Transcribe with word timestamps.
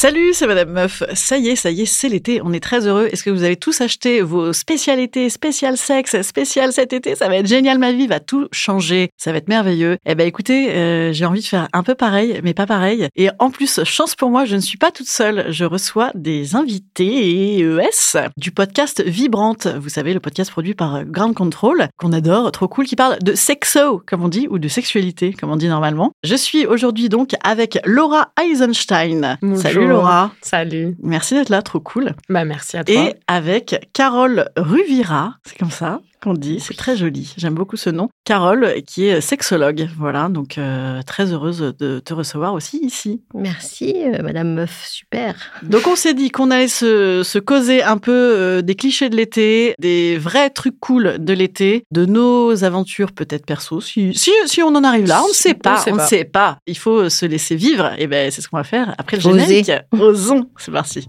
Salut, 0.00 0.32
c'est 0.32 0.46
Madame 0.46 0.70
Meuf. 0.70 1.02
Ça 1.14 1.38
y 1.38 1.48
est, 1.48 1.56
ça 1.56 1.72
y 1.72 1.82
est, 1.82 1.84
c'est 1.84 2.08
l'été. 2.08 2.40
On 2.44 2.52
est 2.52 2.62
très 2.62 2.86
heureux. 2.86 3.08
Est-ce 3.10 3.24
que 3.24 3.30
vous 3.30 3.42
avez 3.42 3.56
tous 3.56 3.80
acheté 3.80 4.20
vos 4.20 4.52
spécialités, 4.52 5.28
spécial 5.28 5.76
sexe, 5.76 6.22
spécial 6.22 6.72
cet 6.72 6.92
été? 6.92 7.16
Ça 7.16 7.26
va 7.26 7.38
être 7.38 7.48
génial, 7.48 7.80
ma 7.80 7.90
vie 7.90 8.06
va 8.06 8.20
tout 8.20 8.46
changer. 8.52 9.10
Ça 9.16 9.32
va 9.32 9.38
être 9.38 9.48
merveilleux. 9.48 9.98
Eh 10.06 10.14
ben, 10.14 10.24
écoutez, 10.24 10.70
euh, 10.70 11.12
j'ai 11.12 11.24
envie 11.26 11.40
de 11.40 11.46
faire 11.46 11.66
un 11.72 11.82
peu 11.82 11.96
pareil, 11.96 12.38
mais 12.44 12.54
pas 12.54 12.64
pareil. 12.64 13.08
Et 13.16 13.28
en 13.40 13.50
plus, 13.50 13.82
chance 13.82 14.14
pour 14.14 14.30
moi, 14.30 14.44
je 14.44 14.54
ne 14.54 14.60
suis 14.60 14.78
pas 14.78 14.92
toute 14.92 15.08
seule. 15.08 15.46
Je 15.48 15.64
reçois 15.64 16.12
des 16.14 16.54
invités 16.54 17.58
ES 17.58 18.18
du 18.36 18.52
podcast 18.52 19.02
Vibrante. 19.04 19.66
Vous 19.66 19.88
savez, 19.88 20.14
le 20.14 20.20
podcast 20.20 20.52
produit 20.52 20.74
par 20.74 21.06
Ground 21.06 21.34
Control, 21.34 21.88
qu'on 21.96 22.12
adore, 22.12 22.52
trop 22.52 22.68
cool, 22.68 22.86
qui 22.86 22.94
parle 22.94 23.18
de 23.18 23.34
sexo, 23.34 24.00
comme 24.06 24.22
on 24.22 24.28
dit, 24.28 24.46
ou 24.48 24.60
de 24.60 24.68
sexualité, 24.68 25.32
comme 25.32 25.50
on 25.50 25.56
dit 25.56 25.66
normalement. 25.66 26.12
Je 26.22 26.36
suis 26.36 26.66
aujourd'hui 26.66 27.08
donc 27.08 27.30
avec 27.42 27.80
Laura 27.84 28.28
Eisenstein. 28.40 29.38
Salut 29.56 29.87
Laura. 29.88 30.32
Salut. 30.42 30.96
Merci 31.02 31.34
d'être 31.34 31.48
là, 31.48 31.62
trop 31.62 31.80
cool. 31.80 32.14
Bah 32.28 32.44
merci 32.44 32.76
à 32.76 32.84
toi. 32.84 32.94
Et 32.94 33.14
avec 33.26 33.88
Carole 33.92 34.48
Ruvira, 34.56 35.34
c'est 35.44 35.58
comme 35.58 35.70
ça 35.70 36.00
qu'on 36.20 36.34
dit, 36.34 36.60
c'est 36.60 36.76
très 36.76 36.96
joli. 36.96 37.32
J'aime 37.36 37.54
beaucoup 37.54 37.76
ce 37.76 37.90
nom. 37.90 38.08
Carole, 38.24 38.74
qui 38.86 39.06
est 39.06 39.20
sexologue. 39.20 39.88
Voilà, 39.96 40.28
donc 40.28 40.58
euh, 40.58 41.02
très 41.02 41.32
heureuse 41.32 41.74
de 41.78 41.98
te 42.00 42.14
recevoir 42.14 42.54
aussi 42.54 42.78
ici. 42.82 43.22
Merci, 43.34 43.94
euh, 43.96 44.22
Madame 44.22 44.54
Meuf, 44.54 44.86
super. 44.86 45.34
Donc 45.62 45.86
on 45.86 45.96
s'est 45.96 46.14
dit 46.14 46.30
qu'on 46.30 46.50
allait 46.50 46.68
se, 46.68 47.22
se, 47.24 47.38
causer 47.38 47.82
un 47.82 47.98
peu 47.98 48.12
euh, 48.12 48.62
des 48.62 48.74
clichés 48.74 49.08
de 49.08 49.16
l'été, 49.16 49.74
des 49.78 50.18
vrais 50.18 50.50
trucs 50.50 50.78
cool 50.80 51.16
de 51.18 51.32
l'été, 51.32 51.84
de 51.90 52.04
nos 52.04 52.64
aventures 52.64 53.12
peut-être 53.12 53.46
perso. 53.46 53.80
Si, 53.80 54.14
si, 54.14 54.32
si, 54.46 54.62
on 54.62 54.68
en 54.68 54.84
arrive 54.84 55.06
là, 55.06 55.22
on 55.24 55.28
ne 55.28 55.32
sait 55.32 55.54
pas, 55.54 55.84
on 55.88 55.96
ne 55.96 56.00
sait 56.00 56.24
pas. 56.24 56.58
Il 56.66 56.76
faut 56.78 57.08
se 57.08 57.26
laisser 57.26 57.56
vivre. 57.56 57.92
Et 57.98 58.06
ben 58.06 58.30
c'est 58.30 58.42
ce 58.42 58.48
qu'on 58.48 58.58
va 58.58 58.64
faire 58.64 58.94
après 58.98 59.16
le 59.16 59.22
générique. 59.22 59.72
Osons, 59.92 60.50
c'est 60.58 60.72
parti. 60.72 61.08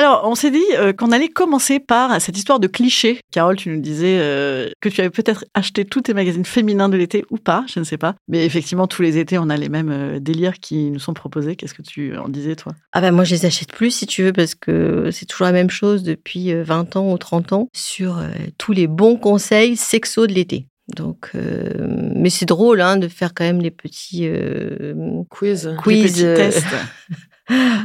Alors, 0.00 0.22
on 0.24 0.34
s'est 0.34 0.50
dit 0.50 0.64
euh, 0.78 0.94
qu'on 0.94 1.12
allait 1.12 1.28
commencer 1.28 1.78
par 1.78 2.22
cette 2.22 2.38
histoire 2.38 2.58
de 2.58 2.66
clichés. 2.66 3.20
Carole, 3.30 3.56
tu 3.56 3.68
nous 3.68 3.82
disais 3.82 4.16
euh, 4.18 4.70
que 4.80 4.88
tu 4.88 5.02
avais 5.02 5.10
peut-être 5.10 5.44
acheté 5.52 5.84
tous 5.84 6.00
tes 6.00 6.14
magazines 6.14 6.46
féminins 6.46 6.88
de 6.88 6.96
l'été 6.96 7.26
ou 7.28 7.36
pas, 7.36 7.66
je 7.68 7.80
ne 7.80 7.84
sais 7.84 7.98
pas. 7.98 8.14
Mais 8.26 8.46
effectivement, 8.46 8.86
tous 8.86 9.02
les 9.02 9.18
étés, 9.18 9.36
on 9.36 9.50
a 9.50 9.58
les 9.58 9.68
mêmes 9.68 9.90
euh, 9.90 10.18
délires 10.18 10.58
qui 10.58 10.90
nous 10.90 11.00
sont 11.00 11.12
proposés. 11.12 11.54
Qu'est-ce 11.54 11.74
que 11.74 11.82
tu 11.82 12.16
en 12.16 12.30
disais, 12.30 12.56
toi? 12.56 12.72
Ah 12.92 13.02
ben 13.02 13.12
moi, 13.12 13.24
je 13.24 13.34
les 13.34 13.44
achète 13.44 13.74
plus, 13.74 13.90
si 13.90 14.06
tu 14.06 14.22
veux, 14.22 14.32
parce 14.32 14.54
que 14.54 15.10
c'est 15.10 15.26
toujours 15.26 15.44
la 15.44 15.52
même 15.52 15.68
chose 15.68 16.02
depuis 16.02 16.54
20 16.54 16.96
ans 16.96 17.12
ou 17.12 17.18
30 17.18 17.52
ans 17.52 17.68
sur 17.74 18.22
tous 18.56 18.72
les 18.72 18.86
bons 18.86 19.18
conseils 19.18 19.76
sexo 19.76 20.26
de 20.26 20.32
l'été. 20.32 20.64
Donc, 20.94 21.30
euh, 21.34 21.70
mais 22.14 22.30
c'est 22.30 22.46
drôle 22.46 22.80
hein, 22.80 22.96
de 22.96 23.08
faire 23.08 23.32
quand 23.34 23.44
même 23.44 23.60
les 23.60 23.70
petits 23.70 24.26
euh, 24.26 25.22
quiz, 25.28 25.74
quiz 25.78 26.20
les 26.20 26.34
petits 26.34 26.42
tests. 26.42 26.66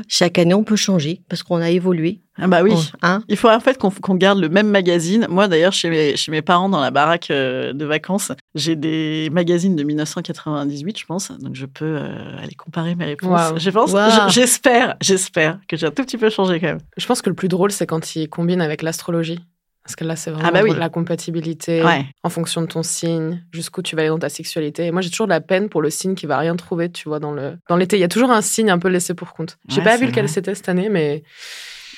Chaque 0.08 0.38
année, 0.38 0.54
on 0.54 0.64
peut 0.64 0.76
changer 0.76 1.22
parce 1.30 1.44
qu'on 1.44 1.58
a 1.58 1.70
évolué. 1.70 2.22
Ah 2.38 2.48
bah 2.48 2.62
oui. 2.64 2.74
Hein? 3.02 3.24
Il 3.30 3.38
faut 3.38 3.50
en 3.50 3.60
fait 3.62 3.78
qu'on 3.80 4.16
garde 4.16 4.40
le 4.40 4.50
même 4.50 4.68
magazine. 4.68 5.26
Moi 5.30 5.48
d'ailleurs, 5.48 5.72
chez 5.72 5.90
mes, 5.90 6.16
chez 6.18 6.32
mes 6.32 6.42
parents 6.42 6.68
dans 6.70 6.82
la 6.82 6.92
baraque 6.92 7.32
euh, 7.32 7.72
de 7.72 7.86
vacances, 7.86 8.32
j'ai 8.56 8.76
des 8.76 9.30
magazines 9.32 9.76
de 9.76 9.84
1998, 9.84 11.00
je 11.00 11.06
pense. 11.06 11.32
Donc 11.40 11.56
je 11.56 11.66
peux 11.66 11.86
euh, 11.98 12.38
aller 12.42 12.54
comparer 12.56 12.96
mes 12.96 13.06
réponses. 13.06 13.52
Wow. 13.52 13.58
Je 13.58 13.70
pense, 13.70 13.92
Wow. 13.94 14.00
je- 14.28 14.34
j'espère, 14.34 14.96
j'espère 15.02 15.60
que 15.68 15.78
j'ai 15.78 15.88
un 15.88 15.92
tout 15.92 16.04
petit 16.04 16.18
peu 16.18 16.30
changé 16.30 16.60
quand 16.60 16.68
même. 16.68 16.80
Je 16.98 17.06
pense 17.06 17.22
que 17.22 17.30
le 17.30 17.36
plus 17.36 17.48
drôle, 17.48 17.72
c'est 17.72 17.86
quand 17.88 18.16
il 18.16 18.28
combine 18.30 18.62
avec 18.62 18.82
l'astrologie. 18.82 19.40
Parce 19.86 19.96
que 19.96 20.04
là, 20.04 20.16
c'est 20.16 20.32
vraiment 20.32 20.50
Ah 20.50 20.52
bah 20.52 20.62
oui. 20.64 20.74
la 20.76 20.90
compatibilité 20.90 21.84
Ouais. 21.84 22.06
en 22.24 22.30
fonction 22.30 22.62
de 22.62 22.66
ton 22.66 22.82
signe, 22.82 23.44
jusqu'où 23.52 23.84
tu 23.84 23.96
vas 23.96 24.02
aller 24.02 24.10
dans 24.10 24.18
ta 24.20 24.30
sexualité. 24.30 24.86
Et 24.88 24.92
moi, 24.92 25.02
j'ai 25.02 25.12
toujours 25.12 25.28
de 25.28 25.32
la 25.32 25.42
peine 25.42 25.70
pour 25.70 25.82
le 25.82 25.92
signe 25.92 26.16
qui 26.16 26.26
va 26.26 26.38
rien 26.40 26.56
trouver, 26.56 26.92
tu 26.92 27.08
vois, 27.08 27.20
dans 27.20 27.32
le 27.32 27.54
dans 27.70 27.78
l'été. 27.78 27.96
Il 27.98 28.00
y 28.00 28.04
a 28.04 28.08
toujours 28.08 28.32
un 28.32 28.42
signe 28.42 28.72
un 28.72 28.80
peu 28.80 28.88
laissé 28.90 29.14
pour 29.14 29.34
compte. 29.34 29.58
J'ai 29.70 29.78
Ouais, 29.78 29.84
pas 29.84 29.98
vu 29.98 30.08
lequel 30.08 30.28
c'était 30.28 30.56
cette 30.56 30.70
année, 30.70 30.90
mais 30.90 31.24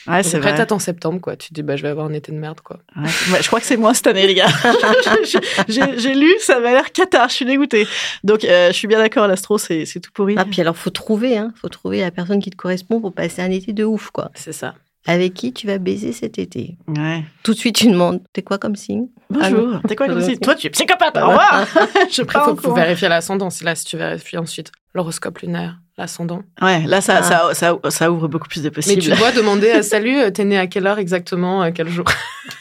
Ouais, 0.06 0.24
c'est 0.24 0.38
après, 0.38 0.50
vrai. 0.52 0.58
t'attends 0.58 0.80
septembre, 0.80 1.20
quoi. 1.20 1.36
Tu 1.36 1.50
te 1.50 1.54
dis, 1.54 1.64
bah, 1.64 1.76
je 1.76 1.82
vais 1.84 1.90
avoir 1.90 2.06
un 2.08 2.14
été 2.14 2.32
de 2.32 2.38
merde, 2.38 2.62
quoi. 2.62 2.80
Ouais. 2.96 3.08
Je 3.42 3.48
crois 3.48 3.60
que 3.60 3.66
c'est 3.66 3.76
moi 3.78 3.94
cette 3.94 4.08
année, 4.08 4.26
les 4.28 4.36
gars. 4.36 4.48
J'ai- 5.68 6.14
lu, 6.16 6.34
ça 6.40 6.60
m'a 6.60 6.72
l'air 6.72 6.92
cata. 6.92 7.28
Je 7.28 7.34
suis 7.34 7.46
dégoûtée. 7.46 7.88
Donc 8.24 8.44
euh, 8.46 8.68
je 8.68 8.74
suis 8.74 8.88
bien 8.88 9.00
d'accord, 9.00 9.28
l'astro, 9.28 9.58
c'est 9.58 9.86
c'est 9.86 10.00
tout 10.00 10.12
pourri. 10.14 10.36
Ah, 10.38 10.46
puis 10.46 10.62
alors, 10.62 10.78
faut 10.78 10.90
trouver, 10.90 11.38
hein, 11.38 11.54
faut 11.60 11.70
trouver 11.70 12.02
la 12.02 12.12
personne 12.12 12.42
qui 12.42 12.50
te 12.50 12.56
correspond 12.56 13.02
pour 13.02 13.14
passer 13.14 13.42
un 13.42 13.52
été 13.52 13.74
de 13.74 13.84
ouf, 13.84 14.10
quoi. 14.12 14.32
C'est 14.34 14.54
ça. 14.54 14.76
Avec 15.10 15.34
qui 15.34 15.54
tu 15.54 15.68
vas 15.68 15.78
baiser 15.78 16.12
cet 16.12 16.38
été? 16.38 16.78
Ouais. 16.88 17.24
Tout 17.44 17.54
de 17.54 17.58
suite, 17.58 17.78
tu 17.78 17.88
demandes, 17.88 18.22
t'es 18.34 18.42
quoi 18.42 18.58
comme 18.58 18.76
signe? 18.76 19.08
Bonjour. 19.30 19.80
T'es 19.88 19.96
quoi 19.96 20.08
comme 20.08 20.18
Ah, 20.18 20.22
si 20.22 20.38
Toi, 20.38 20.54
tu 20.56 20.68
es 20.68 20.70
psychopathe. 20.70 21.16
Au 21.16 21.20
Ah, 21.22 21.26
revoir. 21.28 21.68
Je 22.12 22.22
Après, 22.22 22.40
faut, 22.42 22.56
faut 22.58 22.74
vérifier 22.74 23.08
l'ascendant. 23.08 23.50
C'est 23.50 23.64
là, 23.66 23.74
si 23.76 23.86
tu 23.86 23.96
vérifies 23.98 24.38
ensuite 24.38 24.72
l'horoscope 24.94 25.40
lunaire, 25.40 25.78
l'ascendant. 25.98 26.42
Ouais, 26.62 26.84
là, 26.86 27.00
ça, 27.02 27.20
Ah. 27.20 27.24
ça, 27.24 27.54
ça, 27.54 27.90
ça 27.90 28.12
ouvre 28.12 28.28
beaucoup 28.28 28.48
plus 28.50 28.62
de 28.64 28.68
Mais 28.68 28.72
possibles. 28.72 29.02
tu 29.02 29.10
dois 29.12 29.32
demander 29.36 29.72
à 29.72 29.82
Salut, 29.82 30.18
euh, 30.20 30.30
t'es 30.30 30.44
né 30.44 30.58
à 30.58 30.68
quelle 30.68 30.86
heure 30.88 31.00
exactement, 31.00 31.62
à 31.62 31.72
quel 31.72 31.88
jour? 31.88 32.06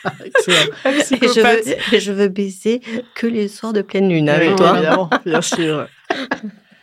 Excellent. 0.25 0.56
et 0.85 1.01
je, 1.29 1.41
veux, 1.41 1.95
et 1.97 2.01
je 2.01 2.12
veux 2.12 2.29
baiser 2.29 2.81
que 3.17 3.27
les 3.27 3.49
soirs 3.49 3.73
de 3.73 3.83
pleine 3.83 4.09
lune 4.09 4.29
avec 4.29 4.51
Oui, 4.51 4.56
toi. 4.56 4.75
Évidemment, 4.77 5.11
bien 5.25 5.41
sûr. 5.43 5.89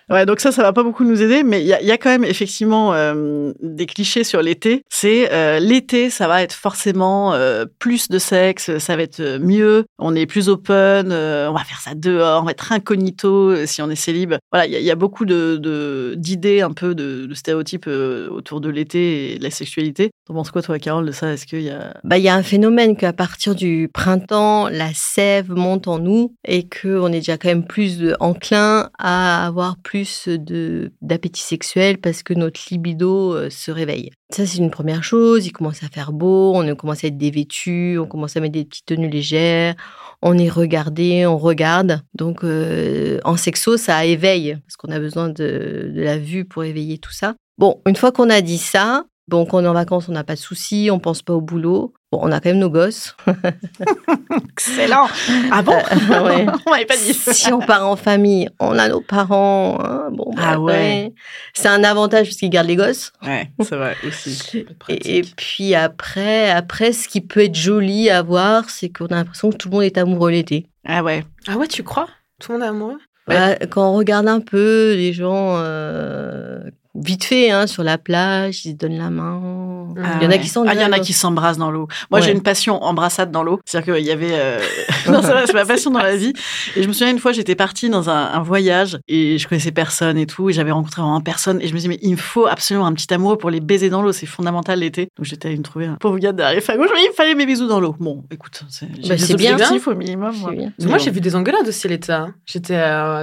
Ouais, 0.09 0.25
donc 0.25 0.39
ça, 0.39 0.51
ça 0.51 0.61
va 0.63 0.73
pas 0.73 0.83
beaucoup 0.83 1.05
nous 1.05 1.21
aider, 1.21 1.43
mais 1.43 1.61
il 1.61 1.67
y 1.67 1.73
a, 1.91 1.97
quand 1.97 2.09
même 2.09 2.25
effectivement 2.25 2.93
euh, 2.93 3.53
des 3.61 3.85
clichés 3.85 4.23
sur 4.23 4.41
l'été. 4.41 4.83
C'est 4.89 5.31
euh, 5.31 5.59
l'été, 5.59 6.09
ça 6.09 6.27
va 6.27 6.43
être 6.43 6.53
forcément 6.53 7.33
euh, 7.33 7.65
plus 7.79 8.09
de 8.09 8.19
sexe, 8.19 8.77
ça 8.79 8.95
va 8.95 9.03
être 9.03 9.37
mieux, 9.39 9.85
on 9.99 10.15
est 10.15 10.25
plus 10.25 10.49
open, 10.49 11.07
on 11.07 11.53
va 11.53 11.63
faire 11.63 11.79
ça 11.79 11.95
dehors, 11.95 12.41
on 12.41 12.45
va 12.45 12.51
être 12.51 12.71
incognito 12.71 13.65
si 13.65 13.81
on 13.81 13.89
est 13.89 13.95
célib. 13.95 14.33
Voilà, 14.51 14.67
il 14.67 14.73
y, 14.73 14.91
a- 14.91 14.95
beaucoup 14.95 15.25
de 15.25 16.13
d'idées 16.15 16.61
un 16.61 16.71
peu 16.71 16.93
de, 16.95 17.33
stéréotypes 17.33 17.87
autour 17.87 18.61
de 18.61 18.69
l'été 18.69 19.33
et 19.33 19.37
de 19.39 19.43
la 19.43 19.51
sexualité. 19.51 20.11
T'en 20.27 20.33
penses 20.35 20.51
quoi, 20.51 20.61
toi, 20.61 20.79
Carole, 20.79 21.05
de 21.05 21.11
ça? 21.11 21.33
Est-ce 21.33 21.45
qu'il 21.45 21.61
y 21.61 21.69
a 21.69 21.93
Bah, 22.03 22.17
il 22.17 22.23
y 22.23 22.29
a 22.29 22.35
un 22.35 22.43
phénomène 22.43 22.95
qu'à 22.95 23.11
partir 23.13 23.55
du 23.55 23.89
printemps, 23.93 24.67
la 24.69 24.89
sève 24.93 25.51
monte 25.51 25.87
en 25.87 25.99
nous 25.99 26.35
et 26.47 26.67
qu'on 26.67 27.07
est 27.07 27.19
déjà 27.19 27.37
quand 27.37 27.49
même 27.49 27.65
plus 27.65 28.13
enclin 28.19 28.89
à 28.99 29.45
avoir 29.47 29.77
plus 29.77 29.92
de 30.27 30.91
d'appétit 31.01 31.41
sexuel 31.41 31.97
parce 31.97 32.23
que 32.23 32.33
notre 32.33 32.59
libido 32.71 33.33
euh, 33.33 33.49
se 33.49 33.71
réveille. 33.71 34.11
Ça, 34.29 34.45
c'est 34.45 34.57
une 34.57 34.71
première 34.71 35.03
chose. 35.03 35.45
Il 35.45 35.51
commence 35.51 35.83
à 35.83 35.87
faire 35.87 36.11
beau, 36.11 36.53
on 36.55 36.75
commence 36.75 37.03
à 37.03 37.07
être 37.07 37.17
dévêtu, 37.17 37.97
on 37.99 38.07
commence 38.07 38.35
à 38.35 38.39
mettre 38.39 38.53
des 38.53 38.65
petites 38.65 38.85
tenues 38.85 39.09
légères, 39.09 39.75
on 40.21 40.37
est 40.37 40.49
regardé, 40.49 41.25
on 41.25 41.37
regarde. 41.37 42.01
Donc, 42.13 42.43
euh, 42.43 43.19
en 43.23 43.37
sexo, 43.37 43.77
ça 43.77 44.05
éveille 44.05 44.57
parce 44.65 44.75
qu'on 44.77 44.91
a 44.91 44.99
besoin 44.99 45.29
de, 45.29 45.91
de 45.93 46.01
la 46.01 46.17
vue 46.17 46.45
pour 46.45 46.63
éveiller 46.63 46.97
tout 46.97 47.13
ça. 47.13 47.35
Bon, 47.57 47.81
une 47.85 47.95
fois 47.95 48.11
qu'on 48.11 48.29
a 48.29 48.41
dit 48.41 48.57
ça, 48.57 49.05
Bon, 49.29 49.45
quand 49.45 49.59
on 49.59 49.63
est 49.63 49.67
en 49.67 49.73
vacances, 49.73 50.09
on 50.09 50.11
n'a 50.11 50.25
pas 50.25 50.35
de 50.35 50.39
soucis, 50.39 50.89
on 50.91 50.99
pense 50.99 51.21
pas 51.21 51.33
au 51.33 51.41
boulot. 51.41 51.93
Bon, 52.13 52.19
on 52.21 52.31
a 52.31 52.39
quand 52.39 52.49
même 52.49 52.59
nos 52.59 52.69
gosses. 52.69 53.15
Excellent. 54.51 55.07
Ah 55.51 55.63
bon 55.63 55.71
Ouais. 56.25 56.45
On 56.67 56.69
m'avait 56.69 56.85
pas 56.85 56.95
dit. 56.95 57.11
si 57.13 57.51
on 57.51 57.59
part 57.59 57.87
en 57.87 57.95
famille, 57.95 58.49
on 58.59 58.77
a 58.77 58.87
nos 58.87 59.01
parents. 59.01 59.79
hein, 59.83 60.09
bon, 60.11 60.31
bah, 60.35 60.41
Ah 60.45 60.59
ouais. 60.59 60.71
ouais. 60.73 61.13
C'est 61.55 61.69
un 61.69 61.83
avantage 61.83 62.27
parce 62.27 62.37
qu'ils 62.37 62.51
gardent 62.51 62.67
les 62.67 62.75
gosses. 62.75 63.11
Ouais, 63.25 63.49
c'est 63.63 63.75
vrai 63.75 63.95
aussi. 64.07 64.43
Et, 64.89 65.17
et 65.17 65.21
puis 65.23 65.73
après, 65.73 66.51
après, 66.51 66.93
ce 66.93 67.07
qui 67.07 67.19
peut 67.19 67.45
être 67.45 67.55
joli 67.55 68.11
à 68.11 68.21
voir, 68.21 68.69
c'est 68.69 68.89
qu'on 68.89 69.07
a 69.07 69.15
l'impression 69.15 69.49
que 69.49 69.57
tout 69.57 69.69
le 69.69 69.73
monde 69.73 69.83
est 69.83 69.97
amoureux 69.97 70.29
l'été. 70.29 70.67
Ah 70.85 71.01
ouais. 71.03 71.23
Ah 71.47 71.57
ouais, 71.57 71.67
tu 71.67 71.81
crois? 71.81 72.07
Tout 72.39 72.51
le 72.51 72.59
monde 72.59 72.67
est 72.67 72.69
amoureux? 72.69 72.99
Bah, 73.25 73.55
quand 73.71 73.89
on 73.89 73.93
regarde 73.95 74.27
un 74.27 74.39
peu 74.39 74.93
les 74.95 75.13
gens 75.13 75.55
euh, 75.57 76.59
vite 76.95 77.23
fait 77.23 77.49
hein, 77.51 77.67
sur 77.67 77.83
la 77.83 77.97
plage, 77.97 78.65
ils 78.65 78.71
se 78.71 78.75
donnent 78.77 78.97
la 78.97 79.09
main. 79.09 79.41
Ah 80.03 80.17
il 80.19 80.23
y 80.23 80.25
en 80.25 80.29
a 80.29 80.33
ouais. 80.33 80.39
qui 80.39 80.47
sont 80.47 80.63
Ah, 80.67 80.73
il 80.73 80.79
y 80.79 80.83
en 80.83 80.87
a 80.87 80.89
dingues. 80.91 81.01
qui 81.01 81.13
s'embrassent 81.13 81.57
dans 81.57 81.71
l'eau. 81.71 81.87
Moi, 82.09 82.19
Ouais. 82.19 82.25
j'ai 82.25 82.31
une 82.31 82.41
passion 82.41 82.81
embrassade 82.83 83.31
dans 83.31 83.43
l'eau. 83.43 83.59
C'est-à-dire 83.65 83.95
qu'il 83.95 84.05
y 84.05 84.11
avait. 84.11 84.31
euh, 84.33 84.59
non, 85.07 85.21
c'est 85.21 85.27
vrai, 85.31 85.43
c'est 85.47 85.53
ma 85.53 85.65
passion 85.65 85.91
dans 85.91 85.99
la 86.01 86.15
vie. 86.15 86.33
Et 86.75 86.83
je 86.83 86.87
me 86.87 86.93
souviens 86.93 87.11
une 87.11 87.19
fois, 87.19 87.31
j'étais 87.31 87.55
partie 87.55 87.89
dans 87.89 88.09
un, 88.09 88.31
un 88.33 88.41
voyage 88.41 88.97
et 89.07 89.37
je 89.37 89.47
connaissais 89.47 89.71
personne 89.71 90.17
et 90.17 90.25
tout. 90.25 90.49
Et 90.49 90.53
j'avais 90.53 90.71
rencontré 90.71 91.01
vraiment 91.01 91.21
personne. 91.21 91.59
Et 91.61 91.67
je 91.67 91.73
me 91.73 91.77
disais, 91.77 91.89
mais 91.89 91.99
il 92.01 92.11
me 92.11 92.17
faut 92.17 92.47
absolument 92.47 92.85
un 92.85 92.93
petit 92.93 93.11
amoureux 93.13 93.37
pour 93.37 93.49
les 93.49 93.59
baiser 93.59 93.89
dans 93.89 94.01
l'eau. 94.01 94.11
C'est 94.11 94.25
fondamental 94.25 94.79
l'été. 94.79 95.09
Donc 95.17 95.25
j'étais 95.25 95.47
allée 95.49 95.57
me 95.57 95.63
trouver 95.63 95.85
un 95.85 95.95
pauvre 95.95 96.17
gars 96.19 96.31
derrière 96.31 96.61
à 96.67 96.77
gauche. 96.77 96.89
mais 96.93 97.01
Il 97.05 97.13
fallait 97.15 97.35
mes 97.35 97.45
bisous 97.45 97.67
dans 97.67 97.79
l'eau. 97.79 97.95
Bon, 97.99 98.23
écoute, 98.31 98.63
c'est 98.69 98.87
j'ai 99.01 99.09
Bah, 99.09 99.15
des 99.15 99.21
c'est 99.21 99.35
bien. 99.35 99.57
au 99.85 99.95
minimum. 99.95 100.31
C'est 100.33 100.41
moi. 100.55 100.71
Moi, 100.93 100.97
j'ai 100.97 101.11
vu 101.11 101.21
des 101.21 101.35
engueulades 101.35 101.67
aussi 101.67 101.87
l'été. 101.87 102.11
hein. 102.13 102.33
J'étais 102.45 102.75
à, 102.75 103.13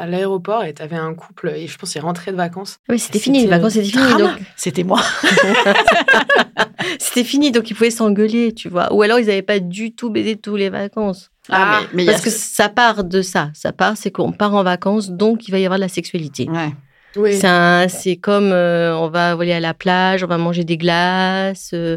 à 0.00 0.06
l'aéroport 0.06 0.64
et 0.64 0.72
t'avais 0.74 0.96
un 0.96 1.14
couple, 1.14 1.52
et 1.56 1.66
je 1.66 1.76
pense 1.78 1.92
qu'ils 1.92 2.02
rentraient 2.02 2.32
de 2.32 2.36
vacances. 2.36 2.78
Oui, 2.88 2.98
c'était 2.98 3.17
fini, 3.18 3.38
les 3.38 3.44
C'était 3.44 3.56
vacances, 3.56 3.72
c'était 3.72 3.88
fini. 3.88 4.02
drame. 4.04 4.18
Donc, 4.20 4.30
C'était 4.56 4.84
moi. 4.84 5.00
c'était 6.98 7.24
fini, 7.24 7.50
donc 7.52 7.70
ils 7.70 7.74
pouvaient 7.74 7.90
s'engueuler, 7.90 8.52
tu 8.54 8.68
vois. 8.68 8.92
Ou 8.92 9.02
alors 9.02 9.18
ils 9.18 9.26
n'avaient 9.26 9.42
pas 9.42 9.58
du 9.58 9.92
tout 9.94 10.10
baisé 10.10 10.36
tous 10.36 10.56
les 10.56 10.70
vacances. 10.70 11.30
Ah, 11.50 11.80
mais, 11.80 11.86
mais 11.94 12.02
il 12.02 12.06
y 12.06 12.08
a- 12.08 12.12
Parce 12.12 12.24
que 12.24 12.30
ça 12.30 12.68
part 12.68 13.04
de 13.04 13.22
ça. 13.22 13.50
Ça 13.54 13.72
part, 13.72 13.96
c'est 13.96 14.10
qu'on 14.10 14.32
part 14.32 14.54
en 14.54 14.62
vacances, 14.62 15.10
donc 15.10 15.48
il 15.48 15.50
va 15.50 15.58
y 15.58 15.64
avoir 15.64 15.78
de 15.78 15.84
la 15.84 15.88
sexualité. 15.88 16.48
Ouais. 16.50 16.72
Oui. 17.16 17.34
C'est 17.34 17.46
un- 17.48 17.88
C'est 17.88 18.16
comme 18.16 18.50
euh, 18.52 18.94
on 18.96 19.08
va 19.08 19.32
aller 19.32 19.52
à 19.52 19.60
la 19.60 19.74
plage, 19.74 20.22
on 20.22 20.26
va 20.26 20.38
manger 20.38 20.64
des 20.64 20.76
glaces, 20.76 21.70
euh, 21.74 21.96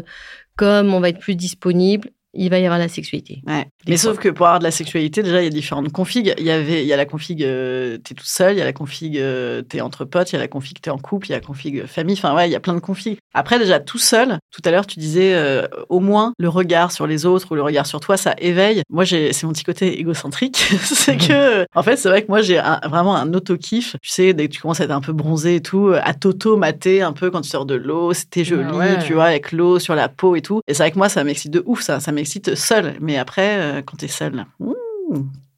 comme 0.56 0.94
on 0.94 1.00
va 1.00 1.10
être 1.10 1.18
plus 1.20 1.34
disponible, 1.36 2.10
il 2.34 2.50
va 2.50 2.58
y 2.58 2.64
avoir 2.64 2.78
la 2.78 2.88
sexualité. 2.88 3.42
Ouais. 3.46 3.66
Mais 3.88 3.96
sauf 3.96 4.18
que 4.18 4.28
pour 4.28 4.46
avoir 4.46 4.58
de 4.58 4.64
la 4.64 4.70
sexualité, 4.70 5.22
déjà, 5.22 5.40
il 5.40 5.44
y 5.44 5.46
a 5.46 5.50
différentes 5.50 5.90
configs. 5.92 6.34
Il 6.38 6.44
y 6.44 6.50
avait, 6.50 6.82
il 6.82 6.86
y 6.86 6.92
a 6.92 6.96
la 6.96 7.04
config, 7.06 7.42
euh, 7.44 7.98
t'es 7.98 8.14
tout 8.14 8.24
seul, 8.24 8.54
il 8.54 8.58
y 8.58 8.62
a 8.62 8.64
la 8.64 8.72
config, 8.72 9.18
euh, 9.18 9.62
t'es 9.62 9.80
entre 9.80 10.04
potes, 10.04 10.30
il 10.32 10.34
y 10.34 10.36
a 10.36 10.40
la 10.40 10.48
config, 10.48 10.80
t'es 10.80 10.90
en 10.90 10.98
couple, 10.98 11.26
il 11.28 11.30
y 11.30 11.32
a 11.34 11.38
la 11.38 11.44
config 11.44 11.80
euh, 11.80 11.86
famille. 11.86 12.14
Enfin, 12.16 12.34
ouais, 12.34 12.48
il 12.48 12.52
y 12.52 12.56
a 12.56 12.60
plein 12.60 12.74
de 12.74 12.78
configs. 12.80 13.18
Après, 13.34 13.58
déjà, 13.58 13.80
tout 13.80 13.98
seul, 13.98 14.38
tout 14.50 14.62
à 14.64 14.70
l'heure, 14.70 14.86
tu 14.86 14.98
disais, 14.98 15.34
euh, 15.34 15.66
au 15.88 16.00
moins, 16.00 16.32
le 16.38 16.48
regard 16.48 16.92
sur 16.92 17.06
les 17.06 17.26
autres 17.26 17.48
ou 17.50 17.54
le 17.54 17.62
regard 17.62 17.86
sur 17.86 18.00
toi, 18.00 18.16
ça 18.16 18.34
éveille. 18.38 18.82
Moi, 18.90 19.04
j'ai, 19.04 19.32
c'est 19.32 19.46
mon 19.46 19.52
petit 19.52 19.64
côté 19.64 19.98
égocentrique. 20.00 20.56
c'est 20.84 21.16
que, 21.16 21.66
en 21.74 21.82
fait, 21.82 21.96
c'est 21.96 22.08
vrai 22.08 22.22
que 22.22 22.28
moi, 22.28 22.40
j'ai 22.42 22.58
un- 22.58 22.80
vraiment 22.88 23.14
un 23.16 23.32
auto-kiff. 23.34 23.96
Tu 24.02 24.10
sais, 24.10 24.32
dès 24.32 24.48
que 24.48 24.52
tu 24.54 24.60
commences 24.60 24.80
à 24.80 24.84
être 24.84 24.90
un 24.90 25.00
peu 25.00 25.12
bronzé 25.12 25.56
et 25.56 25.60
tout, 25.62 25.88
euh, 25.88 26.00
à 26.02 26.14
t'auto-mater 26.14 27.02
un 27.02 27.12
peu 27.12 27.30
quand 27.30 27.40
tu 27.42 27.48
sors 27.50 27.66
de 27.66 27.74
l'eau, 27.74 28.12
c'était 28.12 28.44
joli, 28.44 28.64
Ah 28.72 28.76
ouais. 28.76 28.98
tu 29.04 29.14
vois, 29.14 29.24
avec 29.26 29.52
l'eau 29.52 29.78
sur 29.78 29.94
la 29.94 30.08
peau 30.08 30.36
et 30.36 30.40
tout. 30.42 30.60
Et 30.68 30.74
c'est 30.74 30.82
vrai 30.82 30.90
que 30.92 30.98
moi, 30.98 31.08
ça 31.08 31.24
m'excite 31.24 31.50
de 31.52 31.62
ouf, 31.66 31.80
ça. 31.82 32.00
Ça 32.00 32.10
m'excite 32.12 32.21
seul. 32.54 32.96
Mais 33.00 33.18
après, 33.18 33.60
euh, 33.60 33.82
quand 33.82 33.96
t'es 33.96 34.08
seul, 34.08 34.34
là, 34.34 34.46
ouh, 34.60 34.74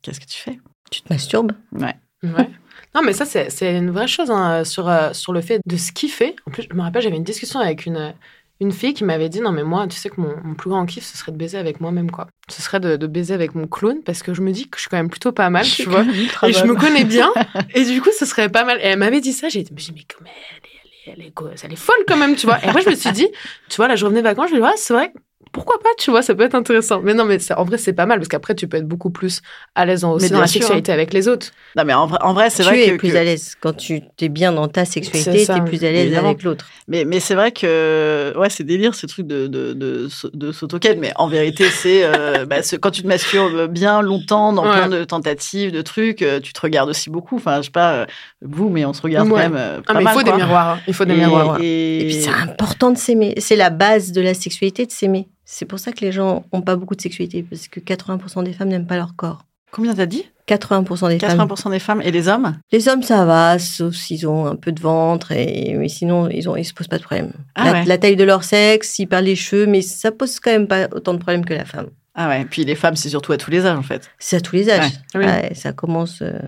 qu'est-ce 0.03 0.21
que 0.21 0.27
tu 0.27 0.39
fais? 0.39 0.59
Tu 0.91 1.03
te 1.03 1.13
masturbes? 1.13 1.53
Ouais. 1.73 1.95
Ouais. 2.23 2.51
Non, 2.95 3.03
mais 3.03 3.13
ça, 3.13 3.25
c'est 3.25 3.77
une 3.77 3.91
vraie 3.91 4.07
chose 4.07 4.31
hein, 4.31 4.65
sur, 4.65 4.89
euh, 4.89 5.13
sur 5.13 5.33
le 5.33 5.41
fait 5.41 5.61
de 5.67 5.77
se 5.77 5.93
kiffer. 5.93 6.37
En 6.47 6.51
plus, 6.53 6.67
je 6.71 6.77
me 6.77 6.83
rappelle, 6.83 7.03
j'avais 7.03 7.17
une 7.17 7.25
discussion 7.25 7.59
avec 7.59 7.87
une, 7.87 8.15
une 8.61 8.71
fille 8.71 8.95
qui 8.95 9.03
m'avait 9.03 9.29
dit 9.29 9.41
Non, 9.41 9.51
mais 9.51 9.65
moi, 9.65 9.89
tu 9.89 9.97
sais 9.97 10.11
que 10.11 10.21
mon, 10.21 10.35
mon 10.45 10.55
plus 10.55 10.71
grand 10.71 10.87
kiff, 10.87 11.05
ce 11.05 11.17
serait 11.17 11.33
de 11.33 11.37
baiser 11.37 11.59
avec 11.59 11.81
moi-même, 11.81 12.11
quoi. 12.11 12.29
Ce 12.49 12.63
serait 12.63 12.79
de, 12.79 12.97
de 12.97 13.07
baiser 13.09 13.35
avec 13.35 13.57
mon 13.57 13.67
clown 13.67 14.01
parce 14.05 14.23
que 14.23 14.33
je 14.33 14.43
me 14.43 14.53
dis 14.53 14.69
que 14.69 14.77
je 14.77 14.83
suis 14.83 14.91
quand 14.91 14.97
même 14.97 15.11
plutôt 15.11 15.33
pas 15.33 15.51
mal, 15.51 15.67
tu 15.67 15.89
vois. 15.89 16.05
Et 16.47 16.53
je 16.53 16.65
me 16.65 16.77
connais 16.77 17.05
bien. 17.05 17.33
Et 17.75 17.85
du 17.85 18.01
coup, 18.01 18.11
ce 18.17 18.27
serait 18.27 18.49
pas 18.49 18.65
mal. 18.65 18.79
Et 18.79 18.85
elle 18.85 18.99
m'avait 18.99 19.21
dit 19.21 19.33
ça. 19.33 19.49
J'ai 19.49 19.65
dit, 19.65 19.73
mais, 19.75 19.81
j'ai 19.81 19.93
dit, 19.93 19.99
mais 19.99 20.15
comment 20.17 20.31
elle 20.31 20.69
est, 20.71 21.13
elle, 21.13 21.13
est, 21.13 21.21
elle, 21.21 21.27
est, 21.27 21.31
quoi 21.33 21.51
elle 21.61 21.73
est 21.73 21.77
folle 21.77 22.05
quand 22.07 22.17
même, 22.17 22.37
tu 22.37 22.47
vois. 22.47 22.65
Et 22.65 22.69
après, 22.69 22.83
je 22.83 22.91
me 22.91 22.95
suis 22.95 23.11
dit, 23.11 23.27
tu 23.69 23.77
vois, 23.77 23.89
là, 23.89 23.97
je 23.97 24.05
revenais 24.05 24.21
de 24.21 24.29
vacances, 24.29 24.51
je 24.51 24.55
me 24.55 24.61
dis, 24.61 24.65
ouais, 24.65 24.77
c'est 24.77 24.95
vrai. 24.95 25.13
Pourquoi 25.55 25.79
pas, 25.79 25.89
tu 25.99 26.11
vois, 26.11 26.21
ça 26.21 26.35
peut 26.35 26.43
être 26.43 26.57
intéressant. 26.57 27.01
Mais 27.03 27.15
non, 27.15 27.25
mais 27.25 27.39
c'est- 27.39 27.55
en 27.55 27.65
vrai, 27.65 27.79
c'est 27.79 27.93
pas 27.93 28.07
mal 28.07 28.19
parce 28.19 28.29
qu'après, 28.29 28.55
tu 28.57 28.67
peux 28.69 28.77
être 28.77 28.89
beaucoup 28.89 29.11
plus 29.11 29.41
à 29.77 29.87
l'aise 29.87 30.05
en- 30.05 30.13
aussi 30.13 30.25
Mais 30.27 30.31
dans 30.31 30.41
la 30.41 30.49
sûr. 30.49 30.61
sexualité 30.61 30.91
avec 30.93 31.13
les 31.15 31.29
autres. 31.29 31.53
Non, 31.77 31.85
mais 31.87 31.95
en 31.95 32.07
vrai, 32.09 32.19
en 32.23 32.35
vrai 32.35 32.51
c'est 32.51 32.65
tu 32.65 32.69
vrai 32.69 32.83
es 32.83 32.91
que. 32.91 32.97
plus 32.97 33.13
que- 33.13 33.17
à 33.17 33.23
l'aise. 33.25 33.55
Quand 33.61 33.73
tu 33.73 34.01
es 34.21 34.29
bien 34.29 34.53
dans 34.53 34.67
ta 34.69 34.85
C'est 34.85 34.95
sexualité, 35.05 35.45
ça, 35.45 35.55
tu 35.55 35.61
es 35.61 35.65
plus 35.65 35.85
à 35.85 35.93
l'aise 35.93 36.15
avec 36.17 36.43
l'autre. 36.43 36.67
Mais, 36.89 37.05
mais 37.05 37.21
c'est 37.21 37.35
vrai 37.37 37.53
que. 37.53 38.35
Ouais, 38.37 38.51
c'est 38.51 38.65
délire, 38.65 38.95
ce 38.97 39.07
truc 39.07 39.27
de, 39.29 39.47
de, 39.47 39.73
de, 39.75 40.09
de 40.35 40.53
s'auto-quête. 40.53 40.99
Mais 40.99 41.13
en 41.17 41.29
vérité, 41.29 41.67
c'est. 41.71 42.03
euh, 42.05 42.45
bah, 42.51 42.63
ce- 42.63 42.77
quand 42.77 42.91
tu 42.91 43.03
te 43.03 43.07
masturbes 43.07 43.71
bien 43.71 44.03
longtemps, 44.03 44.53
dans 44.53 44.65
Ouais. 44.65 44.73
plein 44.73 44.89
de 44.89 45.05
tentatives, 45.05 45.71
de 45.71 45.83
trucs, 45.83 46.23
euh, 46.23 46.41
tu 46.41 46.53
te 46.53 46.61
regardes 46.61 46.91
aussi 46.91 47.11
beaucoup. 47.11 47.37
Enfin, 47.37 47.59
je 47.59 47.67
sais 47.67 47.71
pas, 47.71 47.93
euh, 47.93 48.07
vous, 48.43 48.69
mais 48.71 48.85
on 48.85 48.93
se 48.93 49.03
regarde 49.03 49.29
Ouais. 49.29 49.35
quand 49.35 49.39
même. 49.51 49.57
euh, 49.57 49.79
Ah, 49.87 49.93
pas 49.93 49.95
mais 49.95 50.01
il 50.01 50.05
mal, 50.05 50.15
faut 50.15 50.23
des 50.23 50.31
quoi. 50.31 50.37
miroirs. 50.39 50.69
hein. 50.71 50.81
Il 50.89 50.95
faut 50.95 51.05
des 51.05 51.15
Et- 51.15 51.17
miroirs. 51.19 51.59
ouais. 51.61 51.65
Et, 51.65 52.01
Et 52.01 52.05
puis 52.07 52.15
c'est 52.23 52.31
important 52.31 52.91
de 52.91 52.99
s'aimer. 52.99 53.35
C'est 53.39 53.57
la 53.57 53.71
base 53.71 54.11
de 54.11 54.21
la 54.21 54.35
sexualité, 54.35 54.85
de 54.87 54.91
s'aimer. 54.91 55.29
C'est 55.45 55.65
pour 55.67 55.79
ça 55.79 55.93
que 55.93 56.01
les 56.01 56.13
gens 56.13 56.45
n'ont 56.53 56.63
pas 56.63 56.77
beaucoup 56.77 56.95
de 56.95 57.01
sexualité, 57.01 57.43
parce 57.43 57.69
que 57.69 57.81
80% 57.81 58.45
des 58.45 58.53
femmes 58.53 58.69
n'aiment 58.69 58.87
pas 58.87 58.97
leur 58.97 59.15
corps. 59.17 59.45
Combien 59.71 59.95
t'as 59.95 60.07
dit? 60.07 60.25
80% 60.49 61.09
des 61.09 61.19
femmes. 61.19 61.39
80% 61.39 61.71
des 61.71 61.79
femmes 61.79 62.01
et 62.03 62.11
les 62.11 62.29
hommes? 62.29 62.57
Les 62.71 62.89
hommes, 62.89 63.03
ça 63.03 63.25
va, 63.25 63.59
sauf 63.59 63.95
s'ils 63.95 64.27
ont 64.29 64.47
un 64.47 64.57
peu 64.57 64.73
de 64.73 64.81
ventre, 64.81 65.33
et, 65.33 65.75
mais 65.77 65.89
sinon, 65.89 66.29
ils 66.29 66.49
ne 66.49 66.59
ils 66.59 66.65
se 66.65 66.73
posent 66.73 66.87
pas 66.89 66.99
de 66.99 67.03
problème. 67.03 67.33
Ah 67.55 67.65
la, 67.65 67.73
ouais. 67.73 67.85
la 67.85 67.99
taille 67.99 68.17
de 68.17 68.25
leur 68.25 68.45
sexe, 68.45 68.99
ils 68.99 69.07
perdent 69.07 69.25
les 69.25 69.37
cheveux, 69.37 69.67
mais 69.67 69.83
ça 69.83 70.13
pose 70.13 70.39
quand 70.41 70.51
même 70.53 70.69
pas 70.69 70.87
autant 70.93 71.13
de 71.15 71.19
problèmes 71.19 71.45
que 71.45 71.55
la 71.55 71.65
femme. 71.65 71.89
Ah 72.15 72.29
ouais, 72.29 72.45
puis 72.45 72.65
les 72.65 72.77
femmes, 72.77 72.95
c'est 72.95 73.09
surtout 73.09 73.33
à 73.33 73.37
tous 73.37 73.51
les 73.51 73.67
âges, 73.67 73.77
en 73.79 73.83
fait. 73.83 74.09
C'est 74.19 74.37
à 74.37 74.41
tous 74.41 74.55
les 74.55 74.71
âges. 74.71 74.93
Ouais. 75.15 75.21
Oui. 75.21 75.25
Ouais, 75.27 75.55
ça 75.55 75.73
commence 75.73 76.23
euh, 76.23 76.39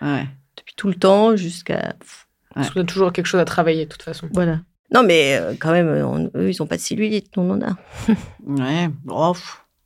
Ouais. 0.00 0.26
depuis 0.56 0.74
tout 0.76 0.86
le 0.88 0.94
temps 0.94 1.34
jusqu'à. 1.34 1.94
Parce 2.54 2.70
qu'on 2.70 2.80
a 2.82 2.84
toujours 2.84 3.12
quelque 3.12 3.26
chose 3.26 3.40
à 3.40 3.44
travailler, 3.44 3.84
de 3.86 3.90
toute 3.90 4.02
façon. 4.02 4.28
Voilà. 4.32 4.60
Non, 4.94 5.02
mais 5.02 5.36
euh, 5.40 5.54
quand 5.58 5.72
même, 5.72 5.88
on- 5.88 6.30
eux, 6.38 6.50
ils 6.50 6.56
n'ont 6.60 6.66
pas 6.66 6.76
de 6.76 6.80
cellulite, 6.82 7.36
nous, 7.36 7.42
on 7.42 7.50
en 7.52 7.60
a. 7.62 7.76
Ouais. 8.46 8.88
Oh, 9.08 9.34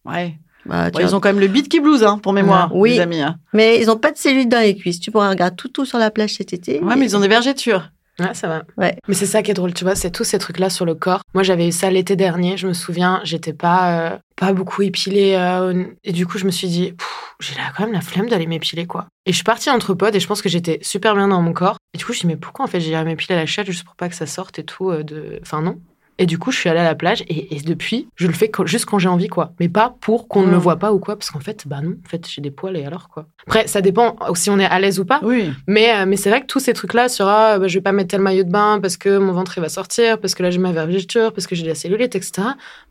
ouais. 0.05 0.37
Bah, 0.67 0.91
ils 1.01 1.15
ont 1.17 1.21
quand 1.21 1.31
même 1.31 1.41
le 1.41 1.49
beat 1.49 1.69
qui 1.71 1.81
blues, 1.81 2.05
hein, 2.05 2.19
pour 2.19 2.35
mémoire, 2.35 2.75
Oui. 2.77 2.91
les 2.91 3.01
amis. 3.01 3.23
hein. 3.23 3.39
Mais 3.55 3.81
ils 3.81 3.87
n'ont 3.87 3.97
pas 3.97 4.13
de 4.13 4.19
cellulite 4.19 4.51
dans 4.51 4.61
les 4.61 4.77
cuisses. 4.77 5.01
Tu 5.01 5.11
pourras 5.11 5.31
regarder 5.31 5.57
tout, 5.57 5.69
tout 5.69 5.87
sur 5.87 5.97
la 5.99 6.11
plage 6.11 6.35
cet 6.35 6.53
été. 6.53 6.81
Ouais, 6.81 6.97
mais 6.97 7.07
ils 7.07 7.17
ont 7.17 7.21
des 7.21 7.29
vergetures. 7.29 7.91
Ouais, 8.19 8.35
ça 8.35 8.49
va. 8.49 8.63
Ouais. 8.77 8.97
Mais 9.09 9.15
c'est 9.15 9.27
ça 9.27 9.43
qui 9.43 9.51
est 9.51 9.55
drôle, 9.55 9.73
tu 9.73 9.85
vois, 9.85 9.95
c'est 9.95 10.11
tous 10.11 10.25
ces 10.25 10.39
trucs-là 10.39 10.69
sur 10.69 10.85
le 10.85 10.95
corps. 10.95 11.23
Moi, 11.33 11.43
j'avais 11.43 11.69
eu 11.69 11.73
ça 11.73 11.91
l'été 11.91 12.17
dernier, 12.17 12.57
je 12.59 12.67
me 12.67 12.75
souviens, 12.75 13.21
j'étais 13.25 13.55
pas, 13.55 14.13
euh, 14.13 14.19
pas 14.37 14.53
beaucoup 14.53 14.83
épilée. 14.83 15.35
euh, 15.39 15.85
et 16.05 16.13
du 16.13 16.27
coup, 16.27 16.37
je 16.37 16.45
me 16.45 16.51
suis 16.51 16.69
dit, 16.69 16.95
j'ai 17.41 17.55
là 17.55 17.73
quand 17.75 17.85
même 17.85 17.93
la 17.95 18.03
flemme 18.03 18.29
d'aller 18.29 18.47
m'épiler, 18.47 18.87
quoi. 18.87 19.07
Et 19.25 19.31
je 19.33 19.37
suis 19.37 19.45
partie 19.45 19.71
entre 19.71 19.95
potes 19.95 20.15
et 20.15 20.21
je 20.21 20.27
pense 20.27 20.43
que 20.43 20.49
j'étais 20.51 20.79
super 20.83 21.15
bien 21.15 21.29
dans 21.29 21.41
mon 21.41 21.53
corps. 21.55 21.77
Et 21.95 21.99
du 21.99 22.05
coup, 22.05 22.13
je 22.13 22.17
me 22.17 22.21
suis 22.21 22.29
dit, 22.29 22.35
mais 22.35 22.41
pourquoi 22.41 22.65
en 22.67 22.69
fait 22.69 22.81
j'irais 22.81 23.05
m'épiler 23.05 23.37
la 23.37 23.47
chatte 23.47 23.67
juste 23.67 23.85
pour 23.85 23.97
pas 23.97 24.09
que 24.09 24.15
ça 24.15 24.27
sorte 24.27 24.59
et 24.59 24.65
tout 24.65 24.91
euh, 24.91 25.03
de... 25.03 25.39
Enfin, 25.43 25.63
non. 25.63 25.81
Et 26.21 26.27
du 26.27 26.39
coup, 26.39 26.53
je 26.53 26.59
suis 26.59 26.69
allée 26.69 26.79
à 26.81 26.85
la 26.85 26.95
plage 26.95 27.23
et, 27.29 27.57
et 27.57 27.61
depuis, 27.63 28.07
je 28.15 28.27
le 28.27 28.33
fais 28.35 28.49
quand- 28.51 28.67
juste 28.67 28.85
quand 28.85 28.99
j'ai 29.01 29.09
envie, 29.09 29.27
quoi. 29.29 29.53
Mais 29.59 29.69
pas 29.71 29.97
pour 30.03 30.29
qu'on 30.29 30.43
ne 30.43 30.49
Mm. 30.49 30.51
me 30.53 30.57
voit 30.59 30.77
pas 30.77 30.93
ou 30.93 30.99
quoi, 30.99 31.17
parce 31.17 31.31
qu'en 31.31 31.41
fait, 31.41 31.65
bah 31.67 31.81
non, 31.83 31.93
en 32.05 32.09
fait, 32.09 32.29
j'ai 32.29 32.43
des 32.43 32.51
poils 32.51 32.77
et 32.77 32.85
alors, 32.85 33.09
quoi. 33.09 33.27
Après, 33.47 33.67
ça 33.67 33.81
dépend 33.81 34.17
si 34.35 34.51
on 34.51 34.59
est 34.59 34.67
à 34.67 34.79
l'aise 34.79 35.01
ou 35.01 35.05
pas. 35.07 35.21
Oui. 35.23 35.51
Mais, 35.67 35.93
euh, 35.97 36.05
mais 36.07 36.17
c'est 36.17 36.29
vrai 36.31 36.43
que 36.43 36.47
tous 36.47 36.61
ces 36.61 36.75
trucs-là 36.75 37.09
sur 37.09 37.27
ah, 37.27 37.59
bah, 37.59 37.67
je 37.69 37.75
vais 37.75 37.81
pas 37.81 37.93
mettre 37.93 38.09
tel 38.11 38.21
maillot 38.21 38.45
de 38.45 38.51
bain 38.51 38.79
parce 38.83 38.97
que 38.99 39.17
mon 39.19 39.33
ventre 39.33 39.55
il 39.57 39.61
va 39.63 39.71
sortir, 39.71 40.19
parce 40.21 40.35
que 40.35 40.43
là 40.43 40.51
j'ai 40.51 40.59
ma 40.59 40.73
vergeture, 40.73 41.33
parce 41.33 41.47
que 41.47 41.55
j'ai 41.55 41.63
de 41.63 41.69
la 41.69 41.75
cellulite, 41.75 42.15
etc. 42.15 42.33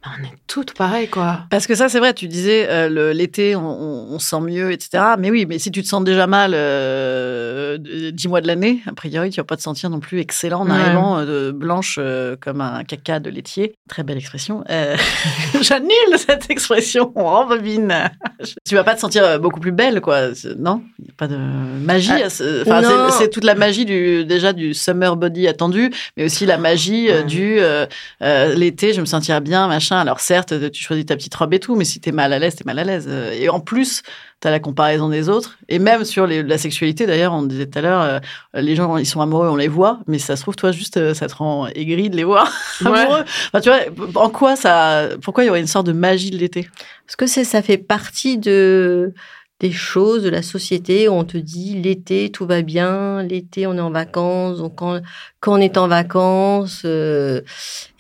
Bah, 0.03 0.09
on 0.19 0.23
est 0.23 0.33
toutes 0.47 0.73
pareilles, 0.73 1.07
quoi. 1.09 1.41
Parce 1.51 1.67
que 1.67 1.75
ça, 1.75 1.87
c'est 1.87 1.99
vrai, 1.99 2.15
tu 2.15 2.27
disais, 2.27 2.67
euh, 2.67 2.89
le- 2.89 3.11
l'été, 3.11 3.55
on, 3.55 3.61
on, 3.69 4.15
on 4.15 4.17
se 4.19 4.27
sent 4.29 4.41
mieux, 4.41 4.71
etc. 4.71 5.03
Mais 5.19 5.29
oui, 5.29 5.45
mais 5.47 5.59
si 5.59 5.69
tu 5.71 5.83
te 5.83 5.87
sens 5.87 6.03
déjà 6.03 6.25
mal 6.25 6.53
euh, 6.55 7.77
de- 7.77 8.09
dix 8.09 8.27
mois 8.27 8.41
de 8.41 8.47
l'année, 8.47 8.81
a 8.87 8.93
priori, 8.93 9.29
tu 9.29 9.39
vas 9.39 9.43
pas 9.45 9.55
te 9.57 9.61
sentir 9.61 9.89
non 9.91 9.99
plus 9.99 10.19
excellent 10.19 10.61
en 10.61 10.65
Ouais. 10.69 10.71
arrivant 10.79 11.19
euh, 11.19 11.51
blanche 11.51 11.99
comme 12.41 12.61
un 12.61 12.83
caca 12.83 13.18
de 13.19 13.29
laitier. 13.29 13.75
Très 13.89 14.03
belle 14.03 14.17
expression. 14.17 14.63
Euh, 14.69 14.95
J'annule 15.61 16.17
cette 16.17 16.49
expression, 16.49 17.11
on 17.15 17.23
rembobine. 17.25 17.93
tu 18.67 18.75
vas 18.75 18.83
pas 18.83 18.95
te 18.95 18.99
sentir 18.99 19.23
euh, 19.23 19.37
beaucoup 19.37 19.59
plus 19.59 19.71
belle, 19.71 20.01
quoi. 20.01 20.29
Non? 20.57 20.83
Il 20.99 21.03
n'y 21.05 21.09
a 21.09 21.13
pas 21.17 21.27
de 21.27 21.35
magie. 21.37 22.11
Ah, 22.11 22.27
Enfin, 22.61 23.09
c'est- 23.11 23.29
toute 23.29 23.43
la 23.43 23.55
magie 23.55 23.85
du, 23.85 24.25
déjà 24.25 24.53
du 24.53 24.73
summer 24.73 25.15
body 25.15 25.47
attendu, 25.47 25.91
mais 26.17 26.25
aussi 26.25 26.45
la 26.45 26.57
magie 26.57 27.09
euh, 27.09 27.19
Ouais. 27.19 27.23
du 27.25 27.59
euh, 27.59 27.85
euh, 28.21 28.55
l'été, 28.55 28.93
je 28.93 29.01
me 29.01 29.05
sentirais 29.05 29.41
bien, 29.41 29.67
machin. 29.67 29.97
Alors 29.97 30.19
certes, 30.19 30.71
tu 30.71 30.81
choisis 30.83 31.05
ta 31.05 31.15
petite 31.15 31.35
robe 31.35 31.53
et 31.53 31.59
tout, 31.59 31.75
mais 31.75 31.85
si 31.85 31.99
t'es 31.99 32.11
mal 32.11 32.31
à 32.33 32.39
l'aise, 32.39 32.55
t'es 32.55 32.63
mal 32.65 32.79
à 32.79 32.83
l'aise. 32.83 33.09
Et 33.33 33.49
en 33.49 33.59
plus, 33.59 34.01
t'as 34.41 34.51
la 34.51 34.59
comparaison 34.59 35.09
des 35.09 35.27
autres. 35.29 35.57
Et 35.67 35.79
même 35.79 36.05
sur 36.05 36.25
les- 36.25 36.43
la 36.43 36.57
sexualité, 36.57 37.05
d'ailleurs, 37.05 37.33
on 37.33 37.43
disait 37.43 37.65
tout 37.67 37.77
à 37.79 37.81
l'heure, 37.81 38.01
euh, 38.01 38.19
les 38.61 38.75
gens, 38.75 38.95
ils 38.97 39.05
sont 39.05 39.19
amoureux, 39.21 39.49
on 39.49 39.55
les 39.57 39.67
voit, 39.67 39.99
mais 40.07 40.17
ça 40.17 40.35
se 40.35 40.41
trouve, 40.43 40.55
toi, 40.55 40.71
juste, 40.71 40.97
euh, 40.97 41.13
ça 41.13 41.27
te 41.27 41.35
rend 41.35 41.67
aigri 41.67 42.09
de 42.09 42.15
les 42.15 42.23
voir 42.23 42.49
Ouais. 42.85 42.99
amoureux. 42.99 43.23
Enfin, 43.53 43.59
tu 43.61 43.69
vois, 43.69 44.23
en 44.23 44.29
quoi 44.29 44.55
ça, 44.55 45.09
pourquoi 45.21 45.43
il 45.43 45.47
y 45.47 45.49
aurait 45.49 45.59
une 45.59 45.67
sorte 45.67 45.87
de 45.87 45.91
magie 45.91 46.31
de 46.31 46.37
l'été? 46.37 46.69
Parce 47.05 47.15
que 47.15 47.27
ça 47.27 47.61
fait 47.61 47.77
partie 47.77 48.37
de 48.37 49.13
des 49.61 49.73
choses 49.73 50.23
de 50.23 50.29
la 50.29 50.41
société 50.41 51.09
où 51.09 51.11
on 51.11 51.25
te 51.25 51.37
dit 51.37 51.75
l'été 51.81 52.31
tout 52.31 52.45
va 52.45 52.61
bien, 52.61 53.21
l'été 53.23 53.67
on 53.67 53.73
est 53.75 53.81
en 53.81 53.91
vacances, 53.91 54.59
donc 54.59 54.75
quand, 54.75 55.01
quand 55.41 55.53
on 55.55 55.57
est 55.57 55.77
en 55.77 55.89
vacances, 55.89 56.83
euh, 56.85 57.41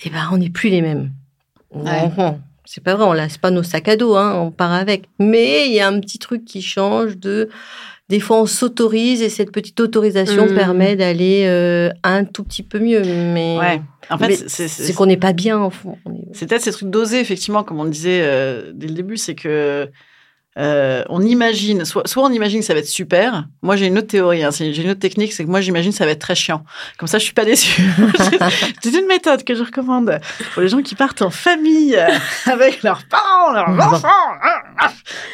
eh 0.05 0.09
ben 0.09 0.29
on 0.31 0.37
n'est 0.37 0.49
plus 0.49 0.69
les 0.69 0.81
mêmes. 0.81 1.11
Ouais. 1.73 2.09
C'est 2.71 2.83
pas 2.83 2.93
vrai, 2.93 3.05
on 3.05 3.13
laisse 3.13 3.39
pas 3.39 3.49
nos 3.49 3.63
sacs 3.63 3.87
à 3.87 3.95
dos, 3.95 4.15
hein, 4.15 4.35
on 4.35 4.51
part 4.51 4.73
avec. 4.73 5.05
Mais 5.17 5.65
il 5.65 5.73
y 5.73 5.79
a 5.79 5.87
un 5.87 5.99
petit 5.99 6.19
truc 6.19 6.45
qui 6.45 6.61
change 6.61 7.17
de. 7.17 7.49
Des 8.09 8.19
fois, 8.19 8.39
on 8.41 8.45
s'autorise 8.45 9.23
et 9.23 9.29
cette 9.29 9.51
petite 9.51 9.79
autorisation 9.79 10.45
Mhm. 10.45 10.53
permet 10.55 10.95
d'aller 10.95 11.45
euh, 11.47 11.89
un 12.03 12.25
tout 12.25 12.43
petit 12.43 12.61
peu 12.61 12.77
mieux. 12.77 13.01
Mais, 13.01 13.57
Ouais. 13.57 13.81
En 14.11 14.19
fait, 14.19 14.35
c'est- 14.47 14.93
qu'on 14.93 15.07
n'est 15.07 15.17
pas 15.17 15.33
bien 15.33 15.59
au 15.63 15.71
fond. 15.71 15.97
On 16.05 16.11
est- 16.13 16.27
C'est 16.33 16.47
peut-être 16.47 16.61
ces 16.61 16.71
trucs 16.71 16.91
dosés, 16.91 17.19
effectivement, 17.19 17.63
comme 17.63 17.79
on 17.79 17.85
le 17.85 17.89
disait 17.89 18.21
euh, 18.23 18.71
dès 18.75 18.85
le 18.87 18.93
début, 18.93 19.17
c'est 19.17 19.33
que 19.35 19.89
euh, 20.59 21.03
on 21.07 21.21
imagine, 21.21 21.85
soit, 21.85 22.05
soit 22.05 22.23
on 22.23 22.31
imagine 22.31 22.59
que 22.59 22.65
ça 22.65 22.73
va 22.73 22.79
être 22.79 22.87
super. 22.87 23.45
Moi, 23.61 23.77
j'ai 23.77 23.85
une 23.85 23.97
autre 23.97 24.07
théorie, 24.07 24.43
hein, 24.43 24.49
j'ai 24.51 24.81
une 24.81 24.89
autre 24.89 24.99
technique, 24.99 25.31
c'est 25.31 25.45
que 25.45 25.49
moi, 25.49 25.61
j'imagine 25.61 25.91
que 25.91 25.97
ça 25.97 26.05
va 26.05 26.11
être 26.11 26.19
très 26.19 26.35
chiant. 26.35 26.65
Comme 26.97 27.07
ça, 27.07 27.17
je 27.17 27.23
suis 27.23 27.33
pas 27.33 27.45
déçue. 27.45 27.81
c'est 28.81 28.93
une 28.93 29.07
méthode 29.07 29.45
que 29.45 29.55
je 29.55 29.63
recommande 29.63 30.19
pour 30.53 30.61
les 30.61 30.67
gens 30.67 30.81
qui 30.81 30.95
partent 30.95 31.21
en 31.21 31.29
famille 31.29 31.95
euh, 31.95 32.09
avec 32.45 32.83
leurs 32.83 33.03
parents, 33.09 33.53
leurs 33.53 33.69
enfants. 33.93 34.07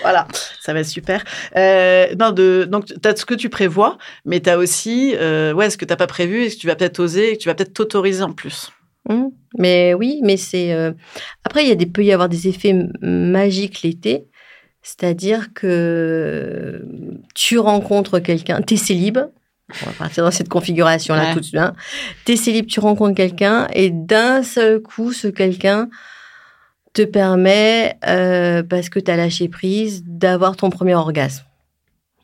voilà, 0.01 0.27
ça 0.62 0.74
va 0.74 0.82
être 0.82 0.88
super. 0.88 1.24
Euh, 1.55 2.13
non, 2.20 2.32
de, 2.32 2.67
donc, 2.70 2.86
tu 2.86 3.10
as 3.10 3.15
ce 3.15 3.25
que 3.25 3.34
tu 3.34 3.50
prévois, 3.50 3.98
mais 4.25 4.41
tu 4.41 4.50
as 4.51 4.60
aussi 4.60 5.15
euh, 5.15 5.53
ouais, 5.53 5.72
ce 5.72 5.77
que 5.77 5.86
tu 5.86 5.91
n'as 5.91 5.98
pas 5.98 6.08
prévu 6.08 6.44
et 6.44 6.50
ce 6.51 6.55
que 6.55 6.62
tu 6.62 6.67
vas 6.67 6.75
peut-être 6.75 7.00
oser 7.00 7.32
et 7.32 7.38
que 7.38 7.41
tu 7.41 7.50
vas 7.50 7.55
peut-être 7.55 7.74
t'autoriser 7.74 8.22
en 8.22 8.34
plus. 8.34 8.70
Hum, 9.10 9.32
Mais 9.58 9.96
oui, 9.96 10.20
mais 10.24 10.38
c'est. 10.38 10.72
Après, 11.44 11.63
il 11.63 11.70
y 11.70 11.72
a 11.72 11.75
des, 11.75 11.88
peut 11.88 12.03
y 12.03 12.12
avoir 12.12 12.29
des 12.29 12.48
effets 12.48 12.75
magiques 13.01 13.82
l'été. 13.82 14.27
C'est-à-dire 14.87 15.51
que 15.55 16.85
tu 17.33 17.57
rencontres 17.57 18.19
quelqu'un, 18.19 18.61
tu 18.61 18.75
es 18.75 18.77
célib. 18.77 19.17
On 19.81 19.85
va 19.87 19.91
partir 19.93 20.23
dans 20.23 20.29
cette 20.29 20.47
configuration-là 20.47 21.23
Ouais. 21.29 21.33
tout 21.33 21.39
de 21.39 21.45
suite. 21.45 21.59
Hein. 21.59 21.73
Tu 22.23 22.33
es 22.33 22.35
célib, 22.35 22.67
tu 22.67 22.79
rencontres 22.79 23.15
quelqu'un 23.15 23.67
et 23.73 23.89
d'un 23.89 24.43
seul 24.43 24.79
coup, 24.79 25.11
ce 25.11 25.27
quelqu'un 25.27 25.89
te 26.93 27.01
permet, 27.01 27.97
euh, 28.07 28.61
parce 28.61 28.89
que 28.89 28.99
tu 28.99 29.09
as 29.09 29.15
lâché 29.17 29.49
prise, 29.49 30.03
d'avoir 30.05 30.55
ton 30.55 30.69
premier 30.69 30.93
orgasme. 30.93 31.43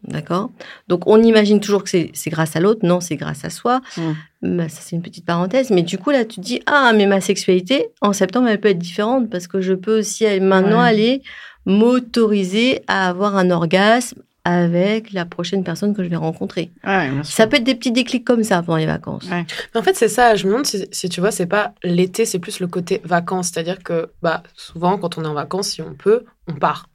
D'accord? 0.03 0.51
Donc, 0.87 1.07
on 1.07 1.21
imagine 1.21 1.59
toujours 1.59 1.83
que 1.83 1.89
c'est 1.89 2.29
grâce 2.29 2.55
à 2.55 2.59
l'autre. 2.59 2.81
Non, 2.85 3.01
c'est 3.01 3.15
grâce 3.17 3.43
à 3.43 3.49
soi. 3.49 3.81
Mm. 3.97 4.57
Bah, 4.57 4.69
ça, 4.69 4.81
c'est 4.81 4.95
une 4.95 5.01
petite 5.03 5.25
parenthèse. 5.25 5.69
Mais 5.71 5.81
du 5.83 5.97
coup, 5.99 6.09
là, 6.11 6.25
tu 6.25 6.35
te 6.37 6.41
dis 6.41 6.61
Ah, 6.67 6.91
mais 6.95 7.05
ma 7.07 7.21
sexualité, 7.21 7.87
en 8.01 8.13
septembre, 8.13 8.47
elle 8.49 8.59
peut 8.59 8.69
être 8.69 8.79
différente 8.79 9.29
parce 9.31 9.47
que 9.47 9.61
je 9.61 9.73
peux 9.73 9.99
aussi 9.99 10.25
aller- 10.27 10.39
maintenant 10.39 10.81
Ouais. 10.81 10.87
aller 10.89 11.21
m'autoriser 11.65 12.81
à 12.87 13.07
avoir 13.09 13.35
un 13.35 13.51
orgasme 13.51 14.21
avec 14.43 15.11
la 15.13 15.25
prochaine 15.25 15.63
personne 15.63 15.95
que 15.95 16.03
je 16.03 16.09
vais 16.09 16.15
rencontrer. 16.15 16.71
Ouais, 16.83 17.11
sûr. 17.23 17.25
Ça 17.25 17.47
peut 17.47 17.57
être 17.57 17.63
des 17.63 17.75
petits 17.75 17.91
déclics 17.91 18.25
comme 18.25 18.43
ça 18.43 18.63
pendant 18.63 18.77
les 18.77 18.87
vacances. 18.87 19.25
Ouais. 19.29 19.45
Mais 19.73 19.79
en 19.79 19.83
fait, 19.83 19.95
c'est 19.95 20.07
ça. 20.07 20.35
Je 20.35 20.45
me 20.45 20.51
demande 20.51 20.65
si, 20.65 20.87
si 20.91 21.09
tu 21.09 21.21
vois, 21.21 21.31
c'est 21.31 21.45
pas 21.45 21.73
l'été, 21.83 22.25
c'est 22.25 22.39
plus 22.39 22.59
le 22.59 22.67
côté 22.67 23.01
vacances. 23.03 23.49
C'est-à-dire 23.49 23.83
que 23.83 24.09
bah, 24.21 24.41
souvent, 24.55 24.97
quand 24.97 25.17
on 25.17 25.23
est 25.23 25.27
en 25.27 25.33
vacances, 25.33 25.69
si 25.69 25.81
on 25.81 25.93
peut, 25.93 26.25
on 26.47 26.53
part. 26.53 26.87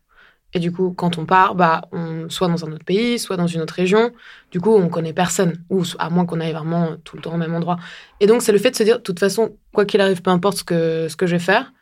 Et 0.54 0.58
du 0.58 0.73
coup, 0.73 0.92
quand 0.96 1.18
on 1.18 1.26
part, 1.26 1.54
bah, 1.54 1.82
on, 1.92 2.28
soit 2.30 2.49
dans 2.49 2.64
un 2.64 2.73
autre 2.73 2.85
pays, 2.85 3.18
soit 3.18 3.37
dans 3.37 3.46
une 3.46 3.61
autre 3.61 3.75
région. 3.75 4.11
Du 4.50 4.61
coup, 4.61 4.75
on 4.75 4.88
connaît 4.88 5.12
personne. 5.12 5.52
Ou 5.70 5.85
à 5.99 6.11
moins 6.11 6.26
qu'on 6.26 6.40
aille 6.40 6.52
vraiment 6.52 6.96
tout 7.04 7.16
le 7.16 7.23
temps 7.23 7.35
au 7.35 7.37
même 7.37 7.54
endroit. 7.54 7.76
Et 8.18 8.26
donc, 8.26 8.42
c'est 8.42 8.52
le 8.52 8.58
fait 8.58 8.73
de 8.73 8.76
se 8.76 8.82
dire, 8.82 8.96
de 8.96 9.02
toute 9.02 9.20
façon, 9.20 9.54
quoi 9.73 9.85
qu'il 9.85 10.00
arrive, 10.00 10.20
peu 10.20 10.30
importe 10.30 10.58
ce 10.58 10.64
que, 10.64 11.06
ce 11.08 11.14
que 11.14 11.26
je 11.26 11.37
vais 11.37 11.42
faire, 11.42 11.73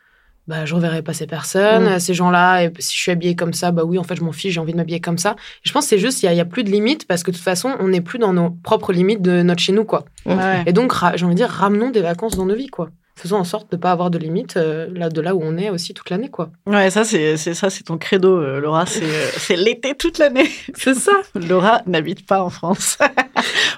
bah, 0.47 0.65
je 0.65 0.75
reverrai 0.75 1.01
pas 1.01 1.13
ces 1.13 1.27
personnes, 1.27 1.95
Mm. 1.95 1.99
ces 1.99 2.13
gens-là. 2.13 2.63
Et 2.63 2.71
si 2.79 2.95
je 2.95 3.01
suis 3.01 3.11
habillée 3.11 3.35
comme 3.35 3.53
ça, 3.53 3.71
bah 3.71 3.83
oui, 3.83 3.97
en 3.97 4.03
fait, 4.03 4.15
je 4.15 4.23
m'en 4.23 4.31
fiche, 4.31 4.53
j'ai 4.53 4.59
envie 4.59 4.73
de 4.73 4.77
m'habiller 4.77 4.99
comme 4.99 5.17
ça. 5.17 5.31
Et 5.63 5.67
je 5.67 5.71
pense 5.71 5.85
que 5.85 5.89
c'est 5.89 5.99
juste, 5.99 6.21
il 6.23 6.29
n'y 6.31 6.39
a, 6.39 6.45
plus 6.45 6.63
de 6.63 6.69
limites 6.71 7.07
parce 7.07 7.23
que 7.23 7.31
de 7.31 7.35
toute 7.35 7.43
façon, 7.43 7.75
on 7.79 7.87
n'est 7.87 8.01
plus 8.01 8.19
dans 8.19 8.33
nos 8.33 8.51
propres 8.51 8.93
limites 8.93 9.21
de 9.21 9.41
notre 9.41 9.61
chez 9.61 9.71
nous, 9.73 9.85
quoi. 9.85 10.05
Ouais. 10.25 10.63
Et 10.65 10.73
donc, 10.73 10.93
j'ai 11.15 11.25
envie 11.25 11.33
de 11.35 11.39
dire, 11.39 11.49
ramenons 11.49 11.89
des 11.89 12.01
vacances 12.01 12.35
dans 12.37 12.45
nos 12.45 12.55
vies, 12.55 12.67
quoi. 12.67 12.89
Faisons 13.17 13.37
en 13.37 13.45
sorte 13.45 13.71
de 13.71 13.77
ne 13.77 13.81
pas 13.81 13.91
avoir 13.93 14.09
de 14.09 14.17
limites 14.17 14.57
euh, 14.57 14.87
là, 14.93 15.07
de 15.07 15.21
là 15.21 15.35
où 15.35 15.39
on 15.41 15.55
est 15.57 15.69
aussi 15.69 15.93
toute 15.93 16.09
l'année, 16.09 16.27
quoi. 16.29 16.49
Ouais, 16.67 16.89
ça 16.89 17.05
c'est 17.05 17.37
c'est 17.37 17.53
ça 17.53 17.69
c'est 17.69 17.83
ton 17.85 17.97
credo, 17.97 18.37
euh, 18.41 18.59
Laura. 18.59 18.85
C'est 18.85 19.05
euh, 19.05 19.27
c'est 19.37 19.55
l'été 19.55 19.95
toute 19.95 20.17
l'année. 20.17 20.49
C'est 20.75 20.95
ça. 20.95 21.13
Laura 21.35 21.81
n'habite 21.87 22.27
pas 22.27 22.43
en 22.43 22.49
France. 22.49 22.97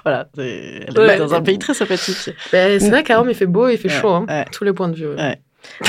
voilà, 0.04 0.28
c'est- 0.34 0.84
elle 0.88 0.98
Ouais. 0.98 1.10
habite 1.10 1.18
dans 1.20 1.34
un 1.34 1.40
pays 1.42 1.58
très 1.58 1.72
sympathique. 1.74 2.30
Ben, 2.50 2.80
c'est 2.80 2.90
vrai 2.90 3.04
qu'à 3.04 3.18
Rome, 3.18 3.28
il 3.30 3.36
fait 3.36 3.46
beau, 3.46 3.68
il 3.68 3.78
fait 3.78 3.88
Ouais, 3.88 4.00
chaud, 4.00 4.08
hein. 4.10 4.26
ouais. 4.28 4.44
Tous 4.50 4.64
les 4.64 4.72
points 4.72 4.88
de 4.88 4.96
vue. 4.96 5.06
ouais. 5.14 5.40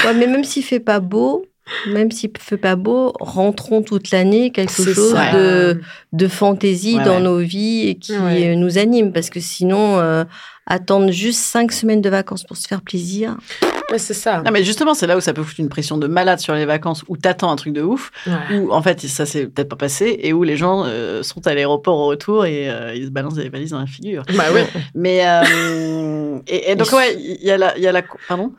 Ouais. 0.05 0.13
Mais 0.13 0.27
même 0.27 0.43
s'il 0.43 0.63
fait 0.63 0.79
pas 0.79 0.99
beau, 0.99 1.45
même 1.87 2.11
s'il 2.11 2.31
fait 2.39 2.57
pas 2.57 2.75
beau, 2.75 3.13
rentrons 3.19 3.81
toute 3.83 4.11
l'année 4.11 4.51
quelque 4.51 4.73
chose 4.73 5.11
ça. 5.11 5.31
de, 5.33 5.81
de 6.13 6.27
fantaisie 6.27 6.97
Ouais, 6.97 7.03
dans 7.03 7.15
ouais. 7.17 7.21
nos 7.21 7.37
vies 7.37 7.87
et 7.89 7.95
qui 7.95 8.17
Ouais. 8.17 8.49
euh, 8.51 8.55
nous 8.55 8.77
anime. 8.77 9.11
Parce 9.13 9.29
que 9.29 9.39
sinon, 9.39 9.99
euh, 9.99 10.23
attendre 10.65 11.11
juste 11.11 11.39
cinq 11.41 11.71
semaines 11.71 12.01
de 12.01 12.09
vacances 12.09 12.43
pour 12.43 12.57
se 12.57 12.67
faire 12.67 12.81
plaisir. 12.81 13.37
Ouais, 13.91 13.97
c'est 13.97 14.13
ça. 14.13 14.43
Non 14.45 14.51
mais 14.51 14.63
justement, 14.63 14.93
c'est 14.93 15.07
là 15.07 15.17
où 15.17 15.19
ça 15.19 15.33
peut 15.33 15.41
foutre 15.41 15.59
une 15.59 15.69
pression 15.69 15.97
de 15.97 16.05
malade 16.05 16.37
sur 16.39 16.53
les 16.53 16.65
vacances, 16.65 17.03
où 17.07 17.17
t'attends 17.17 17.49
un 17.51 17.55
truc 17.55 17.73
de 17.73 17.81
ouf, 17.81 18.11
Ouais. 18.27 18.57
où 18.59 18.71
en 18.71 18.83
fait 18.83 19.01
ça 19.01 19.25
s'est 19.25 19.47
peut-être 19.47 19.69
pas 19.69 19.75
passé, 19.75 20.15
et 20.21 20.31
où 20.31 20.43
les 20.43 20.57
gens 20.57 20.83
euh, 20.85 21.23
sont 21.23 21.45
à 21.47 21.55
l'aéroport 21.55 21.97
au 21.97 22.05
retour 22.05 22.45
et 22.45 22.69
euh, 22.69 22.93
ils 22.95 23.05
se 23.05 23.09
balancent 23.09 23.33
des 23.33 23.49
valises 23.49 23.71
dans 23.71 23.79
la 23.79 23.87
figure. 23.87 24.23
Bah 24.37 24.43
oui. 24.53 24.61
Mais 24.93 25.21
euh, 25.25 26.37
et, 26.47 26.71
et 26.71 26.75
donc 26.75 26.91
ouais, 26.91 27.15
il 27.19 27.43
y 27.43 27.49
a 27.49 27.57
la, 27.57 27.75
il 27.77 27.83
y 27.83 27.87
a 27.87 27.91
la, 27.91 28.03
pardon? 28.27 28.53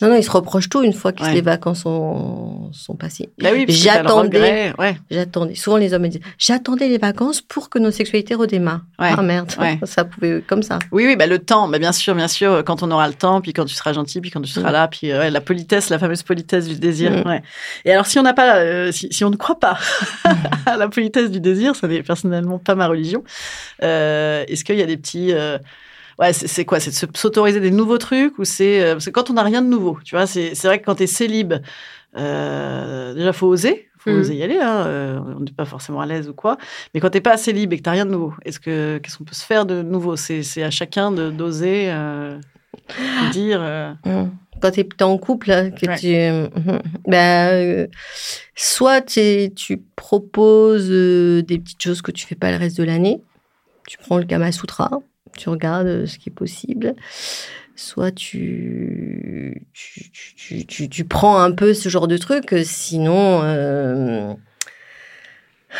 Non, 0.00 0.08
non, 0.08 0.16
ils 0.16 0.22
se 0.24 0.30
reprochent 0.30 0.68
tout 0.68 0.82
une 0.82 0.92
fois 0.92 1.12
que 1.12 1.22
Ouais. 1.22 1.32
les 1.34 1.40
vacances 1.40 1.80
sont, 1.82 2.70
sont 2.72 2.94
passées. 2.96 3.30
Bah 3.40 3.50
oui, 3.52 3.64
J'attendais. 3.68 4.72
Ouais. 4.78 4.96
J'attendais. 5.10 5.54
Souvent, 5.54 5.76
les 5.76 5.92
hommes 5.94 6.02
me 6.02 6.08
disent 6.08 6.20
J'attendais 6.38 6.88
les 6.88 6.98
vacances 6.98 7.40
pour 7.40 7.70
que 7.70 7.78
nos 7.78 7.90
sexualités 7.90 8.34
redémarrent. 8.34 8.82
Ouais. 8.98 9.10
Ah 9.16 9.22
merde, 9.22 9.52
ça 9.84 10.04
pouvait 10.04 10.42
comme 10.46 10.62
ça. 10.62 10.78
Oui, 10.92 11.04
oui, 11.06 11.16
bah 11.16 11.26
le 11.26 11.38
temps, 11.38 11.68
bah 11.68 11.78
bien 11.78 11.92
sûr, 11.92 12.14
bien 12.14 12.28
sûr, 12.28 12.62
quand 12.64 12.82
on 12.82 12.90
aura 12.90 13.08
le 13.08 13.14
temps, 13.14 13.40
puis 13.40 13.52
quand 13.52 13.64
tu 13.64 13.74
seras 13.74 13.92
gentil, 13.92 14.20
puis 14.20 14.30
quand 14.30 14.42
tu 14.42 14.50
seras 14.50 14.70
Mm. 14.70 14.72
là, 14.72 14.88
puis 14.88 15.10
euh, 15.12 15.30
la 15.30 15.40
politesse, 15.40 15.90
la 15.90 15.98
fameuse 15.98 16.22
politesse 16.22 16.66
du 16.68 16.76
désir. 16.78 17.10
Mm. 17.10 17.28
Ouais. 17.28 17.42
Et 17.84 17.92
alors, 17.92 18.06
si 18.06 18.18
on 18.18 18.22
n'a 18.22 18.34
pas, 18.34 18.56
euh, 18.56 18.92
si, 18.92 19.08
si 19.10 19.24
on 19.24 19.30
ne 19.30 19.36
croit 19.36 19.58
pas 19.60 19.78
à 20.66 20.76
la 20.76 20.88
politesse 20.88 21.30
du 21.30 21.40
désir, 21.40 21.74
ça 21.76 21.86
n'est 21.88 22.02
personnellement 22.02 22.58
pas 22.58 22.74
ma 22.74 22.86
religion. 22.86 23.22
euh, 23.82 24.44
Est-ce 24.48 24.64
qu'il 24.64 24.76
y 24.78 24.82
a 24.82 24.86
des 24.86 24.96
petits, 24.96 25.32
euh, 25.32 25.58
ouais, 26.18 26.32
c'est 26.32 26.64
quoi, 26.64 26.80
c'est 26.80 26.90
de 26.90 26.94
se- 26.96 27.06
s'autoriser 27.14 27.60
des 27.60 27.70
nouveaux 27.70 27.98
trucs 27.98 28.38
ou 28.38 28.44
c'est 28.44 28.80
euh, 28.82 28.92
parce 28.94 29.06
que 29.06 29.10
quand 29.10 29.30
on 29.30 29.34
n'a 29.34 29.42
rien 29.42 29.62
de 29.62 29.68
nouveau, 29.68 29.98
tu 30.04 30.14
vois, 30.16 30.26
c'est 30.26 30.52
vrai 30.64 30.80
que 30.80 30.84
quand 30.86 30.96
t'es 30.96 31.06
célib, 31.06 31.54
euh, 32.16 33.14
déjà 33.14 33.32
faut 33.32 33.46
oser. 33.48 33.88
Faut 33.98 34.10
Mm. 34.10 34.18
oser 34.20 34.34
y 34.36 34.42
aller, 34.42 34.58
hein, 34.58 34.84
euh, 34.86 35.18
on 35.38 35.40
n'est 35.40 35.50
pas 35.50 35.64
forcément 35.64 36.00
à 36.02 36.06
l'aise 36.06 36.28
ou 36.28 36.34
quoi. 36.34 36.58
Mais 36.92 37.00
quand 37.00 37.08
t'es 37.08 37.22
pas 37.22 37.32
assez 37.32 37.52
libre 37.54 37.72
et 37.72 37.78
que 37.78 37.82
t'as 37.82 37.92
rien 37.92 38.04
de 38.04 38.10
nouveau, 38.10 38.34
est-ce 38.44 38.60
que 38.60 38.98
qu'est-ce 38.98 39.16
qu'on 39.16 39.24
peut 39.24 39.34
se 39.34 39.44
faire 39.46 39.64
de 39.64 39.80
nouveau? 39.82 40.14
C'est 40.16 40.62
à 40.62 40.70
chacun 40.70 41.10
de 41.10 41.30
d'oser 41.30 41.86
euh, 41.90 42.38
dire. 43.32 43.62
Hum. 44.04 44.30
Quand 44.60 44.70
tu 44.70 44.80
es 44.80 45.02
en 45.02 45.18
couple, 45.18 45.46
que 45.80 45.86
Ouais. 45.86 45.98
tu, 45.98 46.68
hum, 46.70 46.80
bah, 47.08 47.48
euh, 47.48 47.86
soit 48.54 49.00
tu 49.02 49.50
proposes 49.96 50.88
euh, 50.90 51.42
des 51.42 51.58
petites 51.58 51.82
choses 51.82 52.02
que 52.02 52.10
tu 52.12 52.26
fais 52.26 52.34
pas 52.36 52.50
le 52.50 52.58
reste 52.58 52.76
de 52.78 52.84
l'année. 52.84 53.20
Tu 53.86 53.98
prends 53.98 54.18
le 54.18 54.24
Kama 54.24 54.50
Sutra, 54.52 54.90
tu 55.36 55.48
regardes 55.48 55.86
euh, 55.86 56.06
ce 56.06 56.18
qui 56.18 56.30
est 56.30 56.32
possible. 56.32 56.94
Soit 57.76 58.12
tu, 58.12 59.66
tu, 59.72 60.10
tu, 60.12 60.64
tu, 60.66 60.88
tu- 60.88 61.04
prends 61.04 61.38
un 61.40 61.50
peu 61.50 61.74
ce 61.74 61.88
genre 61.88 62.06
de 62.08 62.16
truc. 62.16 62.52
euh, 62.52 62.62
Sinon, 62.64 63.40
euh, 63.42 64.32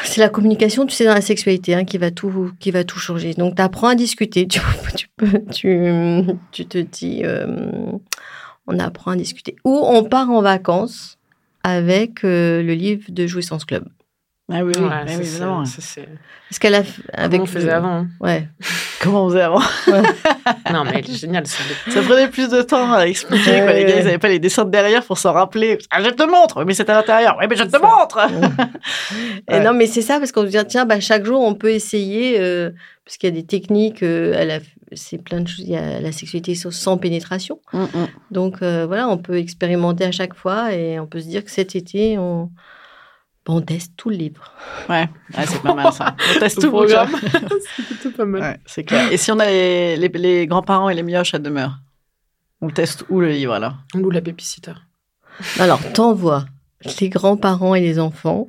c'est 0.03 0.21
la 0.21 0.29
communication, 0.29 0.87
tu 0.87 0.95
sais, 0.95 1.05
dans 1.05 1.15
la 1.15 1.21
sexualité, 1.21 1.75
hein, 1.75 1.85
qui 1.85 1.99
va 1.99 2.11
tout, 2.11 2.51
qui 2.59 2.73
va 2.73 2.83
tout 2.85 2.99
changer. 2.99 3.33
Donc, 3.35 3.55
tu 3.57 3.63
apprends 3.63 3.89
à 3.89 3.95
discuter. 3.95 4.47
Tu, 4.97 5.09
tu, 5.53 5.53
tu, 5.53 6.37
tu 6.53 6.67
te 6.67 6.79
dis, 6.79 7.23
on 8.67 8.79
apprend 8.79 9.13
à 9.13 9.17
discuter. 9.17 9.55
Ou 9.65 9.71
on 9.85 10.03
part 10.05 10.31
en 10.31 10.43
vacances 10.43 11.19
avec 11.63 12.23
le 12.23 12.63
livre 12.75 13.05
de 13.09 13.27
Jouissance 13.27 13.65
Club. 13.65 13.87
Ah 14.53 14.63
oui, 14.63 14.73
oui, 14.77 14.83
Ouais, 14.85 14.91
ah 14.93 15.05
oui, 15.07 15.13
évidemment. 15.15 15.63
Parce 15.65 16.59
qu'elle 16.61 16.75
a 16.75 16.83
f- 16.83 17.01
Comment 17.31 17.43
on 17.43 17.47
faisait 17.47 17.67
le- 17.67 17.73
avant. 17.73 17.89
hein. 17.89 18.09
Ouais. 18.21 18.47
Comment 19.01 19.25
on 19.25 19.29
faisait 19.31 19.41
avant 19.43 19.61
Non, 20.73 20.85
mais 20.85 20.91
elle 20.97 21.11
est 21.11 21.15
géniale. 21.15 21.47
ça. 21.47 21.63
Ça 21.91 22.03
prenait 22.03 22.29
plus 22.29 22.49
de 22.51 22.61
temps 22.61 22.93
à 22.93 23.07
expliquer. 23.07 23.61
Quoi. 23.63 23.73
Les 23.73 23.85
gars, 23.85 23.99
ils 24.01 24.05
n'avaient 24.05 24.19
pas 24.19 24.29
les 24.29 24.39
dessins 24.39 24.65
de 24.67 24.71
derrière 24.71 25.03
pour 25.03 25.17
s'en 25.17 25.33
rappeler. 25.33 25.79
Ah, 25.91 26.03
je 26.03 26.11
te 26.11 26.23
montre 26.31 26.59
Oui, 26.59 26.65
mais 26.67 26.75
c'est 26.75 26.89
à 26.91 26.95
l'intérieur. 26.95 27.37
Oui, 27.41 27.47
mais 27.49 27.57
je 27.57 27.65
te 27.65 27.71
ça. 27.71 27.79
montre 27.79 28.19
Et 29.49 29.55
Ouais. 29.55 29.61
non, 29.65 29.73
mais 29.73 29.87
c'est 29.87 30.03
ça, 30.03 30.19
parce 30.19 30.31
qu'on 30.33 30.43
se 30.43 30.49
dit, 30.49 30.59
tiens, 30.69 30.85
bah, 30.85 31.01
chaque 31.01 31.25
jour, 31.25 31.41
on 31.41 31.55
peut 31.55 31.71
essayer, 31.71 32.39
euh, 32.39 32.71
parce 33.05 33.17
qu'il 33.17 33.29
y 33.31 33.33
a 33.33 33.35
des 33.35 33.47
techniques, 33.47 34.03
euh, 34.03 34.45
la- 34.45 34.61
c'est 34.93 35.19
plein 35.19 35.41
de 35.41 35.49
choses. 35.49 35.61
Il 35.65 35.71
y 35.71 35.77
a 35.77 36.01
la 36.01 36.13
sexualité 36.13 36.55
sans- 36.55 36.71
sans 36.71 36.99
pénétration. 36.99 37.61
Mm, 37.73 37.83
mm. 37.83 38.07
Donc, 38.31 38.57
euh, 38.63 38.85
voilà, 38.87 39.09
on 39.09 39.17
peut 39.17 39.39
expérimenter 39.39 40.05
à 40.05 40.13
chaque 40.13 40.35
fois 40.35 40.73
et 40.75 41.01
on 41.01 41.07
peut 41.07 41.21
se 41.21 41.27
dire 41.29 41.43
que 41.45 41.51
cet 41.51 41.75
été, 41.75 42.19
on, 42.19 42.51
on 43.47 43.61
teste 43.61 43.93
tout 43.97 44.11
le 44.11 44.17
livre. 44.17 44.53
Ouais, 44.89 45.09
ouais 45.37 45.47
c'est 45.47 45.61
pas 45.63 45.75
mal 45.75 45.93
ça. 45.93 46.17
On 46.37 46.39
teste 46.41 46.57
Tout 46.57 46.61
tout 46.63 46.67
le 46.67 46.73
programme. 46.73 47.11
c'est 47.77 47.87
plutôt 47.87 48.11
pas 48.11 48.25
mal. 48.25 48.41
Ouais, 48.41 48.61
c'est 48.65 48.85
clair. 48.85 49.13
Et 49.13 49.17
si 49.17 49.31
on 49.31 49.39
a 49.39 49.47
les, 49.47 49.97
les, 49.97 50.09
les 50.09 50.47
grands-parents 50.47 50.89
et 50.89 50.95
les 50.95 51.03
mioches 51.03 51.35
à 51.35 51.39
demeure 51.39 51.79
On 52.61 52.71
teste 52.71 53.05
où 53.11 53.21
le 53.21 53.29
livre 53.29 53.53
alors? 53.53 53.75
Ou 53.95 54.11
la 54.11 54.21
babysitter. 54.21 54.73
Alors, 55.59 55.81
t'envoies 55.93 56.47
les 57.01 57.09
grands-parents 57.09 57.75
et 57.75 57.81
les 57.81 57.99
enfants 57.99 58.47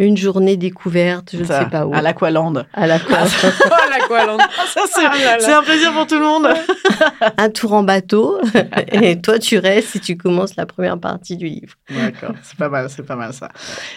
Une 0.00 0.16
journée 0.16 0.56
découverte, 0.56 1.28
je 1.34 1.40
ne 1.40 1.44
sais 1.44 1.66
pas 1.70 1.84
où. 1.86 1.92
À 1.94 2.00
l'Aqualand. 2.00 2.54
À 2.72 2.86
l'Aqualand. 2.88 4.38
Ça, 4.72 4.80
c'est 4.86 5.04
Ah 5.04 5.12
là. 5.14 5.36
c'est 5.40 5.52
un 5.52 5.62
plaisir 5.62 5.92
pour 5.92 6.06
tout 6.06 6.18
le 6.18 6.24
monde. 6.24 6.48
Un 7.36 7.50
tour 7.50 7.74
en 7.74 7.82
bateau. 7.82 8.40
et 8.92 9.20
toi, 9.20 9.38
tu 9.38 9.58
restes 9.58 9.96
et 9.96 10.00
tu 10.00 10.16
commences 10.16 10.56
la 10.56 10.64
première 10.64 10.98
partie 10.98 11.36
du 11.36 11.46
livre. 11.48 11.74
D'accord, 11.90 12.34
c'est 12.42 12.56
pas 12.56 12.70
mal, 12.70 12.88
c'est 12.88 13.02
pas 13.02 13.16
mal 13.16 13.34
ça. 13.34 13.50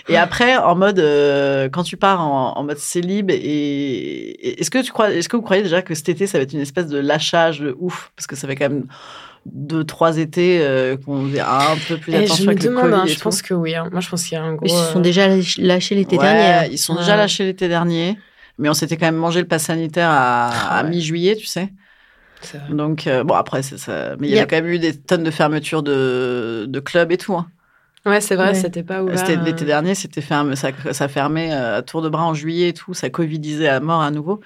Et 0.10 0.18
après, 0.18 0.58
en 0.58 0.76
mode, 0.76 1.00
euh, 1.00 1.70
quand 1.70 1.84
tu 1.84 1.96
pars 1.96 2.20
en, 2.20 2.58
en 2.58 2.64
mode 2.66 2.80
célib, 2.80 3.32
et, 3.32 3.36
et 3.36 4.60
est-ce 4.62 4.70
que 4.70 4.80
tu 4.80 4.92
crois, 4.92 5.10
est-ce 5.12 5.30
que 5.30 5.38
vous 5.38 5.42
croyez 5.42 5.64
déjà 5.64 5.82
que 5.82 5.96
cet 5.96 6.10
été 6.10 6.28
ça 6.28 6.38
va 6.38 6.44
être 6.44 6.54
une 6.54 6.60
espèce 6.60 6.88
de 6.88 7.00
lâchage 7.00 7.62
de 7.62 7.76
ouf, 7.80 8.12
parce 8.18 8.28
que 8.28 8.36
ça 8.36 8.46
fait 8.48 8.56
quand 8.58 8.70
même 8.70 8.88
deux, 9.46 9.84
trois 9.84 10.18
étés 10.18 10.62
euh, 10.62 10.98
qu'on 10.98 11.28
faisait 11.28 11.42
un 11.42 11.78
peu 11.78 11.98
plus 11.98 12.14
Et 12.14 12.18
attention 12.18 12.44
je 12.44 12.44
me 12.44 12.48
avec 12.50 12.64
le 12.64 12.70
demande, 12.70 12.92
Covid 12.92 12.96
hein, 12.96 13.06
et 13.06 13.08
je 13.10 13.16
tout. 13.16 13.24
pense 13.24 13.42
que 13.42 13.54
oui. 13.54 13.76
hein. 13.76 13.90
Moi, 13.92 14.00
je 14.02 14.10
pense 14.10 14.24
qu'il 14.24 14.34
y 14.34 14.42
a 14.42 14.44
un 14.44 14.54
gros. 14.56 14.66
Ils 14.66 14.70
se 14.70 14.92
sont 14.94 15.00
euh, 15.00 15.04
déjà 15.04 15.28
lâch- 15.28 15.62
lâchés 15.62 15.96
l'été 15.96 16.18
Ouais, 16.18 16.22
dernier. 16.24 16.44
hein. 16.52 16.66
Ils 16.72 16.78
sont 16.78 16.96
déjà 16.96 17.12
Ouais. 17.12 17.18
lâchés 17.18 17.44
l'été 17.46 17.68
dernier, 17.68 18.18
mais 18.58 18.70
on 18.70 18.74
s'était 18.74 18.98
quand 18.98 19.06
même 19.06 19.16
mangé 19.16 19.42
le 19.42 19.48
pass 19.48 19.64
sanitaire 19.66 20.10
à, 20.10 20.50
Ah 20.52 20.80
à 20.80 20.84
ouais. 20.84 20.90
mi-juillet, 20.90 21.36
tu 21.36 21.46
sais. 21.46 21.74
Donc 22.70 23.08
euh, 23.08 23.24
bon 23.24 23.36
après 23.36 23.64
c'est 23.64 23.78
ça, 23.78 24.16
mais 24.20 24.28
il 24.28 24.32
y 24.32 24.36
Yep. 24.36 24.44
avait 24.44 24.48
quand 24.48 24.56
même 24.58 24.68
eu 24.74 24.80
des 24.80 25.00
tonnes 25.00 25.24
de 25.24 25.32
fermetures 25.32 25.84
de, 25.84 26.66
de 26.68 26.80
clubs 26.80 27.12
et 27.12 27.18
tout. 27.18 27.34
hein. 27.36 27.48
Ouais, 28.06 28.20
c'est 28.20 28.36
vrai, 28.36 28.50
Ouais. 28.50 28.54
c'était 28.54 28.84
pas 28.84 29.02
ouvert. 29.02 29.18
C'était 29.18 29.38
euh, 29.38 29.44
l'été 29.44 29.64
dernier, 29.64 29.96
c'était 29.96 30.20
fermé, 30.20 30.58
ça, 30.58 30.72
ça 30.92 31.08
fermait 31.08 31.54
euh, 31.54 31.78
à 31.78 31.82
tour 31.84 32.02
de 32.02 32.10
bras 32.10 32.26
en 32.26 32.34
juillet 32.34 32.68
et 32.70 32.74
tout, 32.74 32.94
ça 32.94 33.10
covidisait 33.10 33.70
à 33.70 33.80
mort 33.80 34.02
à 34.02 34.12
nouveau. 34.12 34.42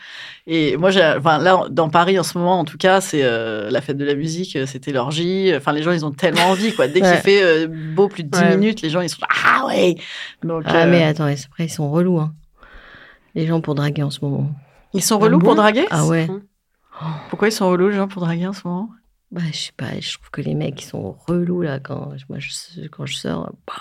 Et 0.46 0.78
moi, 0.78 0.92
enfin 1.18 1.40
là, 1.40 1.64
dans 1.72 1.90
Paris 1.90 2.20
en 2.20 2.24
ce 2.24 2.38
moment, 2.38 2.60
en 2.60 2.66
tout 2.66 2.78
cas, 2.78 3.02
c'est 3.02 3.24
euh, 3.24 3.72
la 3.72 3.82
fête 3.82 3.98
de 3.98 4.06
la 4.06 4.14
musique, 4.14 4.56
euh, 4.56 4.68
c'était 4.68 4.92
l'orgie. 4.92 5.52
Enfin, 5.56 5.72
les 5.72 5.82
gens, 5.82 5.92
ils 5.92 6.06
ont 6.06 6.12
tellement 6.12 6.50
envie, 6.52 6.76
quoi. 6.76 6.88
Dès 6.88 7.02
Ouais. 7.02 7.12
qu'il 7.14 7.22
fait 7.22 7.42
euh, 7.44 7.68
beau 7.68 8.08
plus 8.08 8.24
de 8.24 8.30
10 8.30 8.40
Ouais. 8.40 8.58
minutes, 8.58 8.82
les 8.84 8.92
gens, 8.92 9.02
ils 9.02 9.10
sont 9.10 9.22
là, 9.22 9.28
ah 9.44 9.66
ouais. 9.66 9.96
Donc, 10.44 10.62
Ah, 10.68 10.84
euh, 10.84 10.88
mais 10.92 11.04
attends, 11.04 11.24
après, 11.26 11.66
ils 11.66 11.70
sont 11.70 11.90
relous. 11.90 12.20
Hein. 12.20 12.34
Les 13.34 13.48
gens 13.48 13.60
pour 13.62 13.74
draguer 13.74 14.04
en 14.04 14.12
ce 14.12 14.20
moment. 14.24 14.52
ils 14.94 15.02
sont 15.04 15.18
relous 15.18 15.40
bon 15.40 15.46
pour 15.46 15.56
draguer? 15.56 15.86
Ah 15.90 16.06
ouais. 16.06 16.28
Pourquoi 17.30 17.48
ils 17.48 17.52
sont 17.52 17.70
relous 17.70 17.90
les 17.90 17.96
gens 17.96 18.08
pour 18.08 18.22
draguer 18.22 18.46
en 18.48 18.54
ce 18.54 18.68
moment? 18.68 18.90
Bah, 19.32 19.42
je 19.52 19.58
sais 19.58 19.72
pas, 19.76 20.00
je 20.00 20.14
trouve 20.14 20.30
que 20.32 20.42
les 20.42 20.54
mecs, 20.56 20.82
ils 20.82 20.86
sont 20.86 21.16
relous 21.28 21.62
là 21.62 21.80
quand, 21.80 22.14
moi, 22.30 22.40
je, 22.40 22.88
quand 22.88 23.06
je 23.06 23.16
sors. 23.16 23.52
bah, 23.68 23.74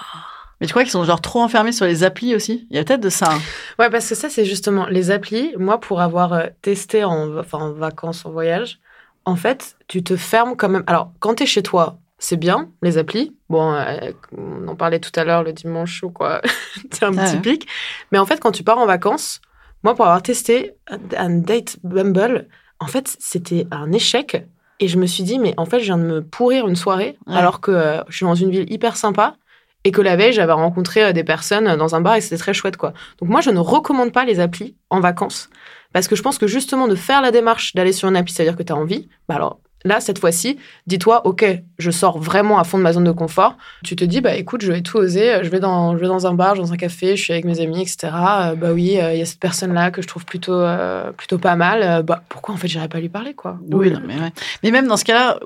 Mais 0.61 0.67
tu 0.67 0.73
crois 0.73 0.83
qu'ils 0.83 0.91
sont 0.91 1.05
genre 1.05 1.21
trop 1.21 1.41
enfermés 1.41 1.71
sur 1.73 1.87
les 1.87 2.03
applis 2.03 2.35
aussi? 2.35 2.67
Il 2.71 2.77
y 2.77 2.81
a 2.81 2.85
peut-être 2.85 3.01
de 3.01 3.09
ça. 3.11 3.33
hein. 3.35 3.41
Ouais, 3.79 3.89
parce 3.91 4.09
que 4.09 4.15
ça, 4.17 4.29
c'est 4.29 4.45
justement 4.45 4.87
les 4.87 5.11
applis. 5.13 5.55
Moi, 5.57 5.79
pour 5.81 6.01
avoir 6.01 6.33
euh, 6.33 6.47
testé 6.63 7.05
en, 7.05 7.37
enfin, 7.39 7.59
en 7.59 7.73
vacances, 7.73 8.27
en 8.27 8.33
voyage, 8.33 8.81
en 9.25 9.37
fait, 9.37 9.77
tu 9.87 10.03
te 10.03 10.17
fermes 10.17 10.57
quand 10.57 10.69
même. 10.69 10.85
Alors, 10.89 11.13
quand 11.21 11.37
tu 11.37 11.45
es 11.45 11.47
chez 11.47 11.63
toi, 11.63 11.99
c'est 12.19 12.37
bien, 12.37 12.71
les 12.83 12.99
applis. 12.99 13.37
Bon, 13.49 13.73
euh, 13.75 14.11
on 14.37 14.67
en 14.67 14.75
parlait 14.75 14.99
tout 15.01 15.13
à 15.15 15.23
l'heure 15.25 15.45
le 15.45 15.53
dimanche 15.53 16.03
ou 16.03 16.11
quoi. 16.11 16.41
c'est 16.91 17.05
un 17.05 17.17
Ah 17.17 17.25
petit 17.25 17.37
ouais. 17.37 17.43
pic. 17.43 17.69
Mais 18.11 18.19
en 18.19 18.27
fait, 18.27 18.41
quand 18.41 18.53
tu 18.53 18.65
pars 18.65 18.79
en 18.79 18.87
vacances, 18.87 19.41
moi, 19.85 19.95
pour 19.95 20.07
avoir 20.07 20.23
testé 20.23 20.73
un 21.17 21.31
date 21.31 21.77
Bumble, 21.85 22.49
en 22.81 22.87
fait, 22.89 23.15
c'était 23.21 23.67
un 23.71 23.93
échec. 23.93 24.45
Et 24.81 24.89
je 24.89 24.99
me 24.99 25.07
suis 25.07 25.23
dit, 25.23 25.39
mais 25.39 25.55
en 25.57 25.65
fait, 25.65 25.79
je 25.81 25.85
viens 25.87 25.99
de 25.99 26.03
me 26.05 26.23
pourrir 26.23 26.69
une 26.69 26.77
soirée, 26.77 27.19
Ouais. 27.27 27.37
alors 27.37 27.61
que 27.61 27.71
euh, 27.71 28.03
je 28.09 28.17
suis 28.17 28.27
dans 28.27 28.35
une 28.35 28.51
ville 28.51 28.71
hyper 28.73 28.97
sympa. 28.97 29.37
Et 29.85 29.93
que 29.93 30.03
la 30.03 30.17
veille, 30.17 30.33
j'avais 30.33 30.53
rencontré 30.53 31.05
euh, 31.05 31.13
des 31.13 31.23
personnes 31.23 31.69
euh, 31.69 31.77
dans 31.77 31.95
un 31.95 32.01
bar 32.01 32.17
et 32.17 32.21
c'était 32.21 32.37
très 32.39 32.53
chouette, 32.53 32.77
quoi. 32.77 32.93
Donc 33.21 33.29
moi, 33.31 33.41
je 33.41 33.51
ne 33.51 33.59
recommande 33.61 34.13
pas 34.13 34.25
les 34.25 34.41
applis 34.41 34.77
en 34.91 34.99
vacances 35.01 35.49
parce 35.93 36.09
que 36.09 36.17
je 36.17 36.23
pense 36.23 36.39
que 36.39 36.47
justement 36.49 36.89
de 36.89 36.97
faire 36.97 37.23
la 37.23 37.31
démarche 37.31 37.75
d'aller 37.75 37.93
sur 37.93 38.09
une 38.09 38.17
appli, 38.17 38.35
c'est-à-dire 38.35 38.57
que 38.57 38.65
tu 38.65 38.73
as 38.73 38.77
envie, 38.77 39.09
bah 39.29 39.37
alors 39.37 39.61
là, 39.87 40.01
cette 40.01 40.19
fois-ci, 40.19 40.59
dis-toi, 40.87 41.27
OK, 41.27 41.45
je 41.79 41.91
sors 41.91 42.19
vraiment 42.19 42.59
à 42.59 42.65
fond 42.65 42.79
de 42.79 42.83
ma 42.83 42.93
zone 42.93 43.05
de 43.05 43.13
confort. 43.13 43.57
Tu 43.85 43.97
te 43.97 44.05
dis, 44.05 44.21
bah 44.21 44.35
écoute, 44.35 44.63
je 44.63 44.73
vais 44.73 44.81
tout 44.81 44.99
oser, 44.99 45.39
je 45.43 45.49
vais 45.49 45.61
dans, 45.61 45.97
je 45.97 46.01
vais 46.01 46.09
dans 46.09 46.27
un 46.27 46.35
bar, 46.35 46.57
dans 46.57 46.73
un 46.73 46.77
café, 46.77 47.17
je 47.17 47.23
suis 47.23 47.33
avec 47.33 47.45
mes 47.45 47.61
amis, 47.61 47.83
etc. 47.83 47.97
Euh, 48.03 48.55
bah 48.55 48.73
oui, 48.73 48.99
euh, 49.01 49.13
il 49.13 49.19
y 49.19 49.23
a 49.23 49.27
cette 49.27 49.41
personne-là 49.41 49.91
que 49.91 50.03
je 50.03 50.09
trouve 50.09 50.25
plutôt, 50.25 50.55
euh, 50.55 51.13
plutôt 51.13 51.39
pas 51.39 51.57
mal. 51.57 52.03
Bah 52.03 52.23
pourquoi 52.29 52.55
en 52.55 52.59
fait, 52.59 52.69
j'irais 52.69 52.89
pas 52.89 52.99
lui 53.01 53.09
parler, 53.09 53.35
quoi? 53.35 53.59
Oui, 53.71 53.91
non, 53.91 54.01
mais, 54.07 54.15
ouais. 54.15 54.33
mais 54.63 54.71
même 54.71 54.87
dans 54.87 54.97
ce 54.97 55.05
cas-là, 55.05 55.39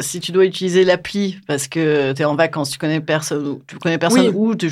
si 0.00 0.20
tu 0.20 0.32
dois 0.32 0.44
utiliser 0.44 0.84
l'appli 0.84 1.38
parce 1.46 1.68
que 1.68 2.12
tu 2.12 2.22
es 2.22 2.24
en 2.24 2.34
vacances, 2.36 2.70
tu 2.70 2.78
connais 2.78 3.00
personne, 3.00 3.46
ou 3.46 3.62
tu 3.66 3.76
connais 3.78 3.98
personne 3.98 4.28
Oui. 4.28 4.32
ou 4.34 4.54
tu 4.54 4.70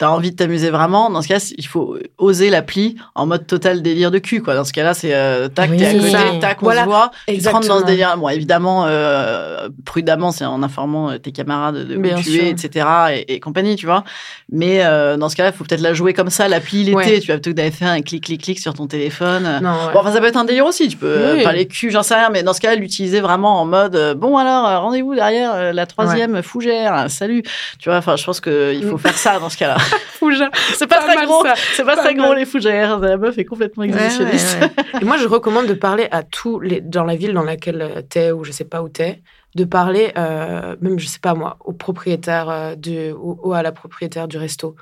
as 0.00 0.10
envie 0.10 0.30
de 0.32 0.36
t'amuser 0.36 0.70
vraiment, 0.70 1.10
dans 1.10 1.22
ce 1.22 1.28
cas, 1.28 1.52
il 1.56 1.66
faut 1.66 1.96
oser 2.18 2.50
l'appli 2.50 2.96
en 3.14 3.26
mode 3.26 3.46
total 3.46 3.82
délire 3.82 4.10
de 4.10 4.18
cul. 4.18 4.42
Quoi. 4.42 4.54
Dans 4.54 4.64
ce 4.64 4.72
cas-là, 4.72 4.94
c'est 4.94 5.10
tac, 5.54 5.70
Oui, 5.70 5.76
t'es 5.76 5.86
à 5.86 5.92
côté, 5.94 6.38
tac, 6.40 6.62
on 6.62 6.64
Voilà, 6.66 6.82
se 6.82 6.86
voit, 6.86 7.10
tu 7.26 7.38
te 7.38 7.44
dans 7.44 7.62
ce 7.62 7.68
exactement. 7.68 8.07
Bon, 8.16 8.28
évidemment, 8.28 8.84
euh, 8.86 9.68
prudemment, 9.84 10.30
c'est 10.30 10.44
en 10.44 10.62
informant 10.62 11.10
euh, 11.10 11.18
tes 11.18 11.32
camarades 11.32 11.86
de 11.86 11.96
où 11.96 12.00
Bien 12.00 12.16
tu 12.16 12.30
sûr. 12.30 12.44
es, 12.44 12.48
etc. 12.50 12.86
Et, 13.12 13.34
et 13.34 13.40
compagnie, 13.40 13.76
tu 13.76 13.86
vois. 13.86 14.04
Mais 14.50 14.84
euh, 14.84 15.16
dans 15.16 15.28
ce 15.28 15.36
cas-là, 15.36 15.50
il 15.50 15.56
faut 15.56 15.64
peut-être 15.64 15.80
la 15.80 15.92
jouer 15.92 16.14
comme 16.14 16.30
ça, 16.30 16.48
l'appli 16.48 16.84
l'été. 16.84 16.96
Ouais. 16.96 17.20
Tu 17.20 17.28
vas 17.28 17.34
plutôt 17.34 17.50
que 17.50 17.56
d'aller 17.56 17.70
faire 17.70 17.88
un 17.90 18.00
clic, 18.02 18.24
clic, 18.24 18.42
clic 18.42 18.58
sur 18.58 18.74
ton 18.74 18.86
téléphone. 18.86 19.60
Non, 19.62 19.70
ouais. 19.70 19.92
Bon, 19.92 20.00
enfin, 20.00 20.12
ça 20.12 20.20
peut 20.20 20.26
être 20.26 20.36
un 20.36 20.44
délire 20.44 20.66
aussi. 20.66 20.88
Tu 20.88 20.96
peux 20.96 21.34
Oui. 21.36 21.42
parler 21.42 21.66
cul, 21.66 21.90
j'en 21.90 22.02
sais 22.02 22.14
rien, 22.14 22.30
mais 22.30 22.42
dans 22.42 22.52
ce 22.52 22.60
cas-là, 22.60 22.76
l'utiliser 22.76 23.20
vraiment 23.20 23.60
en 23.60 23.64
mode 23.64 24.14
bon, 24.16 24.36
alors, 24.38 24.82
rendez-vous 24.82 25.14
derrière 25.14 25.72
la 25.72 25.86
troisième 25.86 26.42
fougère, 26.42 27.06
salut. 27.08 27.42
Tu 27.78 27.88
vois, 27.88 27.98
enfin, 27.98 28.16
je 28.16 28.24
pense 28.24 28.40
qu'il 28.40 28.84
faut 28.88 28.98
faire 28.98 29.16
ça 29.18 29.38
dans 29.38 29.48
ce 29.50 29.56
cas-là. 29.56 29.76
Fougère. 30.18 30.50
C'est 30.74 30.86
pas, 30.88 30.96
Pas 31.00 31.14
très 31.14 31.26
gros, 31.26 31.44
c'est 31.74 31.84
pas, 31.84 31.94
Pas 31.94 32.02
très 32.02 32.14
mal. 32.14 32.24
gros 32.26 32.34
les 32.34 32.44
fougères. 32.44 32.98
La 32.98 33.16
meuf 33.16 33.38
est 33.38 33.44
complètement 33.44 33.84
exhibitionniste. 33.84 34.58
Et 35.00 35.04
moi, 35.04 35.16
je 35.16 35.26
recommande 35.28 35.66
de 35.66 35.74
parler 35.74 36.08
à 36.10 36.22
tous 36.24 36.58
les 36.58 36.80
dans 36.80 37.04
la 37.04 37.14
ville 37.14 37.32
dans 37.34 37.44
laquelle 37.44 37.87
t'es 38.08 38.30
ou 38.32 38.44
je 38.44 38.52
sais 38.52 38.64
pas 38.64 38.82
où 38.82 38.88
t'es, 38.88 39.22
de 39.54 39.64
parler 39.64 40.12
euh, 40.16 40.76
même 40.80 40.98
je 40.98 41.06
sais 41.06 41.18
pas 41.20 41.34
moi 41.34 41.56
au 41.64 41.72
propriétaire 41.72 42.48
euh, 42.50 42.74
du 42.74 43.10
ou, 43.12 43.38
ou 43.42 43.52
à 43.52 43.62
la 43.62 43.72
propriétaire 43.72 44.28
du 44.28 44.38
resto. 44.38 44.76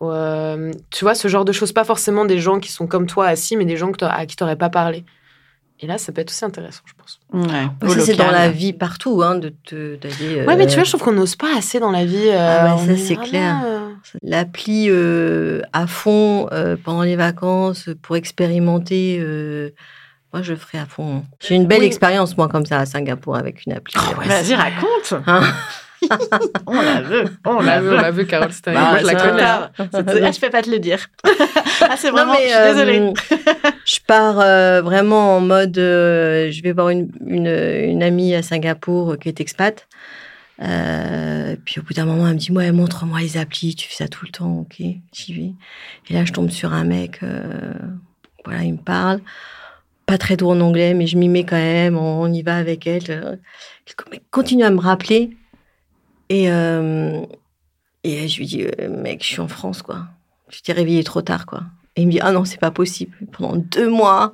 Ou, 0.00 0.10
euh, 0.10 0.70
tu 0.90 1.04
vois 1.04 1.14
ce 1.14 1.26
genre 1.28 1.44
de 1.44 1.52
choses, 1.52 1.72
pas 1.72 1.84
forcément 1.84 2.24
des 2.24 2.38
gens 2.38 2.60
qui 2.60 2.70
sont 2.70 2.86
comme 2.86 3.06
toi 3.06 3.26
assis, 3.26 3.56
mais 3.56 3.64
des 3.64 3.76
gens 3.76 3.90
que 3.92 4.04
à 4.04 4.26
qui 4.26 4.36
t'aurais 4.36 4.56
pas 4.56 4.70
parlé. 4.70 5.04
Et 5.80 5.86
là, 5.86 5.96
ça 5.96 6.10
peut 6.12 6.20
être 6.20 6.30
aussi 6.30 6.44
intéressant, 6.44 6.82
je 6.86 6.92
pense. 6.98 7.20
Ouais, 7.82 7.88
c'est 8.04 8.16
dans 8.16 8.30
la 8.32 8.48
vie 8.50 8.72
partout, 8.72 9.22
hein, 9.22 9.36
de 9.36 9.50
te- 9.64 9.94
d'aller. 9.96 10.44
Ouais, 10.44 10.56
mais 10.56 10.66
tu 10.66 10.74
vois, 10.74 10.82
je 10.84 10.90
trouve 10.90 11.02
qu'on 11.02 11.12
n'ose 11.12 11.36
pas 11.36 11.56
assez 11.56 11.78
dans 11.78 11.92
la 11.92 12.04
vie. 12.04 12.28
euh, 12.28 12.66
Ah 12.66 12.78
ça, 12.78 12.92
est 12.92 12.96
c'est 12.96 13.16
clair. 13.16 13.54
L'appli 14.22 14.86
euh, 14.90 15.60
à 15.72 15.86
fond 15.86 16.48
euh, 16.52 16.76
pendant 16.82 17.02
les 17.02 17.14
vacances 17.16 17.90
pour 18.02 18.16
expérimenter. 18.16 19.18
Moi, 20.32 20.42
je 20.42 20.54
ferai 20.54 20.78
à 20.78 20.86
fond. 20.86 21.24
J'ai 21.40 21.54
une 21.54 21.66
belle 21.66 21.80
Oui. 21.80 21.86
expérience, 21.86 22.36
moi, 22.36 22.48
comme 22.48 22.66
ça, 22.66 22.78
à 22.80 22.86
Singapour 22.86 23.36
avec 23.36 23.64
une 23.66 23.72
appli. 23.72 23.94
Oh, 23.98 24.14
Vas-y, 24.26 24.54
raconte. 24.54 25.14
Hein 25.26 25.42
on 26.68 26.80
la 26.80 27.00
veut. 27.00 27.24
On 27.44 27.60
la 27.60 27.80
vu, 27.80 27.86
veut. 27.88 27.96
on 27.98 28.00
l'a 28.00 28.10
vu, 28.12 28.26
Carole. 28.26 28.52
C'était 28.52 28.72
Bah, 28.72 28.90
moi, 28.90 28.98
je 28.98 29.06
la 29.06 29.14
connais. 29.16 29.42
Ah, 29.42 29.70
je 30.30 30.40
peux 30.40 30.50
pas 30.50 30.62
te 30.62 30.70
le 30.70 30.78
dire. 30.78 31.00
ah, 31.82 31.96
c'est 31.96 32.10
vraiment. 32.10 32.34
Non, 32.34 32.38
mais, 32.38 32.48
je 32.48 32.54
suis 32.54 32.74
désolée. 32.74 33.00
euh, 33.00 33.70
je 33.84 33.98
pars 34.06 34.38
euh, 34.38 34.80
vraiment 34.82 35.36
en 35.36 35.40
mode. 35.40 35.76
euh, 35.78 36.50
je 36.52 36.62
vais 36.62 36.70
voir 36.72 36.90
une, 36.90 37.10
une, 37.26 37.48
une 37.48 38.02
amie 38.04 38.34
à 38.36 38.42
Singapour 38.42 39.16
qui 39.18 39.28
est 39.28 39.40
expat. 39.40 39.88
Euh, 40.62 41.56
puis 41.64 41.80
au 41.80 41.82
bout 41.82 41.94
d'un 41.94 42.04
moment, 42.04 42.26
elle 42.28 42.34
me 42.34 42.38
dit 42.38 42.52
Ouais, 42.52 42.70
montre-moi 42.72 43.20
les 43.20 43.36
applis, 43.36 43.74
tu 43.74 43.88
fais 43.88 43.94
ça 44.04 44.08
tout 44.08 44.24
le 44.24 44.30
temps, 44.30 44.58
ok, 44.60 44.76
j'y 45.12 45.32
vais. 45.34 45.52
Et 46.10 46.14
là, 46.14 46.24
je 46.24 46.32
tombe 46.32 46.50
sur 46.50 46.72
un 46.72 46.84
mec, 46.84 47.20
euh, 47.22 47.72
voilà, 48.44 48.62
il 48.62 48.72
me 48.72 48.78
parle. 48.78 49.20
Pas 50.08 50.16
très 50.16 50.38
doux 50.38 50.48
en 50.48 50.58
anglais, 50.60 50.94
mais 50.94 51.06
je 51.06 51.18
m'y 51.18 51.28
mets 51.28 51.44
quand 51.44 51.56
même, 51.56 51.98
on, 51.98 52.22
on 52.22 52.32
y 52.32 52.40
va 52.40 52.56
avec 52.56 52.86
elle. 52.86 53.02
euh. 53.10 53.36
Il 53.86 54.20
continue 54.30 54.64
à 54.64 54.70
me 54.70 54.80
rappeler. 54.80 55.36
Et, 56.30 56.50
euh, 56.50 57.20
et 58.04 58.26
je 58.26 58.38
lui 58.38 58.46
dis 58.46 58.64
euh, 58.64 58.88
Mec, 58.88 59.22
je 59.22 59.28
suis 59.28 59.40
en 59.40 59.48
France, 59.48 59.82
quoi. 59.82 60.06
Je 60.48 60.60
t'ai 60.62 60.72
réveillé 60.72 61.04
trop 61.04 61.20
tard, 61.20 61.44
quoi. 61.44 61.62
Et 61.94 62.02
il 62.02 62.06
me 62.06 62.12
dit, 62.12 62.20
ah 62.22 62.32
non, 62.32 62.44
c'est 62.46 62.60
pas 62.60 62.70
possible. 62.70 63.14
Pendant 63.32 63.56
deux 63.56 63.90
mois, 63.90 64.32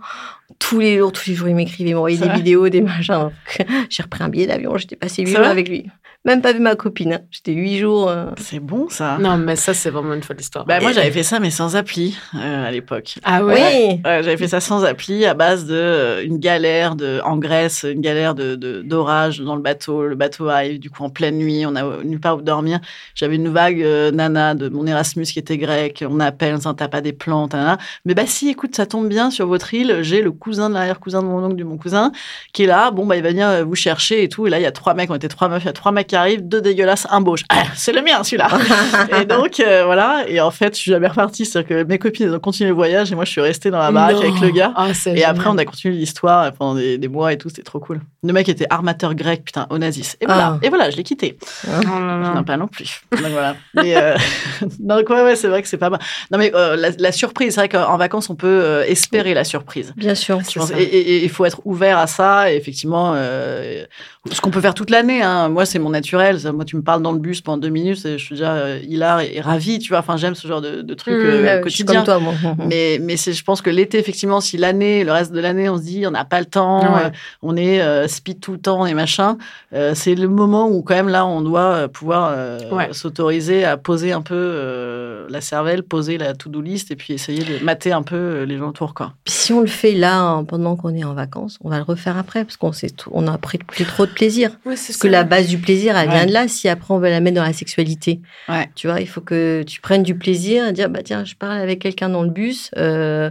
tous 0.61 0.79
les 0.79 0.99
jours, 0.99 1.11
tous 1.11 1.29
les 1.31 1.35
jours, 1.35 1.49
il 1.49 1.57
m'écrivait, 1.57 1.91
il 1.91 1.95
m'envoyait 1.95 2.19
des 2.19 2.27
vrai 2.27 2.37
vidéos, 2.37 2.69
des 2.69 2.81
machins. 2.81 3.31
J'ai 3.91 4.03
repris 4.05 4.23
un 4.23 4.29
billet 4.29 4.47
d'avion, 4.47 4.77
j'étais 4.77 4.97
passé 4.97 5.23
huit 5.23 5.33
vrai 5.33 5.49
avec 5.49 5.69
lui. 5.69 5.91
Même 6.27 6.41
pas 6.41 6.53
vu 6.55 6.59
ma 6.61 6.75
copine. 6.75 7.13
hein. 7.13 7.21
J'étais 7.31 7.53
huit 7.53 7.77
jours. 7.79 8.09
euh. 8.09 8.27
C'est 8.39 8.59
bon 8.61 8.89
ça. 8.89 9.19
Non, 9.21 9.37
mais 9.37 9.57
ça, 9.57 9.75
c'est 9.75 9.91
vraiment 9.91 10.15
une 10.15 10.23
folle 10.23 10.41
histoire. 10.41 10.65
Bah, 10.65 10.81
moi, 10.81 10.93
j'avais 10.93 11.11
fait 11.11 11.23
ça, 11.23 11.39
mais 11.39 11.51
sans 11.51 11.77
appli 11.77 12.17
euh, 12.35 12.67
à 12.67 12.71
l'époque. 12.71 13.17
ah 13.25 13.45
ouais. 13.45 14.01
J'avais 14.05 14.39
fait 14.39 14.49
ça 14.49 14.61
sans 14.61 14.85
appli 14.85 15.27
à 15.27 15.35
base 15.35 15.67
de 15.67 15.75
euh, 15.75 16.25
une 16.25 16.39
galère 16.39 16.97
de 16.97 17.21
en 17.25 17.37
Grèce, 17.37 17.85
une 17.87 18.01
galère 18.01 18.35
de 18.35 18.55
d'orage 18.83 19.41
dans 19.41 19.55
le 19.55 19.61
bateau. 19.61 20.07
Le 20.07 20.15
bateau 20.15 20.49
arrive 20.49 20.79
du 20.79 20.89
coup 20.89 21.03
en 21.05 21.11
pleine 21.11 21.37
nuit, 21.37 21.67
on 21.67 21.77
a 21.77 22.03
nulle 22.05 22.21
part 22.21 22.39
où 22.39 22.41
dormir. 22.43 22.79
J'avais 23.15 23.37
une 23.37 23.51
vague 23.51 23.83
euh, 23.83 24.11
nana 24.11 24.55
de 24.55 24.71
mon 24.71 24.87
Erasmus 24.87 25.25
qui 25.27 25.39
était 25.39 25.59
grec. 25.59 26.03
On 26.09 26.21
appelle, 26.21 26.57
on 26.65 26.73
t'as 26.75 26.89
pas 26.89 27.03
des 27.03 27.13
plantes, 27.13 27.53
nana. 27.53 27.77
Mais 28.07 28.15
bah 28.15 28.25
si, 28.27 28.49
écoute, 28.49 28.75
ça 28.75 28.87
tombe 28.87 29.09
bien 29.09 29.31
sur 29.31 29.47
votre 29.47 29.75
île. 29.75 29.99
J'ai 30.01 30.23
le 30.23 30.33
cousin 30.33 30.71
de 30.71 30.75
l'arrière 30.75 31.01
cousin 31.01 31.23
de 31.23 31.27
mon 31.29 31.45
oncle 31.45 31.57
de 31.57 31.65
mon 31.65 31.77
cousin 31.77 32.13
qui 32.55 32.63
est 32.65 32.67
là. 32.67 32.91
Bon 32.91 33.05
bah 33.05 33.17
il 33.17 33.23
va 33.23 33.29
venir 33.29 33.67
vous 33.67 33.75
chercher 33.75 34.23
et 34.23 34.29
tout. 34.31 34.47
Et 34.47 34.51
là 34.51 34.59
il 34.59 34.63
y 34.63 34.67
a 34.67 34.73
trois 34.73 34.95
mecs, 34.95 35.11
on 35.11 35.15
était 35.15 35.29
trois 35.29 35.51
meufs, 35.51 35.63
il 35.63 35.67
y 35.67 35.69
a 35.69 35.75
trois 35.75 35.93
mecs 35.93 36.14
qui 36.15 36.19
arrive, 36.19 36.47
deux 36.47 36.61
dégueulasses, 36.61 37.09
un 37.11 37.21
beau. 37.21 37.35
Ah, 37.49 37.65
c'est 37.75 37.93
le 37.93 38.01
mien, 38.01 38.23
celui-là. 38.23 38.49
et 39.21 39.25
donc, 39.25 39.59
euh, 39.59 39.83
voilà. 39.85 40.25
Et 40.29 40.41
en 40.41 40.53
fait, 40.53 40.77
je 40.77 40.81
suis 40.81 40.91
jamais 40.93 41.09
repartie. 41.09 41.45
C'est-à-dire 41.45 41.69
que 41.69 41.83
mes 41.83 41.99
copines, 41.99 42.27
elles 42.29 42.35
ont 42.37 42.39
continué 42.39 42.69
le 42.69 42.75
voyage 42.77 43.11
et 43.11 43.17
moi, 43.17 43.25
je 43.25 43.31
suis 43.33 43.41
restée 43.41 43.73
dans 43.73 43.79
la 43.81 43.91
baraque 43.91 44.19
avec 44.19 44.39
le 44.41 44.51
gars. 44.51 44.73
Ah, 44.77 44.87
Et 45.07 45.25
après, 45.25 45.49
on 45.49 45.59
a 45.59 45.65
continué 45.65 45.97
l'histoire 45.97 46.53
pendant 46.53 46.77
des, 46.77 46.99
des 46.99 47.09
mois 47.09 47.33
et 47.33 47.39
tout. 47.39 47.49
C'était 47.49 47.65
trop 47.65 47.81
cool. 47.81 48.01
Le 48.23 48.33
mec 48.33 48.49
était 48.49 48.67
armateur 48.71 49.15
grec, 49.17 49.45
putain, 49.45 49.67
Onassis. 49.71 50.15
Et 50.21 50.27
voilà. 50.27 50.53
Ah. 50.55 50.59
Et 50.65 50.69
voilà, 50.69 50.89
je 50.91 50.97
l'ai 50.97 51.03
quitté. 51.03 51.37
Oh. 51.67 51.71
Non, 51.89 52.45
pas 52.45 52.57
non 52.57 52.69
plus. 52.69 53.03
Donc 53.11 53.33
voilà. 53.33 53.57
Mais, 53.75 53.97
euh, 53.97 54.17
donc 54.79 55.11
ouais, 55.11 55.23
ouais, 55.25 55.35
c'est 55.35 55.49
vrai 55.49 55.63
que 55.63 55.69
c'est 55.69 55.79
pas 55.79 55.91
mal. 55.91 55.99
Non, 56.31 56.39
mais 56.39 56.53
euh, 56.55 56.77
la, 56.77 56.91
la 56.97 57.11
surprise, 57.11 57.55
c'est 57.55 57.61
vrai 57.61 57.69
qu'en 57.69 57.97
vacances, 57.97 58.31
on 58.31 58.37
peut 58.37 58.47
euh, 58.47 58.85
espérer 58.87 59.35
la 59.35 59.43
surprise. 59.43 59.93
Bien 59.97 60.15
sûr. 60.15 60.39
Je 60.49 60.61
pense- 60.61 60.69
ça. 60.69 60.79
et 60.79 61.25
il 61.25 61.29
faut 61.31 61.45
être 61.45 61.61
ouvert 61.65 61.99
à 61.99 62.07
ça. 62.07 62.53
Et 62.53 62.57
effectivement, 62.57 63.15
euh, 63.17 63.85
ce 64.33 64.41
qu'on 64.41 64.51
peut 64.51 64.61
faire 64.61 64.75
toute 64.75 64.91
l'année. 64.91 65.23
Hein. 65.23 65.49
Moi, 65.51 65.67
c'est 65.67 65.79
mon 65.79 65.91
naturel. 65.91 66.39
Moi, 66.55 66.65
tu 66.65 66.77
me 66.77 66.83
parles 66.83 67.03
dans 67.03 67.13
le 67.13 67.19
bus 67.19 67.41
pendant 67.43 67.59
deux 67.59 67.69
minutes, 67.69 68.05
et 68.07 68.19
je 68.19 68.25
suis 68.25 68.35
déjà 68.37 68.55
euh, 68.55 68.79
hilar 68.83 69.21
et, 69.21 69.33
et 69.37 69.41
ravi. 69.41 69.79
Tu 69.79 69.91
vois. 69.91 69.99
Enfin, 69.99 70.17
j'aime 70.17 70.35
ce 70.35 70.49
genre 70.49 70.61
de, 70.61 70.81
de 70.83 70.95
truc 70.95 71.15
Mmh, 71.15 71.17
euh, 71.27 71.43
Ouais, 71.43 71.61
je 71.65 71.69
suis 71.71 71.85
quotidien. 71.85 72.05
comme 72.05 72.21
toi, 72.23 72.33
moi. 72.43 72.55
Mais, 72.67 72.99
mais 73.01 73.17
c'est, 73.17 73.33
je 73.35 73.45
pense 73.45 73.61
que 73.61 73.71
l'été, 73.71 73.99
effectivement, 73.99 74.41
si 74.41 74.57
l'année, 74.57 75.05
le 75.05 75.13
reste 75.13 75.33
de 75.33 75.41
l'année, 75.41 75.69
on 75.69 75.77
se 75.77 75.83
dit, 75.83 76.07
on 76.07 76.11
n'a 76.11 76.25
pas 76.25 76.41
le 76.41 76.47
temps, 76.47 76.81
Ouais. 76.95 77.05
euh, 77.07 77.11
on 77.43 77.57
est 77.57 77.83
euh, 77.83 78.09
speed 78.09 78.41
tout 78.41 78.53
le 78.53 78.59
temps 78.59 78.87
et 78.87 78.95
machin, 78.95 79.37
euh, 79.75 79.93
c'est 79.95 80.15
le 80.15 80.29
moment 80.29 80.69
où, 80.69 80.83
quand 80.83 80.95
même, 80.95 81.09
là, 81.09 81.27
on 81.27 81.41
doit 81.43 81.89
pouvoir 81.89 82.35
Ouais. 82.73 82.89
s'autoriser 82.93 83.65
à 83.65 83.77
poser 83.77 84.13
un 84.13 84.23
peu 84.23 85.27
la 85.29 85.41
cervelle, 85.41 85.83
poser 85.83 86.19
la 86.19 86.35
to-do 86.35 86.61
list 86.61 86.91
et 86.91 86.97
puis 86.97 87.13
essayer 87.15 87.45
de 87.45 87.63
mater 87.65 87.93
un 87.93 88.03
peu 88.03 88.43
les 88.45 88.57
gens 88.59 88.69
autour, 88.69 88.95
quoi. 88.95 89.13
Puis 89.25 89.35
si 89.35 89.53
on 89.53 89.61
le 89.61 89.67
fait 89.67 89.93
là, 89.93 90.19
hein, 90.21 90.45
pendant 90.45 90.77
qu'on 90.77 90.95
est 90.95 91.05
en 91.05 91.15
vacances, 91.15 91.59
on 91.63 91.69
va 91.71 91.77
le 91.77 91.83
refaire 91.83 92.17
après, 92.17 92.45
parce 92.45 92.57
qu'on 92.57 92.71
on 93.13 93.27
a 93.27 93.39
pris 93.39 93.59
plus 93.59 93.85
trop 93.85 94.07
de 94.07 94.14
plaisir. 94.15 94.57
Parce 94.65 94.97
que 94.97 95.09
la 95.09 95.25
base 95.25 95.49
du 95.49 95.59
plaisir, 95.59 95.97
elle 95.97 96.09
Ouais. 96.09 96.15
vient 96.15 96.27
de 96.27 96.33
là. 96.33 96.49
Si 96.49 96.69
après 96.69 96.95
on 96.95 96.99
veut 96.99 97.11
la 97.11 97.21
mettre 97.21 97.37
dans 97.37 97.43
la 97.43 97.53
sexualité, 97.53 98.21
Ouais. 98.49 98.69
tu 98.75 98.87
vois, 98.89 99.01
il 99.01 99.09
faut 99.09 99.21
que 99.21 99.63
tu 99.67 99.81
prennes 99.81 100.03
du 100.03 100.15
plaisir 100.17 100.65
à 100.65 100.73
dire, 100.73 100.89
bah 100.89 101.01
tiens, 101.05 101.25
je 101.25 101.35
parle 101.35 101.59
avec 101.59 101.81
quelqu'un 101.81 102.09
dans 102.09 102.23
le 102.23 102.31
bus. 102.31 102.71
Euh, 102.79 103.31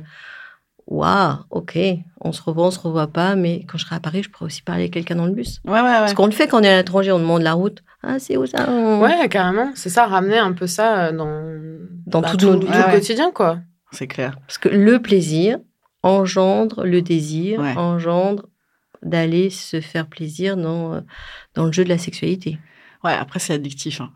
Waouh, 0.85 1.37
ok, 1.49 1.79
on 2.19 2.33
se 2.33 2.41
revoit, 2.41 2.67
on 2.67 2.71
se 2.71 2.77
revoit 2.79 3.07
pas, 3.07 3.35
mais 3.35 3.63
quand 3.69 3.77
je 3.77 3.85
serai 3.85 3.95
à 3.95 3.99
Paris, 4.01 4.21
je 4.21 4.29
pourrai 4.29 4.45
aussi 4.47 4.61
parler 4.61 4.81
avec 4.83 4.93
quelqu'un 4.93 5.15
dans 5.15 5.25
le 5.25 5.31
bus. 5.31 5.61
Ouais, 5.65 5.71
ouais, 5.71 5.79
ouais. 5.81 5.89
Parce 5.99 6.13
qu'on 6.13 6.25
le 6.25 6.33
fait 6.33 6.47
quand 6.49 6.59
on 6.59 6.63
est 6.63 6.67
à 6.69 6.75
l'étranger, 6.75 7.13
on 7.13 7.19
demande 7.19 7.41
la 7.41 7.53
route. 7.53 7.81
Ah, 8.03 8.19
c'est 8.19 8.35
où 8.35 8.45
ça? 8.45 8.69
Ouais, 8.99 9.29
carrément. 9.29 9.71
C'est 9.75 9.89
ça, 9.89 10.05
ramener 10.07 10.37
un 10.37 10.51
peu 10.51 10.67
ça 10.67 11.05
euh, 11.05 11.11
dans, 11.13 11.41
Dans 12.05 12.19
bah, 12.21 12.35
tout, 12.37 12.49
le 12.51 12.57
Ouais. 12.57 12.91
quotidien, 12.91 13.31
quoi. 13.33 13.59
C'est 13.93 14.07
clair. 14.07 14.35
Parce 14.45 14.57
que 14.57 14.67
le 14.67 15.01
plaisir 15.01 15.57
engendre 16.03 16.83
le 16.83 17.01
désir, 17.01 17.61
Ouais. 17.61 17.77
engendre 17.77 18.47
d'aller 19.03 19.49
se 19.49 19.81
faire 19.81 20.07
plaisir 20.07 20.57
dans, 20.57 20.93
euh, 20.93 20.99
dans 21.55 21.65
le 21.65 21.71
jeu 21.71 21.83
de 21.83 21.89
la 21.89 21.97
sexualité. 21.97 22.57
Ouais, 23.03 23.11
après, 23.13 23.39
c'est 23.39 23.53
addictif. 23.53 23.99
hein. 24.01 24.11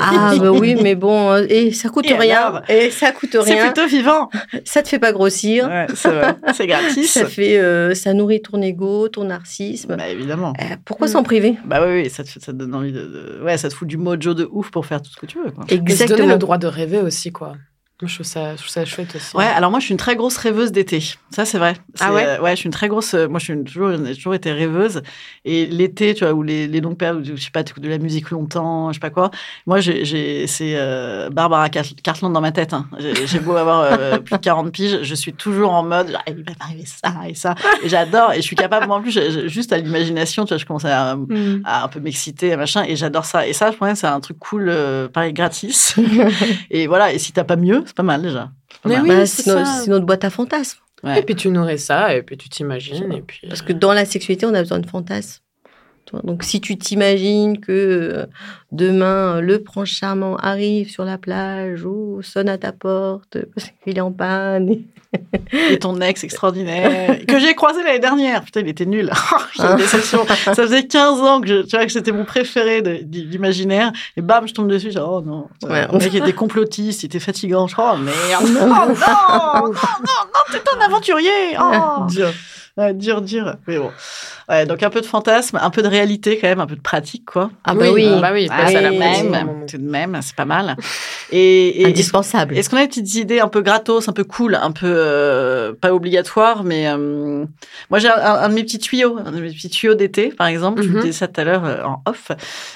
Ah, 0.00 0.32
bah 0.38 0.50
oui, 0.52 0.76
mais 0.82 0.94
bon, 0.94 1.30
euh, 1.32 1.46
et 1.48 1.72
ça 1.72 1.88
coûte 1.88 2.06
Et 2.08 2.14
rien. 2.14 2.40
alors 2.40 2.62
Et 2.68 2.90
ça 2.90 3.12
coûte 3.12 3.36
C'est 3.44 3.54
rien. 3.54 3.66
plutôt 3.70 3.86
vivant. 3.88 4.28
Ça 4.64 4.82
te 4.82 4.88
fait 4.88 4.98
pas 4.98 5.12
grossir. 5.12 5.68
Ouais, 5.68 5.86
c'est. 5.94 6.10
C'est 6.54 6.66
gratis. 6.66 7.10
Ça 7.12 7.26
fait, 7.26 7.58
euh, 7.58 7.94
ça 7.94 8.12
nourrit 8.14 8.40
ton 8.42 8.60
ego, 8.62 9.08
ton 9.08 9.24
narcissisme. 9.24 9.96
Bah, 9.96 10.08
évidemment. 10.08 10.52
Euh, 10.60 10.76
pourquoi 10.84 11.06
Mm. 11.06 11.10
s'en 11.10 11.22
priver? 11.22 11.56
Bah 11.64 11.80
oui, 11.86 12.02
oui, 12.02 12.10
ça 12.10 12.24
te, 12.24 12.30
ça 12.30 12.40
te 12.40 12.52
donne 12.52 12.74
envie 12.74 12.92
de, 12.92 13.00
de- 13.00 13.40
Ouais, 13.44 13.58
ça 13.58 13.68
te 13.68 13.74
fout 13.74 13.86
du 13.88 13.96
mojo 13.96 14.34
de 14.34 14.48
ouf 14.50 14.70
pour 14.70 14.86
faire 14.86 15.02
tout 15.02 15.10
ce 15.10 15.16
que 15.16 15.26
tu 15.26 15.38
veux, 15.38 15.50
quoi. 15.50 15.64
Et 15.68 15.74
se 15.74 15.76
donner 15.78 15.92
Exactement. 15.92 16.28
le 16.32 16.38
droit 16.38 16.58
de 16.58 16.66
rêver 16.66 16.98
aussi, 16.98 17.30
quoi. 17.32 17.54
Je 18.06 18.14
trouve 18.14 18.26
ça, 18.26 18.52
je 18.52 18.56
trouve 18.58 18.68
ça 18.70 18.84
chouette 18.84 19.14
aussi. 19.14 19.36
Ouais, 19.36 19.44
alors 19.44 19.70
moi, 19.70 19.80
je 19.80 19.84
suis 19.86 19.92
une 19.92 19.98
très 19.98 20.16
grosse 20.16 20.36
rêveuse 20.36 20.72
d'été. 20.72 21.02
Ça, 21.30 21.44
c'est 21.44 21.58
vrai. 21.58 21.74
Ah 22.00 22.12
ouais 22.12 22.24
euh, 22.26 22.40
Ouais, 22.40 22.52
je 22.52 22.56
suis 22.56 22.66
une 22.66 22.72
très 22.72 22.88
grosse. 22.88 23.14
euh, 23.14 23.28
Moi, 23.28 23.38
je 23.38 23.44
suis 23.44 23.52
une- 23.52 23.64
toujours, 23.64 23.90
j'ai 24.04 24.14
toujours 24.14 24.34
été 24.34 24.52
rêveuse. 24.52 25.02
Et 25.44 25.66
l'été, 25.66 26.14
tu 26.14 26.24
vois, 26.24 26.32
ou 26.32 26.42
les, 26.42 26.66
les 26.66 26.80
longues 26.80 26.96
périodes, 26.96 27.28
où, 27.28 27.36
je 27.36 27.42
sais 27.42 27.50
pas, 27.50 27.62
tu 27.64 27.72
écoutes 27.72 27.82
de 27.82 27.88
la 27.88 27.98
musique 27.98 28.30
longtemps, 28.30 28.88
je 28.90 28.94
sais 28.94 29.00
pas 29.00 29.10
quoi. 29.10 29.30
Moi, 29.66 29.80
j'ai, 29.80 30.04
j'ai- 30.04 30.46
c'est 30.46 30.74
euh, 30.76 31.28
Barbara 31.30 31.68
Car- 31.68 31.84
Cartland 32.02 32.32
dans 32.32 32.40
ma 32.40 32.52
tête. 32.52 32.72
hein. 32.72 32.86
J'ai, 32.98 33.26
j'ai 33.26 33.38
beau 33.40 33.56
avoir 33.56 33.80
euh, 33.82 34.18
plus 34.24 34.36
de 34.36 34.40
40 34.40 34.70
piges, 34.72 35.00
je 35.02 35.14
suis 35.14 35.32
toujours 35.32 35.72
en 35.72 35.82
mode, 35.82 36.10
genre, 36.10 36.22
il 36.26 36.36
va 36.44 36.52
m'arriver 36.58 36.84
ça 36.86 37.12
et 37.28 37.34
ça. 37.34 37.54
Et 37.82 37.88
j'adore. 37.88 38.32
Et 38.32 38.36
je 38.36 38.42
suis 38.42 38.56
capable, 38.56 38.86
moi, 38.86 38.96
en 38.96 39.02
plus, 39.02 39.10
j'ai- 39.12 39.48
juste 39.48 39.72
à 39.72 39.78
l'imagination, 39.78 40.44
tu 40.44 40.50
vois, 40.54 40.58
je 40.58 40.64
commence 40.66 40.84
à, 40.84 41.16
Mm. 41.16 41.62
à 41.64 41.84
un 41.84 41.88
peu 41.88 42.00
m'exciter, 42.00 42.56
machin, 42.56 42.84
et 42.86 42.96
j'adore 42.96 43.24
ça. 43.24 43.46
Et 43.46 43.52
ça, 43.52 43.70
je 43.70 43.76
pense 43.76 43.90
que 43.92 43.98
c'est 43.98 44.06
un 44.06 44.20
truc 44.20 44.38
cool, 44.38 44.68
euh, 44.68 45.08
pareil, 45.08 45.32
gratis. 45.32 45.94
et 46.70 46.86
voilà, 46.86 47.12
et 47.12 47.18
si 47.18 47.32
t'as 47.32 47.44
pas 47.44 47.56
mieux, 47.56 47.84
c'est 47.90 47.96
pas 47.96 48.02
mal 48.04 48.22
déjà. 48.22 48.50
C'est 48.72 48.80
pas 48.82 48.88
Mais 48.88 48.94
mal. 48.96 49.02
oui, 49.02 49.08
Bah, 49.08 49.26
c'est 49.26 49.42
c'est, 49.42 49.50
no- 49.54 49.64
ça. 49.64 49.80
c'est 49.84 49.90
notre 49.90 50.06
boîte 50.06 50.24
à 50.24 50.30
fantasmes. 50.30 50.78
Ouais. 51.02 51.18
Et 51.18 51.22
puis 51.22 51.34
tu 51.34 51.48
nourris 51.50 51.78
ça, 51.78 52.14
et 52.14 52.22
puis 52.22 52.36
tu 52.36 52.48
t'imagines, 52.48 53.10
et 53.12 53.22
puis... 53.22 53.48
Parce 53.48 53.62
que 53.62 53.72
dans 53.72 53.92
la 53.92 54.04
sexualité, 54.04 54.46
on 54.46 54.54
a 54.54 54.60
besoin 54.60 54.78
de 54.78 54.86
fantasmes. 54.86 55.42
Donc, 56.24 56.42
si 56.42 56.60
tu 56.60 56.76
t'imagines 56.76 57.58
que 57.60 57.72
euh, 57.72 58.26
demain, 58.72 59.36
euh, 59.36 59.40
le 59.40 59.62
prince 59.62 59.88
charmant 59.88 60.36
arrive 60.36 60.90
sur 60.90 61.04
la 61.04 61.18
plage 61.18 61.84
ou 61.84 62.20
sonne 62.22 62.48
à 62.48 62.58
ta 62.58 62.72
porte 62.72 63.38
parce 63.54 63.70
qu'il 63.84 63.96
est 63.96 64.00
en 64.00 64.12
panne. 64.12 64.76
Et 65.70 65.78
ton 65.78 66.00
ex 66.00 66.22
extraordinaire, 66.22 67.18
que 67.26 67.40
j'ai 67.40 67.54
croisé 67.54 67.82
l'année 67.82 67.98
dernière. 67.98 68.44
Putain, 68.44 68.60
il 68.60 68.68
était 68.68 68.86
nul. 68.86 69.10
J'ai 69.54 69.74
déception. 69.76 70.24
Ça 70.26 70.54
faisait 70.54 70.86
15 70.86 71.20
ans 71.22 71.40
que, 71.40 71.48
je, 71.48 71.62
tu 71.62 71.76
vois, 71.76 71.84
que 71.84 71.90
c'était 71.90 72.12
mon 72.12 72.24
préféré 72.24 72.80
l'imaginaire. 72.80 73.92
Et 74.16 74.22
bam, 74.22 74.46
je 74.46 74.54
tombe 74.54 74.68
dessus. 74.68 74.92
Genre, 74.92 75.12
oh 75.12 75.20
non. 75.20 75.48
Ouais. 75.68 75.88
Le 75.90 75.98
mec 75.98 76.14
était 76.14 76.32
complotiste, 76.32 77.02
il 77.02 77.06
était 77.06 77.18
fatigant. 77.18 77.66
Je 77.66 77.72
crois, 77.72 77.96
oh 77.96 77.98
merde. 77.98 78.46
Oh 79.52 79.66
non, 79.66 79.72
non, 79.72 79.72
non, 79.72 80.26
non, 80.32 80.42
t'es 80.52 80.60
un 80.76 80.84
aventurier. 80.84 81.56
Oh. 81.60 82.06
Dur. 82.08 82.32
Ouais, 82.76 82.94
dur, 82.94 83.20
dur. 83.20 83.56
Mais 83.66 83.78
bon. 83.78 83.90
Ouais, 84.50 84.66
donc 84.66 84.82
un 84.82 84.90
peu 84.90 85.00
de 85.00 85.06
fantasme, 85.06 85.58
un 85.62 85.70
peu 85.70 85.80
de 85.80 85.86
réalité 85.86 86.36
quand 86.40 86.48
même, 86.48 86.58
un 86.60 86.66
peu 86.66 86.74
de 86.74 86.80
pratique, 86.80 87.24
quoi. 87.24 87.50
Ah 87.64 87.72
bah 87.74 87.86
oui, 87.92 88.04
bah 88.20 88.30
oui, 88.32 88.48
Ah, 88.50 88.56
passe 88.64 88.74
à 88.74 88.80
la 88.80 88.90
oui, 88.90 88.98
même, 88.98 89.28
moment. 89.28 89.66
tout 89.70 89.78
de 89.78 89.88
même, 89.88 90.18
c'est 90.22 90.34
pas 90.34 90.44
mal. 90.44 90.76
Et, 91.32 91.82
et 91.82 91.86
indispensable. 91.86 92.56
est-ce 92.56 92.68
qu'on 92.68 92.76
a 92.76 92.80
des 92.82 92.88
petites 92.88 93.14
idées 93.14 93.40
un 93.40 93.48
peu 93.48 93.60
gratos, 93.62 94.08
un 94.08 94.12
peu 94.12 94.24
cool, 94.24 94.54
un 94.56 94.72
peu 94.72 94.86
euh, 94.88 95.72
pas 95.80 95.94
obligatoires, 95.94 96.64
mais 96.64 96.88
euh, 96.88 97.44
moi 97.88 97.98
j'ai 98.00 98.08
un, 98.08 98.14
un 98.20 98.48
de 98.48 98.54
mes 98.54 98.62
petits 98.64 98.78
tuyaux, 98.78 99.16
un 99.24 99.30
de 99.30 99.40
mes 99.40 99.50
petits 99.50 99.70
tuyaux 99.70 99.94
d'été, 99.94 100.30
par 100.30 100.46
exemple. 100.48 100.82
Je 100.82 100.88
vous 100.88 100.94
Mhm. 100.96 101.00
disais 101.02 101.12
ça 101.12 101.28
tout 101.28 101.40
à 101.40 101.44
l'heure 101.44 101.64
euh, 101.64 101.82
en 101.84 102.02
off. 102.06 102.32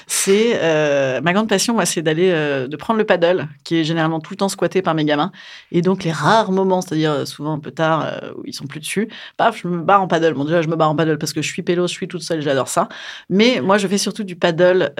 C'est 0.07 0.53
euh, 0.61 1.19
ma 1.21 1.33
grande 1.33 1.49
passion, 1.49 1.73
moi, 1.73 1.85
c'est 1.85 2.01
d'aller 2.01 2.31
de 2.31 2.75
prendre 2.77 2.97
le 2.99 3.05
paddle, 3.05 3.47
qui 3.63 3.77
est 3.79 3.83
généralement 3.83 4.19
tout 4.19 4.33
le 4.33 4.37
temps 4.37 4.49
squatté 4.49 4.81
par 4.81 4.93
mes 4.95 5.03
gamins, 5.05 5.31
et 5.71 5.81
donc 5.81 6.03
les 6.03 6.11
rares 6.11 6.51
moments, 6.51 6.81
c'est-à-dire 6.81 7.27
souvent 7.27 7.53
un 7.53 7.59
peu 7.59 7.71
tard 7.71 8.21
où 8.37 8.41
ils 8.45 8.53
sont 8.53 8.67
plus 8.67 8.79
dessus, 8.79 9.09
paf, 9.37 9.59
je 9.61 9.67
me 9.67 9.81
barre 9.81 10.01
en 10.01 10.07
paddle. 10.07 10.33
Bon 10.33 10.45
déjà, 10.45 10.61
je 10.61 10.67
me 10.67 10.75
barre 10.75 10.89
en 10.91 10.95
paddle 10.95 11.17
parce 11.17 11.33
que 11.33 11.41
je 11.41 11.47
suis 11.51 11.61
pélo, 11.61 11.87
je 11.87 11.93
suis 11.93 12.07
toute 12.07 12.21
seule, 12.21 12.41
j'adore 12.41 12.67
ça. 12.69 12.87
Mais 13.29 13.59
moi, 13.61 13.77
je 13.77 13.87
fais 13.87 13.97
surtout 13.97 14.23
du 14.23 14.35
paddle 14.35 14.93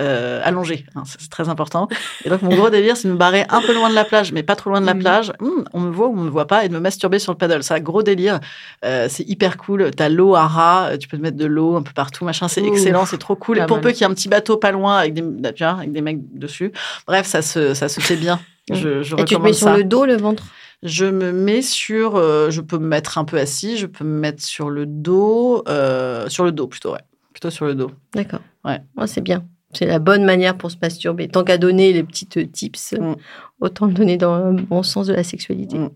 allongé. 0.44 0.86
hein, 0.96 1.04
c'est 1.06 1.30
très 1.30 1.48
important. 1.50 1.88
Et 2.26 2.30
donc, 2.30 2.42
mon 2.42 2.56
gros 2.56 2.70
délire, 2.70 2.98
c'est 2.98 3.08
de 3.08 3.14
me 3.14 3.18
barrer 3.18 3.45
un 3.50 3.62
peu 3.62 3.74
loin 3.74 3.90
de 3.90 3.96
la 3.96 4.06
plage, 4.06 4.32
mais 4.32 4.44
pas 4.44 4.56
trop 4.56 4.70
loin 4.70 4.82
de 4.82 4.86
la 4.86 4.94
Mhm. 4.94 5.00
plage. 5.00 5.34
Hum, 5.40 5.66
on 5.74 5.80
me 5.80 5.92
voit 5.92 6.08
ou 6.08 6.14
on 6.18 6.24
me 6.24 6.30
voit 6.30 6.48
pas, 6.48 6.66
et 6.66 6.70
de 6.70 6.74
me 6.74 6.80
masturber 6.80 7.20
sur 7.20 7.32
le 7.32 7.38
paddle. 7.38 7.64
C'est 7.64 7.74
un 7.74 7.80
gros 7.80 8.04
délire. 8.04 8.40
Euh, 8.84 9.08
c'est 9.10 9.28
hyper 9.28 9.58
cool. 9.58 9.92
T'as 9.96 10.10
l'eau 10.10 10.36
à 10.36 10.48
ras, 10.48 10.90
euh, 10.92 10.98
tu 10.98 11.08
peux 11.08 11.18
te 11.18 11.22
mettre 11.22 11.38
de 11.38 11.46
l'eau 11.46 11.76
un 11.76 11.82
peu 11.84 11.94
partout, 11.94 12.26
machin. 12.26 12.48
C'est 12.48 12.64
excellent, 12.66 13.06
c'est 13.06 13.18
trop 13.18 13.36
cool. 13.36 13.58
Et 13.60 13.66
pour 13.66 13.78
mal. 13.78 13.84
peu 13.84 13.92
qu'il 13.92 14.02
y 14.02 14.04
ait 14.04 14.12
un 14.12 14.14
petit 14.14 14.30
bateau 14.30 14.58
pas 14.58 14.72
loin 14.72 14.98
avec 14.98 15.14
des, 15.14 15.22
vois, 15.22 15.68
avec 15.70 15.92
des 15.92 16.02
mecs 16.02 16.38
dessus. 16.38 16.72
Bref, 17.08 17.26
ça 17.26 17.42
se, 17.42 17.74
ça 17.74 17.88
se 17.90 18.00
fait 18.00 18.16
bien. 18.18 18.40
Je, 18.74 19.04
je 19.04 19.16
Et 19.16 19.26
tu 19.26 19.36
te 19.36 19.42
mets 19.42 19.54
sur 19.54 19.72
le 19.72 19.84
dos, 19.84 20.06
le 20.06 20.18
ventre? 20.18 20.44
Je 20.82 21.06
me 21.06 21.32
mets 21.32 21.62
sur, 21.62 22.16
euh, 22.16 22.50
je 22.50 22.62
peux 22.62 22.80
me 22.80 22.88
mettre 22.88 23.18
un 23.20 23.24
peu 23.24 23.38
assis, 23.38 23.78
je 23.78 23.86
peux 23.86 24.04
me 24.04 24.20
mettre 24.20 24.44
sur 24.44 24.70
le 24.72 24.86
dos, 24.88 25.64
euh, 25.68 26.28
sur 26.30 26.44
le 26.46 26.52
dos 26.52 26.66
plutôt, 26.68 26.92
ouais, 26.94 27.00
plutôt 27.32 27.50
sur 27.52 27.66
le 27.66 27.76
dos. 27.76 27.92
D'accord. 28.14 28.40
Ouais. 28.64 28.82
c'est 29.06 29.22
bien. 29.22 29.44
C'est 29.76 29.86
la 29.86 30.00
bonne 30.00 30.24
manière 30.24 30.58
pour 30.58 30.72
se 30.72 30.78
masturber. 30.82 31.28
Tant 31.28 31.44
qu'à 31.44 31.58
donner 31.58 31.94
les 31.94 32.04
petites 32.04 32.52
tips, 32.52 32.94
Mm. 32.94 33.16
autant 33.62 33.86
le 33.88 33.94
donner 33.94 34.18
dans 34.18 34.52
le 34.52 34.62
bon 34.62 34.84
sens 34.84 35.08
de 35.08 35.14
la 35.14 35.24
sexualité. 35.24 35.78
Mm. 35.78 35.90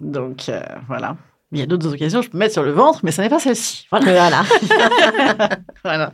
Donc 0.00 0.48
euh, 0.48 0.60
voilà. 0.88 1.16
Il 1.54 1.58
y 1.58 1.62
a 1.62 1.66
d'autres 1.66 1.92
occasions, 1.92 2.22
je 2.22 2.30
peux 2.30 2.38
me 2.38 2.44
mettre 2.44 2.54
sur 2.54 2.62
le 2.62 2.70
ventre, 2.70 3.00
mais 3.02 3.10
ça 3.10 3.22
n'est 3.22 3.28
pas 3.28 3.38
celle-ci. 3.38 3.86
Voilà. 3.90 4.06
Voilà. 4.06 4.42
voilà. 5.84 6.12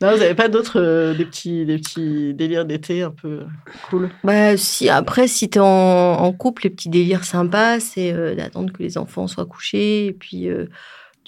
Non, 0.00 0.12
vous 0.12 0.18
n'avez 0.18 0.34
pas 0.34 0.48
d'autres 0.48 0.80
euh, 0.80 1.12
des 1.12 1.26
petits, 1.26 1.66
des 1.66 1.76
petits 1.76 2.32
délires 2.32 2.64
d'été 2.64 3.02
un 3.02 3.10
peu 3.10 3.42
cool? 3.90 4.08
Bah, 4.24 4.56
si, 4.56 4.88
après, 4.88 5.28
si 5.28 5.50
t'es 5.50 5.60
en, 5.60 5.66
en 5.66 6.32
couple, 6.32 6.62
les 6.64 6.70
petits 6.70 6.88
délires 6.88 7.24
sympas, 7.24 7.80
c'est 7.80 8.12
euh, 8.14 8.34
d'attendre 8.34 8.72
que 8.72 8.82
les 8.82 8.96
enfants 8.96 9.26
soient 9.26 9.44
couchés 9.44 10.06
et 10.06 10.12
puis, 10.14 10.48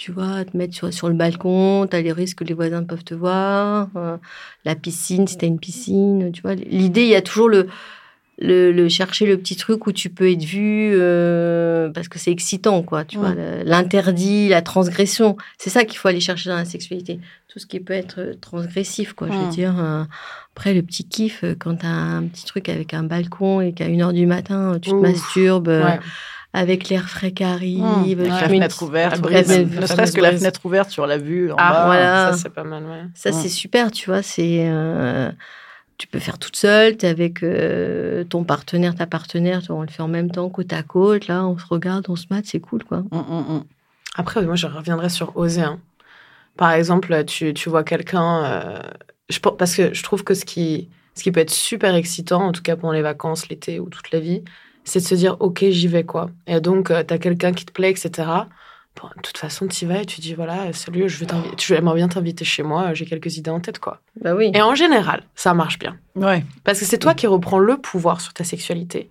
tu 0.00 0.12
vois, 0.12 0.46
te 0.46 0.56
mettre 0.56 0.74
sur, 0.74 0.90
sur 0.94 1.08
le 1.10 1.14
balcon, 1.14 1.86
t'as 1.90 2.00
les 2.00 2.12
risques 2.12 2.38
que 2.38 2.44
les 2.44 2.54
voisins 2.54 2.84
peuvent 2.84 3.04
te 3.04 3.12
voir, 3.14 3.88
euh, 3.96 4.16
la 4.64 4.74
piscine, 4.74 5.26
si 5.26 5.36
t'as 5.36 5.46
une 5.46 5.58
piscine, 5.60 6.32
tu 6.32 6.40
vois. 6.40 6.54
L'idée, 6.54 7.02
il 7.02 7.08
y 7.08 7.14
a 7.14 7.20
toujours 7.20 7.50
le, 7.50 7.66
le, 8.38 8.72
le 8.72 8.88
chercher 8.88 9.26
le 9.26 9.36
petit 9.36 9.56
truc 9.56 9.86
où 9.86 9.92
tu 9.92 10.08
peux 10.08 10.30
être 10.30 10.42
vu 10.42 10.92
euh, 10.94 11.90
parce 11.90 12.08
que 12.08 12.18
c'est 12.18 12.30
excitant, 12.30 12.82
quoi, 12.82 13.04
tu 13.04 13.18
vois. 13.18 13.34
L'interdit, 13.64 14.48
la 14.48 14.62
transgression, 14.62 15.36
c'est 15.58 15.68
ça 15.68 15.84
qu'il 15.84 15.98
faut 15.98 16.08
aller 16.08 16.20
chercher 16.20 16.48
dans 16.48 16.56
la 16.56 16.64
sexualité. 16.64 17.20
Tout 17.48 17.58
ce 17.58 17.66
qui 17.66 17.80
peut 17.80 17.92
être 17.92 18.20
euh, 18.20 18.34
transgressif, 18.40 19.12
quoi, 19.12 19.28
je 19.30 19.36
veux 19.44 19.50
dire. 19.50 19.78
euh, 19.78 20.04
après, 20.56 20.72
le 20.72 20.82
petit 20.82 21.04
kiff, 21.04 21.44
euh, 21.44 21.54
quand 21.58 21.76
t'as 21.76 21.88
un 21.88 22.22
petit 22.26 22.46
truc 22.46 22.70
avec 22.70 22.94
un 22.94 23.02
balcon 23.02 23.60
et 23.60 23.74
qu'à 23.74 23.88
1h 23.88 24.12
du 24.14 24.24
matin, 24.26 24.78
tu 24.80 24.88
te 24.90 24.94
Ouf, 24.94 25.02
masturbes 25.02 25.68
euh, 25.68 25.84
Ouais. 25.84 25.98
Avec 26.52 26.88
l'air 26.88 27.08
frais 27.08 27.32
qui 27.32 27.44
arrive. 27.44 28.20
Mmh. 28.22 28.24
la 28.28 28.48
fenêtre 28.48 28.82
ouverte, 28.82 29.20
brise, 29.20 29.48
ne 29.48 29.86
serait-ce 29.86 30.12
que 30.12 30.20
la 30.20 30.36
fenêtre 30.36 30.60
ouverte 30.64 30.90
sur 30.90 31.06
la 31.06 31.16
vue 31.18 31.52
en 31.52 31.56
Ah, 31.58 31.72
bas. 31.72 31.84
voilà. 31.86 32.32
Ça, 32.32 32.38
c'est 32.38 32.50
pas 32.50 32.64
mal, 32.64 32.84
ouais. 32.84 33.04
Ça, 33.14 33.30
c'est 33.32 33.48
super, 33.48 33.90
tu 33.90 34.06
vois. 34.10 34.22
C'est. 34.22 34.66
euh, 34.68 35.30
tu 35.98 36.06
peux 36.06 36.18
faire 36.18 36.38
toute 36.38 36.56
seule, 36.56 36.96
tu 36.96 37.04
es 37.04 37.08
avec 37.10 37.42
euh, 37.42 38.24
ton 38.24 38.42
partenaire, 38.42 38.94
ta 38.94 39.06
partenaire, 39.06 39.60
on 39.68 39.82
le 39.82 39.88
fait 39.88 40.02
en 40.02 40.08
même 40.08 40.30
temps, 40.30 40.48
côte 40.48 40.72
à 40.72 40.82
côte, 40.82 41.26
là, 41.28 41.46
on 41.46 41.58
se 41.58 41.66
regarde, 41.66 42.06
on 42.08 42.16
se 42.16 42.24
mate, 42.30 42.46
c'est 42.46 42.58
cool, 42.58 42.82
quoi. 42.84 43.00
Mm, 43.10 43.16
mm, 43.18 43.54
mm. 43.56 43.64
Après, 44.16 44.42
moi, 44.42 44.56
je 44.56 44.66
reviendrai 44.66 45.10
sur 45.10 45.36
oser. 45.36 45.60
hein. 45.60 45.78
Par 46.56 46.72
exemple, 46.72 47.24
tu, 47.26 47.52
tu 47.54 47.68
vois 47.68 47.84
quelqu'un. 47.84 48.44
euh, 48.44 48.78
je 49.28 49.38
pense- 49.40 49.56
parce 49.58 49.76
que 49.76 49.92
je 49.94 50.02
trouve 50.02 50.24
que 50.24 50.32
ce 50.34 50.44
qui, 50.46 50.88
ce 51.14 51.22
qui 51.22 51.30
peut 51.32 51.40
être 51.40 51.50
super 51.50 51.94
excitant, 51.94 52.46
en 52.46 52.52
tout 52.52 52.62
cas 52.62 52.76
pendant 52.76 52.92
les 52.94 53.02
vacances, 53.02 53.48
l'été 53.50 53.78
ou 53.78 53.88
toute 53.90 54.10
la 54.10 54.20
vie, 54.20 54.42
c'est 54.84 55.00
de 55.00 55.04
se 55.04 55.14
dire 55.14 55.36
Ok, 55.40 55.64
j'y 55.68 55.88
vais, 55.88 56.04
quoi. 56.04 56.30
Et 56.46 56.60
donc, 56.60 56.88
tu 56.88 56.92
as 57.14 57.18
quelqu'un 57.18 57.52
qui 57.52 57.64
te 57.64 57.72
plaît, 57.72 57.90
etc. 57.90 58.10
Bon, 59.00 59.08
de 59.16 59.22
toute 59.22 59.38
façon, 59.38 59.68
tu 59.68 59.84
y 59.84 59.88
vas 59.88 60.02
et 60.02 60.06
tu 60.06 60.20
dis 60.20 60.34
Voilà, 60.34 60.72
salut, 60.72 61.08
je 61.08 61.18
veux 61.18 61.26
t'inviter- 61.26 61.54
j'aimerais 61.58 61.94
bien 61.96 62.08
t'inviter 62.08 62.44
chez 62.44 62.62
moi, 62.62 62.92
j'ai 62.94 63.06
quelques 63.06 63.36
idées 63.36 63.50
en 63.50 63.60
tête, 63.60 63.78
quoi. 63.78 64.00
Bah 64.20 64.34
oui. 64.34 64.50
Et 64.54 64.60
en 64.62 64.74
général, 64.74 65.22
ça 65.34 65.54
marche 65.54 65.78
bien. 65.78 65.96
Ouais. 66.16 66.44
Parce 66.64 66.80
que 66.80 66.84
c'est 66.84 66.98
toi 66.98 67.14
qui 67.14 67.26
reprends 67.26 67.58
le 67.58 67.76
pouvoir 67.76 68.20
sur 68.20 68.32
ta 68.32 68.44
sexualité. 68.44 69.10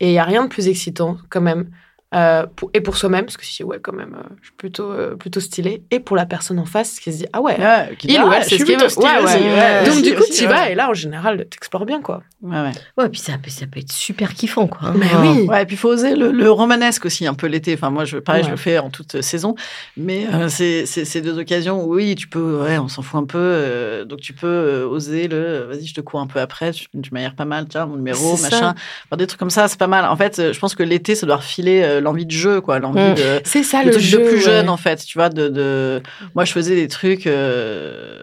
Et 0.00 0.08
il 0.08 0.12
n'y 0.12 0.18
a 0.18 0.24
rien 0.24 0.42
de 0.44 0.48
plus 0.48 0.66
excitant, 0.68 1.18
quand 1.30 1.40
même. 1.40 1.70
Euh, 2.14 2.46
pour- 2.56 2.70
et 2.74 2.80
pour 2.80 2.96
soi-même, 2.96 3.24
parce 3.24 3.36
que 3.36 3.44
si, 3.46 3.64
ouais, 3.64 3.78
quand 3.82 3.92
même, 3.94 4.14
euh, 4.18 4.22
je 4.40 4.46
suis 4.48 4.54
plutôt, 4.56 4.90
euh, 4.90 5.14
plutôt 5.16 5.40
stylée. 5.40 5.82
Et 5.90 5.98
pour 6.00 6.14
la 6.16 6.26
personne 6.26 6.58
en 6.58 6.64
face, 6.66 7.00
qui 7.00 7.12
se 7.12 7.18
dit, 7.18 7.26
ah 7.32 7.40
ouais, 7.40 7.58
Ouais, 7.58 7.96
qui 7.98 8.06
dit, 8.08 8.14
il 8.14 8.20
ou 8.20 8.26
ah, 8.28 8.34
elle, 8.36 8.42
c'est 8.44 8.50
ce 8.50 8.56
qu'il 8.56 8.66
plutôt 8.66 8.82
veut. 8.84 8.88
stylé 8.90 9.06
Ouais, 9.06 9.22
aussi, 9.24 9.36
ouais. 9.38 9.42
ouais, 9.54 9.84
Donc, 9.86 10.02
du 10.02 10.14
coup, 10.14 10.24
tu 10.34 10.44
y 10.44 10.46
vas, 10.46 10.62
ouais. 10.64 10.72
et 10.72 10.74
là, 10.74 10.90
en 10.90 10.94
général, 10.94 11.46
t'explores 11.48 11.86
bien, 11.86 12.00
quoi. 12.02 12.22
Ouais, 12.42 12.60
ouais. 12.60 12.70
Ouais, 12.98 13.08
puis 13.08 13.20
ça 13.20 13.32
peut, 13.42 13.50
ça 13.50 13.66
peut 13.66 13.80
être 13.80 13.92
super 13.92 14.34
kiffant, 14.34 14.66
quoi. 14.66 14.92
Mais 14.94 15.06
Ah. 15.12 15.20
oui. 15.22 15.46
Ouais, 15.48 15.62
et 15.62 15.66
puis 15.66 15.76
il 15.76 15.78
faut 15.78 15.88
oser 15.88 16.14
le, 16.14 16.32
le 16.32 16.50
romanesque 16.50 17.06
aussi, 17.06 17.26
un 17.26 17.34
peu 17.34 17.46
l'été. 17.46 17.74
Enfin, 17.74 17.90
moi, 17.90 18.04
je, 18.04 18.18
pareil, 18.18 18.42
je 18.42 18.46
Ouais. 18.48 18.50
le 18.52 18.56
fais 18.58 18.78
en 18.78 18.90
toute 18.90 19.20
saison. 19.22 19.54
Mais 19.96 20.26
euh, 20.32 20.48
c'est 20.48 21.20
deux 21.22 21.38
occasions 21.38 21.84
où, 21.84 21.94
oui, 21.94 22.14
tu 22.14 22.28
peux, 22.28 22.62
ouais, 22.62 22.78
on 22.78 22.88
s'en 22.88 23.02
fout 23.02 23.20
un 23.20 23.24
peu. 23.24 23.38
euh, 23.38 24.04
donc, 24.04 24.20
tu 24.20 24.32
peux 24.32 24.82
oser 24.90 25.28
le, 25.28 25.66
vas-y, 25.70 25.86
je 25.86 25.94
te 25.94 26.00
cours 26.00 26.20
un 26.20 26.26
peu 26.26 26.40
après, 26.40 26.72
tu, 26.72 26.86
tu 27.02 27.10
m'aères 27.12 27.34
pas 27.34 27.44
mal, 27.44 27.66
tiens, 27.68 27.86
mon 27.86 27.96
numéro, 27.96 28.36
machin. 28.36 28.74
Enfin, 29.06 29.16
des 29.16 29.26
trucs 29.26 29.38
comme 29.38 29.50
ça, 29.50 29.68
c'est 29.68 29.78
pas 29.78 29.86
mal. 29.86 30.04
En 30.04 30.16
fait, 30.16 30.52
je 30.52 30.58
pense 30.58 30.74
que 30.74 30.82
l'été, 30.82 31.14
ça 31.14 31.26
doit 31.26 31.36
refiler 31.36 31.82
euh, 31.82 32.00
l'envie 32.02 32.26
de 32.26 32.30
jeu, 32.32 32.60
quoi. 32.60 32.78
L'envie 32.78 33.00
Mm. 33.00 33.14
de. 33.14 33.40
C'est 33.44 33.62
ça, 33.62 33.80
le, 33.80 33.86
le, 33.86 33.92
truc 33.92 34.04
jeu. 34.04 34.18
de 34.18 34.24
plus 34.24 34.36
ouais. 34.36 34.40
jeune, 34.42 34.68
en 34.68 34.76
fait, 34.76 35.04
tu 35.04 35.16
vois. 35.18 35.28
De, 35.30 35.48
de... 35.48 36.02
Moi, 36.34 36.44
je 36.44 36.52
faisais 36.52 36.74
des 36.74 36.88
trucs. 36.88 37.26
euh, 37.26 38.18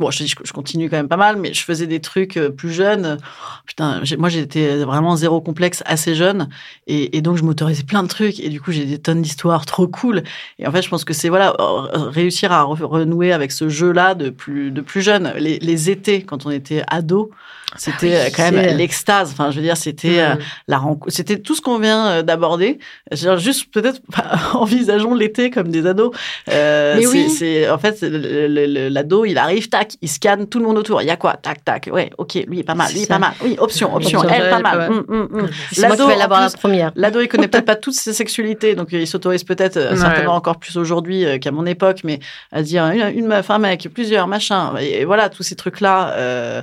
Bon, 0.00 0.10
je, 0.10 0.24
je 0.26 0.52
continue 0.52 0.90
quand 0.90 0.96
même 0.96 1.06
pas 1.08 1.16
mal, 1.16 1.36
mais 1.36 1.54
je 1.54 1.62
faisais 1.62 1.86
des 1.86 2.00
trucs 2.00 2.36
euh, 2.36 2.50
plus 2.50 2.72
jeunes. 2.72 3.16
Putain, 3.64 4.00
j'ai- 4.02 4.16
moi, 4.16 4.28
j'étais 4.28 4.78
vraiment 4.78 5.14
zéro 5.14 5.40
complexe, 5.40 5.84
assez 5.86 6.16
jeune. 6.16 6.48
Et, 6.88 7.16
et 7.16 7.22
donc, 7.22 7.36
je 7.36 7.44
m'autorisais 7.44 7.84
plein 7.84 8.02
de 8.02 8.08
trucs. 8.08 8.40
Et 8.40 8.48
du 8.48 8.60
coup, 8.60 8.72
j'ai 8.72 8.84
des 8.86 8.98
tonnes 8.98 9.22
d'histoires 9.22 9.66
trop 9.66 9.86
cool. 9.86 10.24
Et 10.58 10.66
en 10.66 10.72
fait, 10.72 10.82
je 10.82 10.88
pense 10.88 11.04
que 11.04 11.14
c'est 11.14 11.28
voilà, 11.28 11.54
euh, 11.60 12.08
réussir 12.10 12.50
à 12.50 12.64
re- 12.64 12.82
renouer 12.82 13.32
avec 13.32 13.52
ce 13.52 13.68
jeu-là 13.68 14.16
de 14.16 14.30
plus, 14.30 14.72
de 14.72 14.80
plus 14.80 15.00
jeune. 15.00 15.32
Les, 15.38 15.60
les 15.60 15.90
étés, 15.90 16.22
quand 16.22 16.44
on 16.44 16.50
était 16.50 16.82
ado, 16.88 17.30
c'était 17.76 18.06
oui, 18.06 18.14
euh, 18.14 18.28
quand 18.34 18.50
même 18.50 18.76
l'extase. 18.76 19.30
Enfin, 19.32 19.50
je 19.50 19.56
veux 19.56 19.62
dire, 19.62 19.76
c'était 19.76 20.20
euh, 20.20 20.34
la 20.68 20.78
rencontre. 20.78 21.12
C'était 21.12 21.38
tout 21.38 21.54
ce 21.54 21.60
qu'on 21.60 21.78
vient 21.78 22.06
euh, 22.08 22.22
d'aborder. 22.22 22.78
Juste 23.12 23.66
peut-être 23.72 24.00
envisageons 24.54 25.14
l'été 25.14 25.50
comme 25.50 25.68
des 25.68 25.86
ados. 25.86 26.12
Euh, 26.50 26.94
Mais 26.96 27.02
c'est- 27.02 27.08
oui. 27.08 27.30
C'est 27.30 27.70
en 27.70 27.78
fait 27.78 28.00
l'ado, 28.02 29.24
il 29.24 29.38
arrive, 29.38 29.68
tac, 29.68 29.92
il 30.02 30.08
scanne 30.08 30.46
tout 30.48 30.58
le 30.58 30.64
monde 30.64 30.78
autour. 30.78 31.02
Il 31.02 31.06
y 31.06 31.10
a 31.10 31.16
quoi, 31.16 31.34
tac, 31.34 31.64
tac. 31.64 31.88
Ouais, 31.92 32.10
ok, 32.18 32.34
lui 32.46 32.60
est 32.60 32.64
pas 32.64 32.74
mal, 32.74 32.90
lui 32.92 33.02
est 33.02 33.06
pas 33.06 33.18
mal. 33.18 33.32
Oui, 33.42 33.56
option, 33.58 33.94
option. 33.94 34.20
Option, 34.20 34.34
Elle 34.34 34.50
pas 34.50 34.60
mal. 34.60 34.90
hum, 34.90 35.04
hum. 35.08 35.48
C'est 35.72 35.86
moi 35.86 35.96
qui 35.96 36.02
L'ado, 36.02 36.18
la 36.40 36.50
première. 36.50 36.92
L'ado, 36.96 37.20
il 37.20 37.28
connaît 37.28 37.48
peut-être 37.48 37.66
pas 37.66 37.76
toutes 37.76 37.94
ses 37.94 38.12
sexualités, 38.12 38.74
donc 38.74 38.88
il 38.92 39.06
s'autorise 39.06 39.44
peut-être 39.44 39.78
Ouais. 39.78 39.96
certainement 39.96 40.34
encore 40.34 40.58
plus 40.58 40.76
aujourd'hui 40.76 41.24
qu'à 41.40 41.50
mon 41.50 41.66
époque, 41.66 42.00
mais 42.04 42.20
à 42.52 42.62
dire 42.62 42.84
une, 42.86 43.16
une 43.18 43.26
meuf, 43.26 43.50
un 43.50 43.58
mec, 43.58 43.88
plusieurs, 43.92 44.26
machin, 44.26 44.74
et, 44.80 45.00
et 45.00 45.04
voilà, 45.04 45.28
tous 45.28 45.42
ces 45.42 45.54
trucs-là 45.56 46.12
euh, 46.16 46.62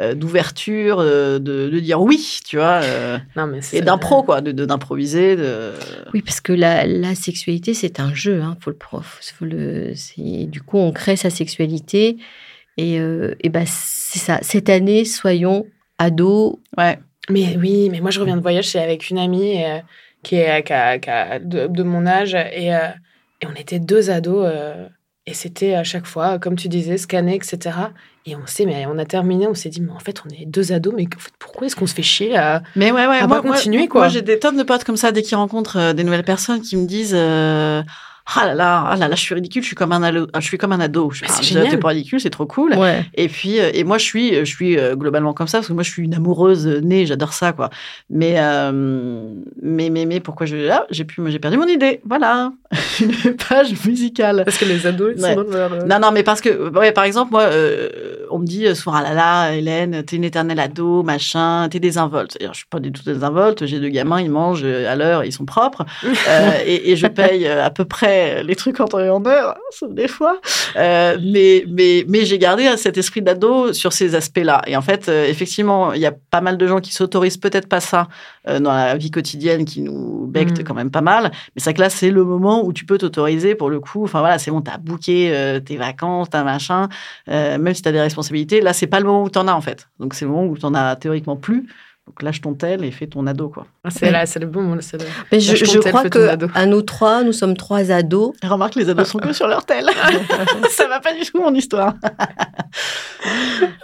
euh, 0.00 0.14
d'ouverture, 0.14 0.98
euh, 1.00 1.38
de, 1.38 1.68
de 1.68 1.78
dire 1.80 2.00
oui, 2.00 2.40
tu 2.46 2.56
vois, 2.56 2.80
euh, 2.82 3.18
Non, 3.36 3.46
mais 3.46 3.62
c'est 3.62 3.76
et 3.78 3.80
d'impro, 3.80 4.22
quoi, 4.22 4.40
de 4.40 4.52
de- 4.52 4.64
d'improviser, 4.64 5.36
de... 5.36 5.72
Oui, 6.12 6.22
parce 6.22 6.40
que 6.40 6.52
la, 6.52 6.86
la 6.86 7.14
sexualité, 7.14 7.74
c'est 7.74 8.00
un 8.00 8.12
jeu, 8.12 8.40
hein, 8.42 8.56
faut 8.60 8.70
le 8.70 8.76
prof. 8.76 9.20
Faut 9.38 9.44
le, 9.44 9.92
du 10.46 10.60
coup, 10.62 10.78
on 10.78 10.92
crée 10.92 11.16
sa 11.16 11.30
sexualité. 11.30 12.16
Et, 12.76 12.98
euh, 12.98 13.34
et 13.40 13.50
ben, 13.50 13.64
c'est 13.66 14.18
ça. 14.18 14.38
Cette 14.42 14.68
année, 14.68 15.04
soyons 15.04 15.64
ados. 15.98 16.56
Ouais. 16.76 16.98
Mais 17.30 17.56
oui, 17.56 17.88
mais 17.90 18.00
moi 18.00 18.10
je 18.10 18.20
reviens 18.20 18.36
de 18.36 18.42
voyage, 18.42 18.68
c'est 18.68 18.82
avec 18.82 19.08
une 19.08 19.18
amie 19.18 19.62
euh, 19.64 19.78
qui 20.22 20.34
est 20.36 20.62
qui 20.64 20.72
a- 20.74 20.98
qui 20.98 21.08
a 21.08 21.38
de, 21.38 21.68
de 21.68 21.82
mon 21.82 22.04
âge 22.04 22.34
et, 22.34 22.74
euh, 22.74 22.88
et 23.40 23.46
on 23.46 23.54
était 23.58 23.78
deux 23.78 24.10
ados 24.10 24.44
euh, 24.46 24.86
et 25.26 25.32
c'était 25.32 25.74
à 25.74 25.84
chaque 25.84 26.04
fois, 26.04 26.38
comme 26.38 26.56
tu 26.56 26.68
disais, 26.68 26.98
scanner, 26.98 27.34
etc. 27.36 27.78
Et 28.26 28.34
on 28.36 28.46
s'est, 28.46 28.64
mais 28.64 28.86
on 28.86 28.96
a 28.98 29.04
terminé, 29.04 29.46
on 29.46 29.52
s'est 29.54 29.68
dit, 29.68 29.82
mais 29.82 29.92
en 29.92 29.98
fait 29.98 30.22
on 30.24 30.30
est 30.30 30.46
deux 30.46 30.72
ados, 30.72 30.94
mais 30.96 31.04
en 31.14 31.18
fait, 31.18 31.32
pourquoi 31.38 31.66
est-ce 31.66 31.76
qu'on 31.76 31.86
se 31.86 31.94
fait 31.94 32.02
chier 32.02 32.36
à... 32.36 32.62
Mais 32.74 32.90
ouais, 32.90 33.06
ouais, 33.06 33.18
On 33.22 33.28
moi, 33.28 33.36
va 33.36 33.42
moi- 33.42 33.54
continuer, 33.56 33.80
moi, 33.80 33.86
quoi. 33.88 34.08
j'ai 34.08 34.22
des 34.22 34.38
tonnes 34.38 34.56
de 34.56 34.62
potes 34.62 34.84
comme 34.84 34.96
ça, 34.96 35.12
dès 35.12 35.20
qu'ils 35.22 35.36
rencontrent 35.36 35.76
euh, 35.78 35.92
des 35.92 36.04
nouvelles 36.04 36.24
personnes 36.24 36.62
qui 36.62 36.76
me 36.78 36.86
disent 36.86 37.12
euh, 37.14 37.82
Ah 38.26 38.46
là 38.46 38.54
là, 38.54 38.84
ah 38.88 38.96
là 38.96 39.08
là, 39.08 39.14
je 39.16 39.20
suis 39.20 39.34
ridicule, 39.34 39.62
je 39.62 39.66
suis 39.66 39.76
comme 39.76 39.92
un 39.92 40.02
ado. 40.02 40.26
Je 40.34 40.40
suis 40.40 40.56
comme 40.56 40.72
un 40.72 40.80
ado. 40.80 41.10
Je 41.10 41.24
Ah, 41.24 41.28
déjà, 41.28 41.42
génial. 41.42 41.68
T'es 41.72 41.76
pas 41.76 41.88
ridicule, 41.88 42.20
c'est 42.20 42.30
trop 42.30 42.46
cool. 42.46 42.72
Ouais. 42.74 43.04
Et 43.14 43.28
puis, 43.28 43.60
euh, 43.60 43.70
et 43.74 43.84
moi, 43.84 43.98
je 43.98 44.04
suis, 44.04 44.34
je 44.36 44.44
suis 44.44 44.78
euh, 44.78 44.96
globalement 44.96 45.34
comme 45.34 45.46
ça, 45.46 45.58
parce 45.58 45.68
que 45.68 45.74
moi, 45.74 45.82
je 45.82 45.90
suis 45.90 46.02
une 46.04 46.14
amoureuse 46.14 46.66
euh, 46.66 46.80
née, 46.80 47.04
j'adore 47.04 47.34
ça, 47.34 47.52
quoi. 47.52 47.68
Mais, 48.08 48.36
euh, 48.38 48.72
mais, 49.60 49.90
mais, 49.90 50.06
mais, 50.06 50.20
pourquoi 50.20 50.46
je. 50.46 50.70
Ah, 50.70 50.86
j'ai 50.90 51.04
pu- 51.04 51.20
j'ai 51.26 51.38
perdu 51.38 51.58
mon 51.58 51.66
idée. 51.66 52.00
Voilà. 52.06 52.52
une 53.00 53.36
page 53.36 53.72
musicale. 53.84 54.42
Parce 54.46 54.56
que 54.56 54.64
les 54.64 54.86
ados, 54.86 55.12
ils 55.16 55.22
Ouais. 55.22 55.34
sont 55.34 55.42
dans 55.44 55.50
leur... 55.68 55.86
Non, 55.86 55.98
non, 56.00 56.10
mais 56.10 56.22
parce 56.22 56.40
que, 56.40 56.70
ouais, 56.70 56.92
par 56.92 57.04
exemple, 57.04 57.30
moi, 57.32 57.42
euh, 57.42 57.88
on 58.30 58.38
me 58.38 58.46
dit 58.46 58.74
souvent, 58.74 58.96
ah 58.96 59.02
là 59.02 59.12
là, 59.12 59.52
Hélène, 59.54 60.02
t'es 60.02 60.16
une 60.16 60.24
éternelle 60.24 60.60
ado, 60.60 61.02
machin, 61.02 61.68
t'es 61.70 61.78
désinvolte. 61.78 62.36
Et 62.40 62.44
alors, 62.44 62.54
je 62.54 62.58
suis 62.60 62.68
pas 62.68 62.80
du 62.80 62.90
tout 62.90 63.02
désinvolte, 63.04 63.66
j'ai 63.66 63.80
deux 63.80 63.88
gamins, 63.90 64.20
ils 64.20 64.30
mangent 64.30 64.64
à 64.64 64.96
l'heure, 64.96 65.24
ils 65.24 65.32
sont 65.32 65.44
propres, 65.44 65.84
euh, 66.04 66.50
et, 66.64 66.90
et 66.92 66.96
je 66.96 67.06
paye 67.06 67.46
à 67.46 67.68
peu 67.70 67.84
près 67.84 68.13
les 68.42 68.56
trucs 68.56 68.80
en 68.80 68.86
temps 68.86 69.00
et 69.00 69.10
en 69.10 69.24
heure, 69.26 69.56
sauf 69.70 69.92
des 69.92 70.08
fois. 70.08 70.40
Euh, 70.76 71.18
mais 71.22 71.64
mais, 71.68 72.04
mais 72.08 72.24
j'ai 72.24 72.38
gardé 72.38 72.76
cet 72.76 72.96
esprit 72.96 73.22
d'ado 73.22 73.72
sur 73.72 73.92
ces 73.92 74.14
aspects-là. 74.14 74.62
Et 74.66 74.76
en 74.76 74.82
fait, 74.82 75.08
euh, 75.08 75.26
effectivement, 75.26 75.92
il 75.92 76.00
y 76.00 76.06
a 76.06 76.12
pas 76.30 76.40
mal 76.40 76.56
de 76.56 76.66
gens 76.66 76.80
qui 76.80 76.92
s'autorisent 76.92 77.36
peut-être 77.36 77.68
pas 77.68 77.80
ça 77.80 78.08
euh, 78.48 78.60
dans 78.60 78.72
la 78.72 78.96
vie 78.96 79.10
quotidienne, 79.10 79.64
qui 79.64 79.82
nous 79.82 80.26
bectent 80.26 80.60
Mm. 80.60 80.64
quand 80.64 80.74
même 80.74 80.90
pas 80.90 81.00
mal. 81.00 81.30
Mais 81.54 81.60
c'est 81.60 81.74
que 81.74 81.80
là, 81.80 81.90
c'est 81.90 82.10
le 82.10 82.24
moment 82.24 82.64
où 82.64 82.72
tu 82.72 82.84
peux 82.84 82.98
t'autoriser 82.98 83.54
pour 83.54 83.70
le 83.70 83.80
coup. 83.80 84.04
Enfin 84.04 84.20
voilà, 84.20 84.38
c'est 84.38 84.50
bon, 84.50 84.60
t'as 84.60 84.78
booké 84.78 85.34
euh, 85.34 85.60
tes 85.60 85.76
vacances, 85.76 86.30
t'as 86.30 86.44
machin. 86.44 86.88
Euh, 87.28 87.58
même 87.58 87.74
si 87.74 87.82
t'as 87.82 87.92
des 87.92 88.00
responsabilités, 88.00 88.60
là, 88.60 88.72
c'est 88.72 88.86
pas 88.86 89.00
le 89.00 89.06
moment 89.06 89.22
où 89.24 89.30
t'en 89.30 89.48
as 89.48 89.54
en 89.54 89.60
fait. 89.60 89.88
Donc 89.98 90.14
c'est 90.14 90.24
le 90.24 90.30
moment 90.30 90.46
où 90.46 90.56
t'en 90.56 90.74
as 90.74 90.96
théoriquement 90.96 91.36
plus. 91.36 91.66
Donc 92.06 92.22
lâche 92.22 92.42
ton 92.42 92.52
tel 92.52 92.84
et 92.84 92.90
fais 92.90 93.06
ton 93.06 93.26
ado 93.26 93.48
quoi. 93.48 93.66
C'est 93.88 94.10
là, 94.10 94.26
c'est 94.26 94.38
le 94.38 94.46
bon 94.46 94.62
moment. 94.62 94.76
c'est 94.80 95.00
le- 95.00 95.08
Mais 95.32 95.40
je, 95.40 95.56
tel, 95.80 95.80
crois 95.90 96.08
que 96.10 96.36
à 96.54 96.66
nous 96.66 96.82
trois, 96.82 97.22
nous 97.24 97.32
sommes 97.32 97.56
trois 97.56 97.90
ados. 97.90 98.34
Remarque, 98.42 98.74
les 98.74 98.88
ados 98.90 99.08
sont 99.08 99.18
que 99.18 99.32
sur 99.32 99.48
leur 99.48 99.64
tel. 99.64 99.86
ça 100.70 100.86
va 100.86 101.00
pas 101.00 101.14
du 101.14 101.20
tout 101.24 101.40
mon 101.40 101.54
histoire. 101.54 101.94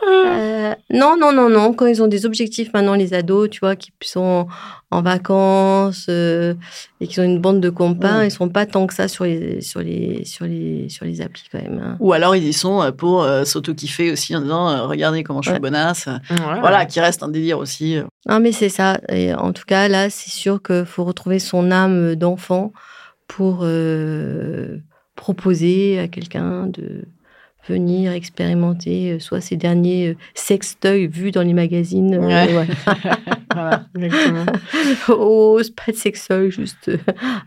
Euh, 0.06 0.74
non, 0.90 1.16
non, 1.18 1.32
non, 1.32 1.48
non. 1.48 1.72
Quand 1.72 1.86
ils 1.86 2.02
ont 2.02 2.08
des 2.08 2.26
objectifs 2.26 2.72
maintenant, 2.74 2.94
les 2.94 3.14
ados, 3.14 3.48
tu 3.50 3.60
vois, 3.60 3.74
qui 3.76 3.90
sont 4.02 4.46
en 4.92 5.02
vacances 5.02 6.06
euh, 6.08 6.54
et 7.00 7.06
qui 7.06 7.20
ont 7.20 7.22
une 7.22 7.40
bande 7.40 7.60
de 7.60 7.70
copains, 7.70 8.22
Mm. 8.22 8.24
ils 8.24 8.30
sont 8.30 8.48
pas 8.48 8.66
tant 8.66 8.86
que 8.88 8.94
ça 8.94 9.06
sur 9.06 9.24
les 9.24 9.60
sur 9.60 9.80
les 9.80 10.24
sur 10.24 10.46
les 10.46 10.88
sur 10.88 11.04
les 11.04 11.20
applis 11.20 11.44
quand 11.52 11.62
même. 11.62 11.78
hein. 11.82 11.96
Ou 12.00 12.12
alors 12.12 12.34
ils 12.34 12.42
y 12.44 12.52
sont 12.52 12.82
euh, 12.82 12.90
pour 12.90 13.22
euh, 13.22 13.44
s'auto-kiffer 13.44 14.10
aussi 14.10 14.34
en 14.34 14.40
disant 14.40 14.68
euh, 14.68 14.86
regardez 14.86 15.22
comment 15.22 15.42
je 15.42 15.50
suis 15.50 15.54
Ouais. 15.54 15.60
bonasse. 15.60 16.06
Ouais. 16.08 16.60
Voilà, 16.60 16.86
qui 16.86 16.98
reste 17.00 17.22
un 17.22 17.28
délire 17.28 17.58
aussi. 17.58 17.98
Non, 18.28 18.40
mais 18.40 18.50
c'est 18.52 18.68
ça. 18.68 18.98
Et 19.08 19.32
en 19.32 19.52
tout 19.52 19.64
cas, 19.66 19.86
là, 19.88 20.10
c'est 20.10 20.30
sûr 20.30 20.60
qu'il 20.62 20.84
faut 20.84 21.04
retrouver 21.04 21.38
son 21.38 21.70
âme 21.70 22.16
d'enfant 22.16 22.72
pour 23.28 23.64
proposer 25.16 25.98
à 25.98 26.08
quelqu'un 26.08 26.66
de 26.66 27.04
venir 27.70 28.12
expérimenter 28.12 29.12
euh, 29.12 29.18
soit 29.18 29.40
ces 29.40 29.56
derniers 29.56 30.08
euh, 30.08 30.16
sextoys 30.34 31.06
vus 31.06 31.30
dans 31.30 31.42
les 31.42 31.54
magazines. 31.54 32.14
euh, 32.14 32.26
Ouais. 32.26 32.54
ouais. 32.56 32.66
Voilà. 33.52 33.84
Exactement. 34.00 34.46
oh, 35.08 35.60
pas 35.76 35.90
de 35.92 35.96
sextoy, 35.96 36.50
juste 36.52 36.88
euh, 36.88 36.98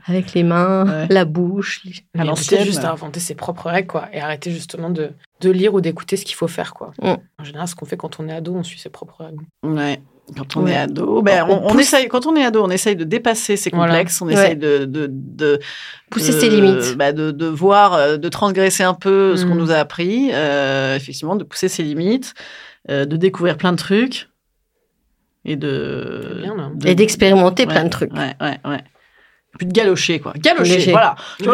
avec 0.06 0.34
les 0.34 0.44
mains, 0.44 0.86
Ouais. 0.86 1.08
la 1.10 1.24
bouche. 1.26 1.82
les- 1.86 2.24
l'ancienne. 2.26 2.58
peut-être 2.60 2.66
juste 2.72 2.84
à 2.84 2.92
inventer 2.92 3.20
ses 3.22 3.36
propres 3.36 3.70
règles, 3.70 3.88
quoi. 3.88 4.10
Et 4.12 4.20
arrêter 4.20 4.52
justement 4.52 4.90
de, 4.90 5.12
de 5.43 5.51
lire 5.51 5.73
ou 5.73 5.82
d'écouter 5.82 6.17
ce 6.17 6.25
qu'il 6.25 6.36
faut 6.36 6.47
faire, 6.47 6.73
quoi. 6.73 6.91
Mm. 7.01 7.15
En 7.39 7.43
général, 7.43 7.67
ce 7.67 7.75
qu'on 7.75 7.86
fait 7.86 7.97
quand 7.97 8.19
on 8.19 8.27
est 8.27 8.34
ado, 8.34 8.53
on 8.56 8.63
suit 8.63 8.79
ses 8.79 8.89
propres 8.89 9.23
règles. 9.23 9.43
Ouais. 9.63 10.01
Quand 10.38 10.56
on 10.56 10.63
Ouais. 10.63 10.71
est 10.71 10.77
ado, 10.77 11.21
ben, 11.21 11.45
On 11.49 11.53
on, 11.53 11.67
on 11.67 11.71
pousse- 11.71 11.82
essaye. 11.82 12.08
Quand 12.08 12.25
on 12.25 12.36
est 12.38 12.45
ado, 12.45 12.63
on 12.63 12.69
essaye 12.69 12.95
de 12.95 13.03
dépasser 13.03 13.58
ses 13.58 13.69
Voilà. 13.71 13.91
complexes. 13.91 14.21
On 14.21 14.27
Ouais. 14.27 14.34
essaye 14.34 14.56
de, 14.56 14.86
de, 14.86 15.08
de 15.12 15.60
Pousser 16.10 16.32
de- 16.34 16.39
ses 16.39 16.49
limites. 16.49 16.95
bah, 16.97 17.12
de, 17.12 17.32
de 17.32 17.45
voir, 17.45 17.93
euh, 17.93 18.15
de 18.17 18.29
transgresser 18.29 18.84
un 18.84 18.93
peu 18.93 19.36
ce 19.36 19.45
qu'on 19.45 19.56
Mm. 19.56 19.58
nous 19.60 19.71
a 19.71 19.75
appris. 19.75 20.29
euh, 20.34 20.95
effectivement, 20.95 21.36
de 21.36 21.43
pousser 21.43 21.67
ses 21.67 21.84
limites, 21.84 22.34
euh, 22.89 23.03
de 23.06 23.17
découvrir 23.17 23.58
plein 23.58 23.71
de 23.73 23.77
trucs 23.77 24.29
et 25.45 25.58
de 25.58 26.39
bien, 26.41 26.71
Et 26.86 26.95
d'expérimenter 26.95 27.65
plein 27.65 27.84
de 27.84 27.89
trucs. 27.89 28.13
Ouais, 28.13 28.34
ouais, 28.39 28.58
ouais. 28.65 28.84
Plus 29.58 29.68
de 29.68 29.72
galocher, 29.72 30.20
quoi. 30.20 30.34
Galocher, 30.36 30.78
Léger. 30.78 30.92
voilà. 30.92 31.16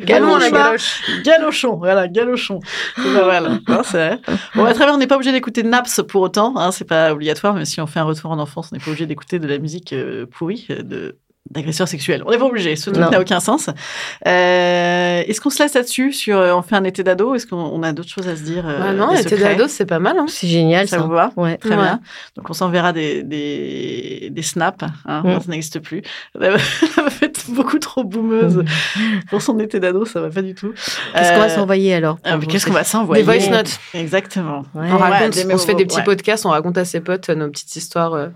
Galoche, 0.00 0.50
galoche. 0.50 1.02
Galochon, 1.24 1.76
voilà, 1.76 2.08
galochon. 2.08 2.60
C'est 2.96 3.14
pas 3.14 3.26
mal. 3.26 3.60
Hein, 3.66 3.82
c'est 3.84 3.96
vrai. 3.96 4.20
Bon, 4.56 4.64
à 4.64 4.74
travers, 4.74 4.94
on 4.94 4.98
n'est 4.98 5.06
pas 5.06 5.14
obligé 5.14 5.30
d'écouter 5.32 5.62
Naps 5.62 6.00
pour 6.08 6.22
autant, 6.22 6.56
hein, 6.56 6.72
c'est 6.72 6.84
pas 6.84 7.12
obligatoire, 7.12 7.54
mais 7.54 7.64
si 7.64 7.80
on 7.80 7.86
fait 7.86 8.00
un 8.00 8.04
retour 8.04 8.32
en 8.32 8.38
enfance, 8.40 8.70
on 8.72 8.76
n'est 8.76 8.82
pas 8.82 8.90
obligé 8.90 9.06
d'écouter 9.06 9.38
de 9.38 9.46
la 9.46 9.58
musique 9.58 9.92
euh, 9.92 10.26
pourrie 10.26 10.66
euh, 10.70 10.82
de 10.82 11.16
d'agresseurs 11.50 11.88
sexuels. 11.88 12.22
On 12.26 12.30
n'est 12.30 12.38
pas 12.38 12.44
obligé, 12.46 12.76
ce 12.76 12.90
truc 12.90 13.10
n'a 13.10 13.20
aucun 13.20 13.40
sens. 13.40 13.70
Euh, 14.26 15.22
Est-ce 15.26 15.40
qu'on 15.40 15.50
se 15.50 15.62
laisse 15.62 15.74
là-dessus 15.74 16.12
sur 16.12 16.36
euh, 16.38 16.54
on 16.54 16.62
fait 16.62 16.74
un 16.76 16.84
été 16.84 17.02
d'ado 17.02 17.34
Est-ce 17.34 17.46
qu'on 17.46 17.56
on 17.56 17.82
a 17.82 17.92
d'autres 17.92 18.08
choses 18.10 18.28
à 18.28 18.36
se 18.36 18.42
dire 18.42 18.66
euh, 18.68 18.78
Ah 18.82 18.92
non, 18.92 19.14
secrets 19.16 19.36
d'ado, 19.38 19.68
c'est 19.68 19.86
pas 19.86 19.98
mal. 19.98 20.16
Hein. 20.18 20.26
C'est 20.28 20.48
génial, 20.48 20.88
Ça 20.88 20.96
ça. 20.98 21.02
vous 21.02 21.10
va? 21.10 21.32
Ouais. 21.36 21.56
Très 21.58 21.70
Ouais. 21.70 21.76
bien. 21.76 22.00
Donc 22.36 22.48
on 22.50 22.52
s'enverra 22.52 22.92
des, 22.92 23.22
des, 23.22 24.28
des 24.30 24.42
snaps. 24.42 24.84
Hein, 25.06 25.22
Mm. 25.24 25.40
Ça 25.40 25.50
n'existe 25.50 25.80
plus. 25.80 26.02
Elle 26.40 26.52
va 26.52 26.58
être 27.22 27.50
beaucoup 27.50 27.78
trop 27.78 28.04
boumeuse 28.04 28.62
pour 29.30 29.40
son 29.42 29.58
été 29.58 29.80
d'ado, 29.80 30.04
ça 30.04 30.20
va 30.20 30.30
pas 30.30 30.42
du 30.42 30.54
tout. 30.54 30.72
Qu'est-ce 31.14 31.32
qu'on 31.32 31.38
va 31.38 31.46
Euh, 31.46 31.48
s'envoyer 31.48 31.94
alors 31.94 32.18
ah, 32.24 32.38
Qu'est-ce 32.38 32.66
qu'on 32.66 32.72
va 32.72 32.84
s'envoyer? 32.84 33.22
Des 33.24 33.30
voice 33.38 33.50
notes. 33.50 33.78
Exactement. 33.94 34.62
Ouais. 34.74 34.88
On, 34.90 34.96
raconte, 34.98 35.32
des 35.34 35.52
on 35.52 35.58
se 35.58 35.66
fait 35.66 35.74
des 35.74 35.84
petits 35.86 35.98
ouais. 35.98 36.04
podcasts, 36.04 36.44
on 36.46 36.50
raconte 36.50 36.78
à 36.78 36.84
ses 36.84 37.00
potes 37.00 37.30
euh, 37.30 37.34
nos 37.34 37.48
petites 37.48 37.74
histoires. 37.76 38.14
euh, 38.14 38.28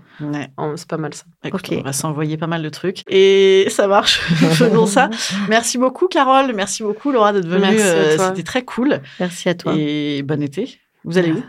c'est 0.75 0.87
pas 0.87 0.97
mal 0.97 1.13
ça. 1.13 1.23
Écoute, 1.43 1.67
on 1.71 1.81
va 1.81 1.93
s'envoyer 1.93 2.37
pas 2.37 2.47
mal 2.47 2.61
de 2.61 2.69
trucs. 2.69 3.00
Et 3.07 3.67
ça 3.69 3.87
marche. 3.87 4.19
Faisons 4.53 4.85
ça. 4.85 5.09
Merci 5.49 5.77
beaucoup, 5.77 6.07
Carole. 6.07 6.53
Merci 6.53 6.83
beaucoup, 6.83 7.11
Laura, 7.11 7.33
d'être 7.33 7.47
venue. 7.47 7.79
Euh. 7.79 8.17
C'était 8.17 8.43
très 8.43 8.63
cool. 8.63 9.01
Merci 9.19 9.49
à 9.49 9.53
toi. 9.53 9.73
Et 9.77 10.23
bon 10.23 10.41
été. 10.41 10.79
Vous 11.03 11.17
allez 11.17 11.31
où? 11.31 11.43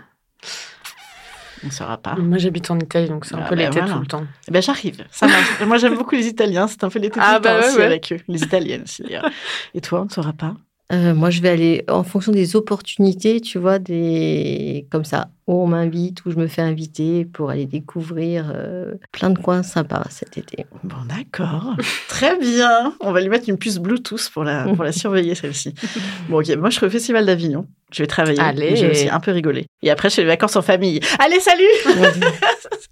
On 1.65 1.69
ne 1.69 1.73
saura 1.73 1.97
pas. 1.97 2.17
Moi, 2.17 2.39
j'habite 2.39 2.71
en 2.73 2.79
Italie, 2.81 3.09
donc 3.09 3.25
c'est 3.25 3.37
un 3.37 3.43
Ah 3.45 3.49
peu 3.49 3.55
bah 3.55 3.63
l'été 3.63 3.79
voilà. 3.79 3.95
tout 3.95 4.01
le 4.01 4.07
temps. 4.07 4.27
Eh 4.49 4.51
ben, 4.51 4.61
j'arrive. 4.61 5.05
Ça 5.13 5.29
marche. 5.29 5.61
Moi, 5.67 5.77
j'aime 5.79 5.97
beaucoup 5.97 6.17
les 6.17 6.27
Italiens. 6.27 6.67
C'est 6.67 6.83
un 6.83 6.89
peu 6.89 6.99
l'été 6.99 7.15
tout 7.15 7.21
Ah 7.23 7.35
le 7.39 7.41
temps 7.41 7.51
bah 7.51 7.61
ouais, 7.61 7.67
aussi 7.69 7.77
ouais. 7.77 7.85
avec 7.85 8.13
eux. 8.13 8.19
Les 8.27 8.43
Italiennes 8.43 8.83
aussi, 8.83 9.03
d'ailleurs. 9.03 9.31
Et 9.73 9.81
toi, 9.81 10.01
on 10.01 10.05
ne 10.07 10.11
saura 10.11 10.33
pas? 10.33 10.55
Euh, 10.93 11.15
moi, 11.15 11.31
je 11.31 11.41
vais 11.41 11.49
aller 11.49 11.85
en 11.89 12.03
fonction 12.03 12.33
des 12.33 12.55
opportunités, 12.55 13.41
tu 13.41 13.59
vois, 13.59 13.79
des 13.79 14.87
comme 14.91 15.05
ça, 15.05 15.29
où 15.47 15.55
on 15.55 15.67
m'invite, 15.67 16.25
où 16.27 16.31
je 16.31 16.37
me 16.37 16.47
fais 16.47 16.61
inviter 16.61 17.25
pour 17.25 17.51
aller 17.51 17.67
découvrir 17.67 18.53
euh, 18.55 18.95
plein 19.11 19.31
de 19.31 19.39
coins 19.39 19.63
sympas 19.63 20.05
cet 20.11 20.37
été. 20.37 20.67
Bon, 20.85 20.97
d'accord. 21.09 21.77
Très 22.09 22.39
bien. 22.39 22.95
On 23.01 23.13
va 23.13 23.21
lui 23.21 23.31
mettre 23.31 23.49
une 23.49 23.57
puce 23.57 23.79
Bluetooth 23.79 24.31
pour 24.35 24.45
la, 24.45 24.65
pour 24.65 24.85
la 24.85 24.93
surveiller, 24.93 25.35
celle-ci. 25.35 25.75
Bon, 26.29 26.41
ok. 26.41 26.57
Moi, 26.57 26.71
je 26.71 26.77
serai 26.77 26.87
au 26.87 26.91
Festival 26.91 27.27
d'Avignon. 27.27 27.67
Je 27.91 28.03
vais 28.03 28.07
travailler. 28.07 28.41
Allez. 28.41 28.77
J'ai 28.77 28.91
aussi 28.91 29.09
un 29.09 29.21
peu 29.21 29.33
rigolé. 29.33 29.67
Et 29.83 29.91
après, 29.91 30.11
je 30.11 30.17
fais 30.17 30.23
les 30.23 30.29
vacances 30.29 30.57
en 30.57 30.63
famille. 30.63 31.01
Allez, 31.19 31.41
salut 31.41 31.65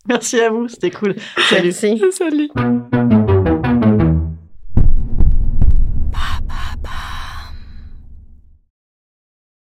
Merci 0.08 0.40
à 0.40 0.50
vous. 0.50 0.68
C'était 0.68 0.90
cool. 0.90 1.14
Salut. 1.48 1.74
Merci. 1.80 2.02
Salut. 2.12 2.50